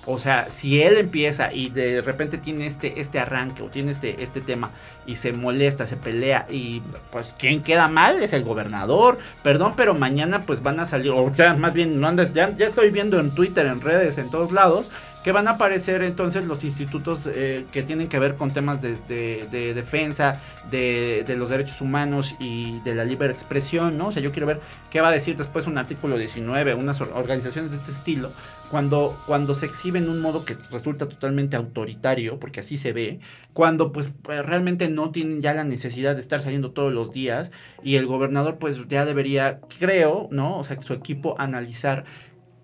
O 0.09 0.17
sea, 0.17 0.47
si 0.49 0.81
él 0.81 0.97
empieza 0.97 1.51
y 1.53 1.69
de 1.69 2.01
repente 2.01 2.37
tiene 2.37 2.65
este, 2.65 3.01
este 3.01 3.19
arranque 3.19 3.61
o 3.61 3.65
tiene 3.65 3.91
este, 3.91 4.23
este 4.23 4.39
tema 4.39 4.71
y 5.05 5.17
se 5.17 5.33
molesta, 5.33 5.85
se 5.85 5.97
pelea 5.97 6.47
y 6.49 6.81
pues 7.11 7.35
quien 7.37 7.61
queda 7.61 7.89
mal 7.89 8.23
es 8.23 8.31
el 8.31 8.43
gobernador. 8.45 9.17
Perdón, 9.43 9.73
pero 9.75 9.93
mañana 9.93 10.43
pues 10.45 10.63
van 10.63 10.79
a 10.79 10.85
salir, 10.85 11.11
o 11.11 11.29
ya 11.33 11.53
más 11.55 11.73
bien, 11.73 11.99
no 11.99 12.07
andes- 12.07 12.31
ya, 12.33 12.49
ya 12.55 12.67
estoy 12.67 12.89
viendo 12.89 13.19
en 13.19 13.31
Twitter, 13.35 13.65
en 13.65 13.81
redes, 13.81 14.17
en 14.17 14.31
todos 14.31 14.53
lados, 14.53 14.89
que 15.27 15.33
van 15.33 15.49
a 15.49 15.51
aparecer 15.51 16.03
entonces 16.03 16.45
los 16.45 16.63
institutos 16.63 17.23
eh, 17.27 17.65
que 17.73 17.83
tienen 17.83 18.07
que 18.07 18.17
ver 18.17 18.35
con 18.35 18.51
temas 18.51 18.81
de, 18.81 18.95
de- 19.09 19.45
de 19.51 19.73
defensa 19.73 20.39
de, 20.71 21.25
los 21.37 21.49
derechos 21.49 21.81
humanos 21.81 22.35
y 22.39 22.79
de 22.85 22.95
la 22.95 23.03
libre 23.03 23.29
expresión, 23.29 23.97
¿no? 23.97 24.07
O 24.07 24.11
sea, 24.13 24.21
yo 24.23 24.31
quiero 24.31 24.47
ver 24.47 24.61
qué 24.89 25.01
va 25.01 25.09
a 25.09 25.11
decir 25.11 25.35
después 25.35 25.67
un 25.67 25.77
artículo 25.77 26.17
19, 26.17 26.75
unas 26.75 27.01
or- 27.01 27.11
organizaciones 27.13 27.71
de 27.71 27.77
este 27.77 27.91
estilo, 27.91 28.31
cuando, 28.71 29.17
cuando 29.25 29.53
se 29.53 29.65
exhibe 29.65 29.99
en 29.99 30.07
un 30.07 30.21
modo 30.21 30.45
que 30.45 30.55
resulta 30.71 31.09
totalmente 31.09 31.57
autoritario, 31.57 32.39
porque 32.39 32.61
así 32.61 32.77
se 32.77 32.93
ve, 32.93 33.19
cuando 33.51 33.91
pues 33.91 34.13
eh, 34.29 34.41
realmente 34.41 34.87
no 34.89 35.11
tienen 35.11 35.41
ya 35.41 35.53
la 35.53 35.65
necesidad 35.65 36.15
de 36.15 36.21
estar 36.21 36.39
saliendo 36.41 36.71
todos 36.71 36.93
los 36.93 37.11
días 37.11 37.51
y 37.83 37.95
el 37.97 38.05
gobernador 38.05 38.59
pues 38.59 38.79
ya 38.87 39.03
debería, 39.03 39.59
creo, 39.77 40.29
¿no? 40.31 40.57
O 40.57 40.63
sea, 40.63 40.77
que 40.77 40.83
su 40.83 40.93
equipo 40.93 41.35
analizar 41.37 42.05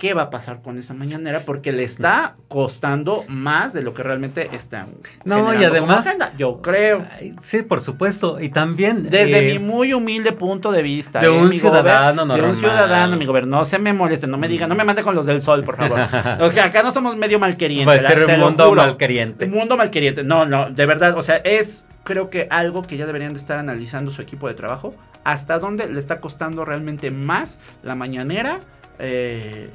qué 0.03 0.13
va 0.13 0.23
a 0.23 0.29
pasar 0.29 0.61
con 0.61 0.77
esa 0.77 0.93
mañanera 0.93 1.39
porque 1.45 1.71
le 1.71 1.85
está 1.85 2.35
costando 2.49 3.23
más 3.29 3.71
de 3.71 3.83
lo 3.83 3.93
que 3.93 4.03
realmente 4.03 4.49
están. 4.51 4.87
No, 5.23 5.53
y 5.53 5.63
además- 5.63 6.05
yo 6.35 6.61
creo. 6.61 7.05
Sí, 7.41 7.61
por 7.61 7.79
supuesto. 7.79 8.37
Y 8.41 8.49
también. 8.49 9.03
Desde 9.03 9.51
eh, 9.51 9.53
mi 9.53 9.59
muy 9.59 9.93
humilde 9.93 10.33
punto 10.33 10.73
de 10.73 10.83
vista. 10.83 11.21
de 11.21 11.27
¿eh, 11.27 11.29
un 11.29 11.49
ciudadano 11.53 12.23
gober- 12.23 12.35
De 12.35 12.41
un 12.41 12.47
normal. 12.47 12.55
ciudadano, 12.57 13.15
mi 13.15 13.25
gobierno. 13.25 13.59
No 13.59 13.63
se 13.63 13.79
me 13.79 13.93
moleste, 13.93 14.27
no 14.27 14.37
me 14.37 14.49
diga, 14.49 14.67
no 14.67 14.75
me 14.75 14.83
mande 14.83 15.03
con 15.03 15.15
los 15.15 15.25
del 15.25 15.41
sol, 15.41 15.63
por 15.63 15.77
favor. 15.77 15.97
o 16.41 16.49
sea, 16.49 16.65
acá 16.65 16.83
no 16.83 16.91
somos 16.91 17.15
medio 17.15 17.39
malquerientes. 17.39 18.03
A 18.03 18.07
ser 18.09 18.25
un 18.25 18.39
mundo 18.41 18.73
malqueriente. 18.73 19.45
Un 19.45 19.51
mundo 19.51 19.77
malqueriente. 19.77 20.25
No, 20.25 20.45
no, 20.45 20.69
de 20.69 20.85
verdad. 20.85 21.17
O 21.17 21.23
sea, 21.23 21.37
es 21.37 21.85
creo 22.03 22.29
que 22.29 22.49
algo 22.51 22.83
que 22.83 22.97
ya 22.97 23.05
deberían 23.05 23.31
de 23.31 23.39
estar 23.39 23.57
analizando 23.57 24.11
su 24.11 24.21
equipo 24.21 24.49
de 24.49 24.53
trabajo. 24.53 24.93
Hasta 25.23 25.59
dónde 25.59 25.89
le 25.89 25.97
está 25.97 26.19
costando 26.19 26.65
realmente 26.65 27.09
más 27.09 27.57
la 27.83 27.95
mañanera. 27.95 28.59
eh, 28.99 29.69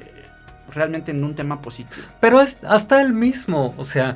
realmente 0.73 1.11
en 1.11 1.23
un 1.23 1.35
tema 1.35 1.61
positivo. 1.61 2.07
Pero 2.19 2.41
es 2.41 2.57
hasta 2.63 3.01
el 3.01 3.13
mismo, 3.13 3.73
o 3.77 3.83
sea, 3.83 4.15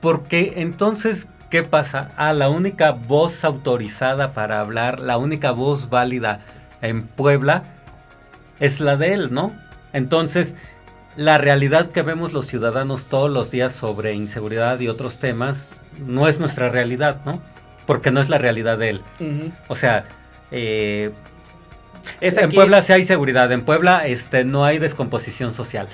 porque 0.00 0.54
entonces, 0.56 1.26
¿qué 1.50 1.62
pasa? 1.62 2.10
Ah, 2.16 2.32
la 2.32 2.48
única 2.48 2.92
voz 2.92 3.44
autorizada 3.44 4.32
para 4.32 4.60
hablar, 4.60 5.00
la 5.00 5.18
única 5.18 5.50
voz 5.50 5.88
válida 5.90 6.40
en 6.82 7.06
Puebla 7.06 7.64
es 8.60 8.80
la 8.80 8.96
de 8.96 9.12
él, 9.12 9.32
¿no? 9.32 9.54
Entonces, 9.92 10.54
la 11.16 11.38
realidad 11.38 11.90
que 11.90 12.02
vemos 12.02 12.32
los 12.32 12.46
ciudadanos 12.46 13.06
todos 13.06 13.30
los 13.30 13.50
días 13.50 13.72
sobre 13.72 14.14
inseguridad 14.14 14.78
y 14.80 14.88
otros 14.88 15.18
temas 15.18 15.70
no 15.98 16.28
es 16.28 16.38
nuestra 16.38 16.68
realidad, 16.68 17.22
¿no? 17.24 17.40
Porque 17.86 18.10
no 18.10 18.20
es 18.20 18.28
la 18.28 18.38
realidad 18.38 18.78
de 18.78 18.90
él. 18.90 19.02
O 19.68 19.74
sea, 19.74 20.04
eh, 20.50 21.12
Es 22.20 22.36
en 22.38 22.46
aquí- 22.46 22.56
Puebla 22.56 22.82
sí 22.82 22.92
hay 22.92 23.04
seguridad, 23.04 23.50
en 23.52 23.64
Puebla 23.64 24.06
este, 24.06 24.44
no 24.44 24.64
hay 24.64 24.78
descomposición 24.78 25.52
social. 25.52 25.88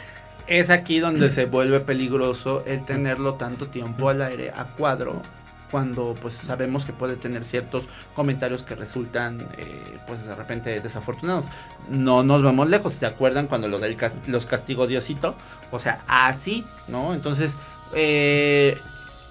Es 0.47 0.71
aquí 0.71 0.99
donde 0.99 1.31
se 1.31 1.47
vuelve 1.47 1.81
peligroso 1.81 2.63
el 2.67 2.85
tenerlo 2.85 3.35
tanto 3.35 3.69
tiempo 3.69 4.09
al 4.09 4.23
aire 4.23 4.51
a 4.55 4.65
cuadro 4.77 5.23
cuando 5.71 6.15
pues 6.21 6.35
sabemos 6.35 6.85
que 6.85 6.93
puede 6.93 7.17
tener 7.17 7.45
ciertos 7.45 7.89
comentarios 8.15 8.63
que 8.63 8.75
resultan 8.75 9.49
eh, 9.57 9.99
pues 10.07 10.27
de 10.27 10.35
repente 10.35 10.79
desafortunados. 10.81 11.47
No 11.89 12.23
nos 12.23 12.43
vamos 12.43 12.69
lejos, 12.69 12.93
¿se 12.93 13.07
acuerdan 13.07 13.47
cuando 13.47 13.69
lo 13.69 13.79
del 13.79 13.97
cas- 13.97 14.19
los 14.27 14.45
castigó 14.45 14.87
Diosito? 14.87 15.35
O 15.71 15.79
sea, 15.79 16.01
así, 16.07 16.67
¿no? 16.89 17.15
Entonces, 17.15 17.57
eh, 17.95 18.77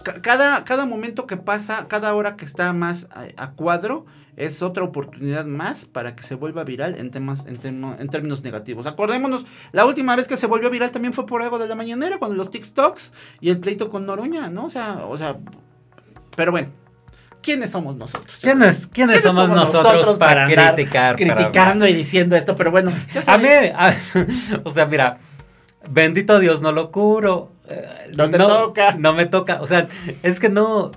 cada, 0.03 0.63
cada 0.63 0.85
momento 0.85 1.27
que 1.27 1.37
pasa, 1.37 1.87
cada 1.87 2.13
hora 2.15 2.35
que 2.35 2.45
está 2.45 2.73
más 2.73 3.07
a, 3.11 3.43
a 3.43 3.51
cuadro, 3.51 4.05
es 4.37 4.61
otra 4.61 4.83
oportunidad 4.83 5.45
más 5.45 5.85
para 5.85 6.15
que 6.15 6.23
se 6.23 6.35
vuelva 6.35 6.63
viral 6.63 6.95
en 6.97 7.11
temas 7.11 7.45
en, 7.45 7.57
términos 8.09 8.43
negativos. 8.43 8.85
Acordémonos, 8.87 9.45
la 9.71 9.85
última 9.85 10.15
vez 10.15 10.27
que 10.27 10.37
se 10.37 10.47
volvió 10.47 10.69
viral 10.69 10.91
también 10.91 11.13
fue 11.13 11.25
por 11.25 11.41
algo 11.41 11.59
de 11.59 11.67
la 11.67 11.75
mañanera, 11.75 12.17
cuando 12.17 12.37
los 12.37 12.49
TikToks 12.49 13.11
y 13.41 13.49
el 13.49 13.59
pleito 13.59 13.89
con 13.89 14.05
Noroña, 14.05 14.49
¿no? 14.49 14.65
O 14.65 14.69
sea, 14.69 15.05
o 15.05 15.17
sea, 15.17 15.37
pero 16.35 16.51
bueno, 16.51 16.69
¿quiénes 17.41 17.71
somos 17.71 17.97
nosotros? 17.97 18.39
¿Quiénes, 18.41 18.87
quiénes 18.87 19.21
somos, 19.21 19.49
nosotros, 19.49 20.17
para, 20.17 20.45
andar 20.45 20.75
criticar? 20.75 21.17
para 21.17 21.35
criticando 21.35 21.87
y 21.87 21.93
diciendo 21.93 22.35
esto, 22.35 22.55
pero 22.55 22.71
bueno, 22.71 22.91
A 23.27 23.37
mí, 23.37 23.47
a- 23.47 23.95
o 24.63 24.71
sea, 24.71 24.85
mira, 24.85 25.19
bendito 25.89 26.39
Dios, 26.39 26.61
no 26.61 26.71
lo 26.71 26.91
curo. 26.91 27.50
Eh, 27.71 28.12
No 28.15 28.29
te 28.29 28.38
toca. 28.38 28.95
No 28.97 29.13
me 29.13 29.25
toca. 29.25 29.62
O 29.62 29.65
sea, 29.67 29.88
es 30.23 30.39
que 30.39 30.49
no. 30.49 30.91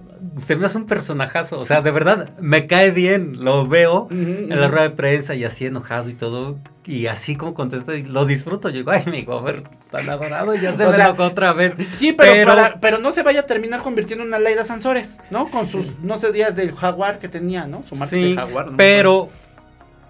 Se 0.44 0.56
me 0.56 0.66
hace 0.66 0.78
un 0.78 0.86
personajazo. 0.86 1.60
O 1.60 1.64
sea, 1.64 1.80
de 1.82 1.90
verdad, 1.90 2.30
me 2.40 2.66
cae 2.66 2.90
bien. 2.90 3.44
Lo 3.44 3.66
veo 3.68 4.08
en 4.10 4.48
la 4.48 4.68
rueda 4.68 4.84
de 4.84 4.90
prensa 4.90 5.34
y 5.34 5.44
así 5.44 5.66
enojado 5.66 6.08
y 6.08 6.14
todo. 6.14 6.58
Y 6.86 7.06
así 7.06 7.34
como 7.36 7.54
contesto, 7.54 7.94
y 7.94 8.02
lo 8.02 8.26
disfruto. 8.26 8.68
Yo 8.68 8.76
digo, 8.78 8.90
ay, 8.90 9.04
mi 9.06 9.22
gober 9.24 9.62
tan 9.90 10.08
adorado, 10.10 10.54
ya 10.54 10.72
se 10.76 10.84
O 10.86 10.90
me 10.90 10.96
sea, 10.96 11.12
otra 11.12 11.52
vez. 11.52 11.74
Sí, 11.98 12.12
pero, 12.12 12.46
para- 12.46 12.78
pero 12.80 12.98
no 12.98 13.12
se 13.12 13.22
vaya 13.22 13.40
a 13.40 13.46
terminar 13.46 13.82
convirtiendo 13.82 14.22
en 14.22 14.28
una 14.28 14.38
Laida 14.38 14.64
Sansores, 14.64 15.18
¿no? 15.30 15.46
Con 15.46 15.66
sus, 15.66 15.98
no 16.00 16.18
sé, 16.18 16.32
días 16.32 16.56
del 16.56 16.74
jaguar 16.74 17.18
que 17.18 17.28
tenía, 17.28 17.66
¿no? 17.66 17.82
Su 17.82 17.94
marca 17.96 18.10
Sí, 18.16 18.22
del 18.22 18.36
jaguar. 18.36 18.70
no 18.72 18.76
pero 18.76 19.30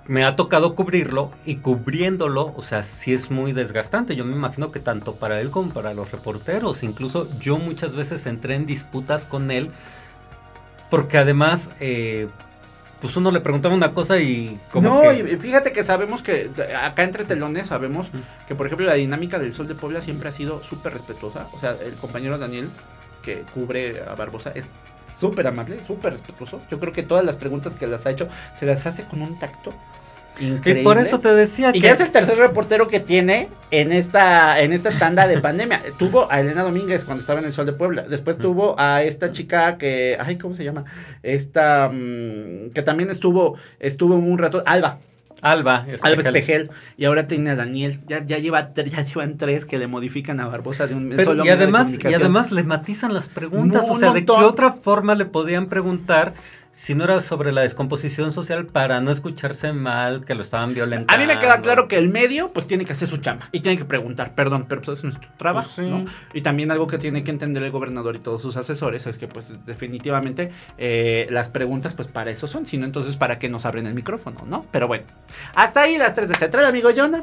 me 0.06 0.24
ha 0.24 0.36
tocado 0.36 0.74
cubrirlo 0.74 1.30
y 1.46 1.56
cubriéndolo, 1.56 2.52
o 2.56 2.62
sea, 2.62 2.82
sí 2.82 3.14
es 3.14 3.30
muy 3.30 3.52
desgastante. 3.52 4.16
Yo 4.16 4.24
me 4.24 4.34
imagino 4.34 4.70
que 4.70 4.80
tanto 4.80 5.14
para 5.14 5.40
él 5.40 5.50
como 5.50 5.72
para 5.72 5.94
los 5.94 6.12
reporteros, 6.12 6.82
incluso 6.82 7.28
yo 7.40 7.58
muchas 7.58 7.96
veces 7.96 8.26
entré 8.26 8.54
en 8.54 8.66
disputas 8.66 9.24
con 9.24 9.50
él, 9.50 9.70
porque 10.90 11.16
además, 11.16 11.70
eh, 11.80 12.28
pues 13.00 13.16
uno 13.16 13.30
le 13.30 13.40
preguntaba 13.40 13.74
una 13.74 13.92
cosa 13.92 14.18
y 14.18 14.58
como 14.70 14.88
no, 14.88 15.00
que... 15.00 15.32
y 15.32 15.36
fíjate 15.36 15.72
que 15.72 15.82
sabemos 15.82 16.22
que 16.22 16.50
acá 16.80 17.02
entre 17.02 17.24
telones 17.24 17.68
sabemos 17.68 18.10
que, 18.46 18.54
por 18.54 18.66
ejemplo, 18.66 18.86
la 18.86 18.94
dinámica 18.94 19.38
del 19.38 19.54
Sol 19.54 19.68
de 19.68 19.74
Puebla 19.74 20.02
siempre 20.02 20.28
ha 20.28 20.32
sido 20.32 20.62
súper 20.62 20.92
respetuosa. 20.92 21.48
O 21.52 21.60
sea, 21.60 21.76
el 21.82 21.94
compañero 21.94 22.38
Daniel, 22.38 22.68
que 23.22 23.42
cubre 23.54 24.02
a 24.06 24.14
Barbosa, 24.14 24.52
es 24.54 24.68
súper 25.18 25.46
amable, 25.46 25.82
súper 25.82 26.12
respetuoso. 26.12 26.60
Yo 26.70 26.78
creo 26.78 26.92
que 26.92 27.02
todas 27.02 27.24
las 27.24 27.36
preguntas 27.36 27.74
que 27.74 27.86
las 27.86 28.04
ha 28.04 28.10
hecho 28.10 28.28
se 28.58 28.66
las 28.66 28.86
hace 28.86 29.04
con 29.04 29.22
un 29.22 29.38
tacto 29.38 29.72
increíble. 30.40 30.80
Y 30.80 30.84
por 30.84 30.98
eso 30.98 31.20
te 31.20 31.34
decía 31.34 31.70
Y 31.70 31.80
que... 31.80 31.86
ya 31.86 31.92
es 31.92 32.00
el 32.00 32.10
tercer 32.10 32.38
reportero 32.38 32.88
que 32.88 33.00
tiene 33.00 33.48
en 33.70 33.92
esta, 33.92 34.60
en 34.60 34.72
esta 34.72 34.90
tanda 34.98 35.26
de 35.26 35.38
pandemia. 35.40 35.80
Tuvo 35.98 36.30
a 36.30 36.40
Elena 36.40 36.62
Domínguez 36.62 37.04
cuando 37.04 37.20
estaba 37.20 37.40
en 37.40 37.46
el 37.46 37.52
Sol 37.52 37.66
de 37.66 37.72
Puebla. 37.72 38.02
Después 38.02 38.38
tuvo 38.38 38.78
a 38.78 39.02
esta 39.02 39.32
chica 39.32 39.78
que, 39.78 40.16
ay, 40.20 40.36
¿cómo 40.38 40.54
se 40.54 40.64
llama? 40.64 40.84
Esta, 41.22 41.90
mm, 41.92 42.70
que 42.74 42.82
también 42.82 43.10
estuvo, 43.10 43.56
estuvo 43.80 44.14
un 44.14 44.38
rato, 44.38 44.62
Alba. 44.66 44.98
Alba, 45.42 45.84
Alba 46.02 46.22
Espejel. 46.22 46.36
Espejel. 46.36 46.70
Y 46.96 47.04
ahora 47.04 47.26
tiene 47.26 47.50
a 47.50 47.56
Daniel. 47.56 48.00
Ya, 48.06 48.24
ya, 48.24 48.38
lleva, 48.38 48.72
ya 48.74 49.02
llevan 49.02 49.36
tres 49.36 49.66
que 49.66 49.78
le 49.78 49.86
modifican 49.86 50.40
a 50.40 50.46
Barbosa 50.46 50.86
de 50.86 50.94
un 50.94 51.10
Pero- 51.10 51.24
solo 51.24 51.44
y 51.44 51.48
de 51.48 51.52
además, 51.52 51.88
y 52.02 52.14
además 52.14 52.50
le 52.50 52.62
matizan 52.62 53.12
las 53.12 53.28
preguntas, 53.28 53.86
No, 53.86 53.92
o 53.92 53.98
sea, 53.98 54.12
¿de 54.12 54.24
qué 54.24 54.32
otra 54.32 54.72
forma 54.72 55.14
le 55.14 55.26
podían 55.26 55.66
preguntar 55.66 56.32
si 56.74 56.96
no 56.96 57.04
era 57.04 57.20
sobre 57.20 57.52
la 57.52 57.60
descomposición 57.60 58.32
social 58.32 58.66
para 58.66 59.00
no 59.00 59.12
escucharse 59.12 59.72
mal 59.72 60.24
que 60.24 60.34
lo 60.34 60.42
estaban 60.42 60.74
violentando. 60.74 61.14
A 61.14 61.16
mí 61.16 61.32
me 61.32 61.38
queda 61.38 61.60
claro 61.60 61.86
que 61.86 61.96
el 61.96 62.08
medio 62.08 62.52
pues 62.52 62.66
tiene 62.66 62.84
que 62.84 62.92
hacer 62.92 63.08
su 63.08 63.18
chamba 63.18 63.48
y 63.52 63.60
tiene 63.60 63.78
que 63.78 63.84
preguntar, 63.84 64.34
perdón, 64.34 64.66
pero 64.68 64.82
pues 64.82 64.98
es 64.98 65.04
nuestro 65.04 65.30
trabajo, 65.36 65.68
Pues 65.76 65.86
sí. 65.86 65.88
¿no? 65.88 66.04
Y 66.32 66.40
también 66.40 66.72
algo 66.72 66.88
que 66.88 66.98
tiene 66.98 67.22
que 67.22 67.30
entender 67.30 67.62
el 67.62 67.70
gobernador 67.70 68.16
y 68.16 68.18
todos 68.18 68.42
sus 68.42 68.56
asesores 68.56 69.06
es 69.06 69.18
que 69.18 69.28
pues 69.28 69.52
definitivamente 69.64 70.50
eh, 70.76 71.28
las 71.30 71.48
preguntas 71.48 71.94
pues 71.94 72.08
para 72.08 72.32
eso 72.32 72.48
son, 72.48 72.66
sino 72.66 72.84
entonces 72.84 73.16
para 73.16 73.38
que 73.38 73.48
nos 73.48 73.64
abren 73.66 73.86
el 73.86 73.94
micrófono, 73.94 74.40
¿no? 74.44 74.66
Pero 74.72 74.88
bueno, 74.88 75.04
hasta 75.54 75.82
ahí 75.82 75.96
las 75.96 76.12
tres 76.14 76.28
de 76.28 76.34
Central, 76.34 76.66
amigo 76.66 76.90
Jonah. 76.94 77.22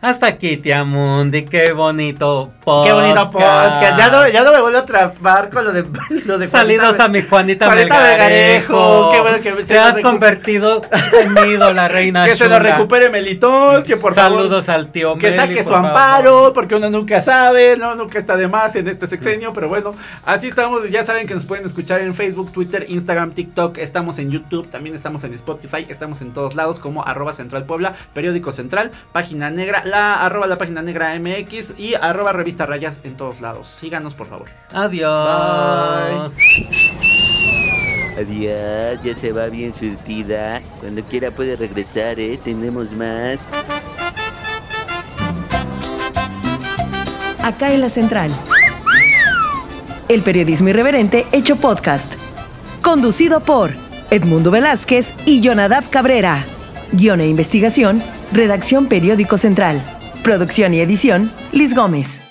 Hasta 0.00 0.28
aquí, 0.28 0.56
tía 0.58 0.84
Mundi, 0.84 1.44
qué 1.46 1.72
bonito 1.72 2.52
podcast. 2.64 2.86
Qué 2.86 2.92
bonito 2.92 3.30
podcast. 3.32 3.98
Ya 3.98 4.08
no, 4.10 4.28
ya 4.28 4.44
no 4.44 4.52
me 4.52 4.60
vuelvo 4.60 4.78
a 4.78 4.84
trabar 4.86 5.50
con 5.50 5.64
lo 5.64 5.72
de, 5.72 5.84
lo 6.24 6.38
de 6.38 6.46
Saludos 6.46 6.94
Juanita- 6.96 7.04
a 7.04 7.08
mi 7.08 7.22
Juanita, 7.22 7.66
Juanita 7.66 7.98
Melgarejo. 8.00 8.12
Melgarejo. 8.22 9.10
Qué 9.12 9.20
bueno 9.20 9.40
que 9.42 9.50
se 9.64 9.64
Te 9.74 9.78
has 9.78 9.98
convertido 9.98 10.82
en 11.20 11.34
mi 11.34 11.40
ídola, 11.54 11.88
reina 11.88 12.26
Que 12.26 12.36
se 12.36 12.48
lo 12.48 12.60
recupere 12.60 13.08
Melitón, 13.08 13.82
que 13.82 13.96
por 13.96 14.14
favor. 14.14 14.38
Saludos 14.38 14.68
al 14.68 14.92
tío 14.92 15.16
Que 15.18 15.30
Meli, 15.30 15.36
saque 15.36 15.64
su 15.64 15.70
por 15.70 15.72
favor. 15.82 15.88
amparo, 15.88 16.52
porque 16.54 16.76
uno 16.76 16.90
nunca 16.90 17.20
sabe, 17.20 17.76
no, 17.76 17.96
nunca 17.96 18.20
está 18.20 18.36
de 18.36 18.46
más 18.46 18.76
en 18.76 18.86
este 18.86 19.08
sexenio, 19.08 19.52
pero 19.52 19.68
bueno, 19.68 19.96
así 20.24 20.46
estamos, 20.46 20.88
ya 20.90 21.02
saben 21.02 21.26
que 21.26 21.34
nos 21.34 21.44
pueden 21.44 21.66
escuchar 21.66 22.02
en 22.02 22.14
Facebook, 22.14 22.52
Twitter, 22.52 22.86
Instagram, 22.88 23.32
TikTok, 23.32 23.78
estamos 23.78 24.20
en 24.20 24.30
YouTube, 24.30 24.70
también 24.70 24.94
estamos 24.94 25.24
en 25.24 25.34
Spotify, 25.34 25.86
estamos 25.88 26.20
en 26.22 26.32
todos 26.32 26.54
lados 26.54 26.78
como 26.78 27.04
arroba 27.04 27.32
Central 27.32 27.64
Puebla, 27.64 27.94
periódico 28.14 28.52
central, 28.52 28.92
página 29.10 29.50
negra, 29.50 29.82
la 29.90 30.24
arroba 30.24 30.46
la 30.46 30.58
página 30.58 30.82
negra 30.82 31.18
MX 31.18 31.78
y 31.78 31.94
arroba 31.94 32.32
revista 32.32 32.66
rayas 32.66 33.00
en 33.04 33.16
todos 33.16 33.40
lados. 33.40 33.66
Síganos 33.80 34.14
por 34.14 34.28
favor. 34.28 34.48
Adiós. 34.72 36.36
Adiós, 38.18 39.02
ya 39.04 39.14
se 39.14 39.32
va 39.32 39.46
bien 39.46 39.74
surtida. 39.74 40.60
Cuando 40.80 41.02
quiera 41.04 41.30
puede 41.30 41.56
regresar, 41.56 42.18
¿eh? 42.18 42.38
Tenemos 42.42 42.92
más. 42.92 43.38
Acá 47.42 47.72
en 47.72 47.80
la 47.80 47.90
central. 47.90 48.30
El 50.08 50.22
periodismo 50.22 50.68
irreverente 50.68 51.26
hecho 51.32 51.56
podcast. 51.56 52.12
Conducido 52.82 53.40
por 53.40 53.72
Edmundo 54.10 54.50
Velázquez 54.50 55.14
y 55.26 55.40
Jonadab 55.42 55.88
Cabrera. 55.90 56.44
Guión 56.92 57.20
e 57.20 57.28
investigación, 57.28 58.02
redacción 58.32 58.86
Periódico 58.86 59.38
Central. 59.38 59.82
Producción 60.22 60.74
y 60.74 60.80
edición, 60.80 61.30
Liz 61.52 61.74
Gómez. 61.74 62.27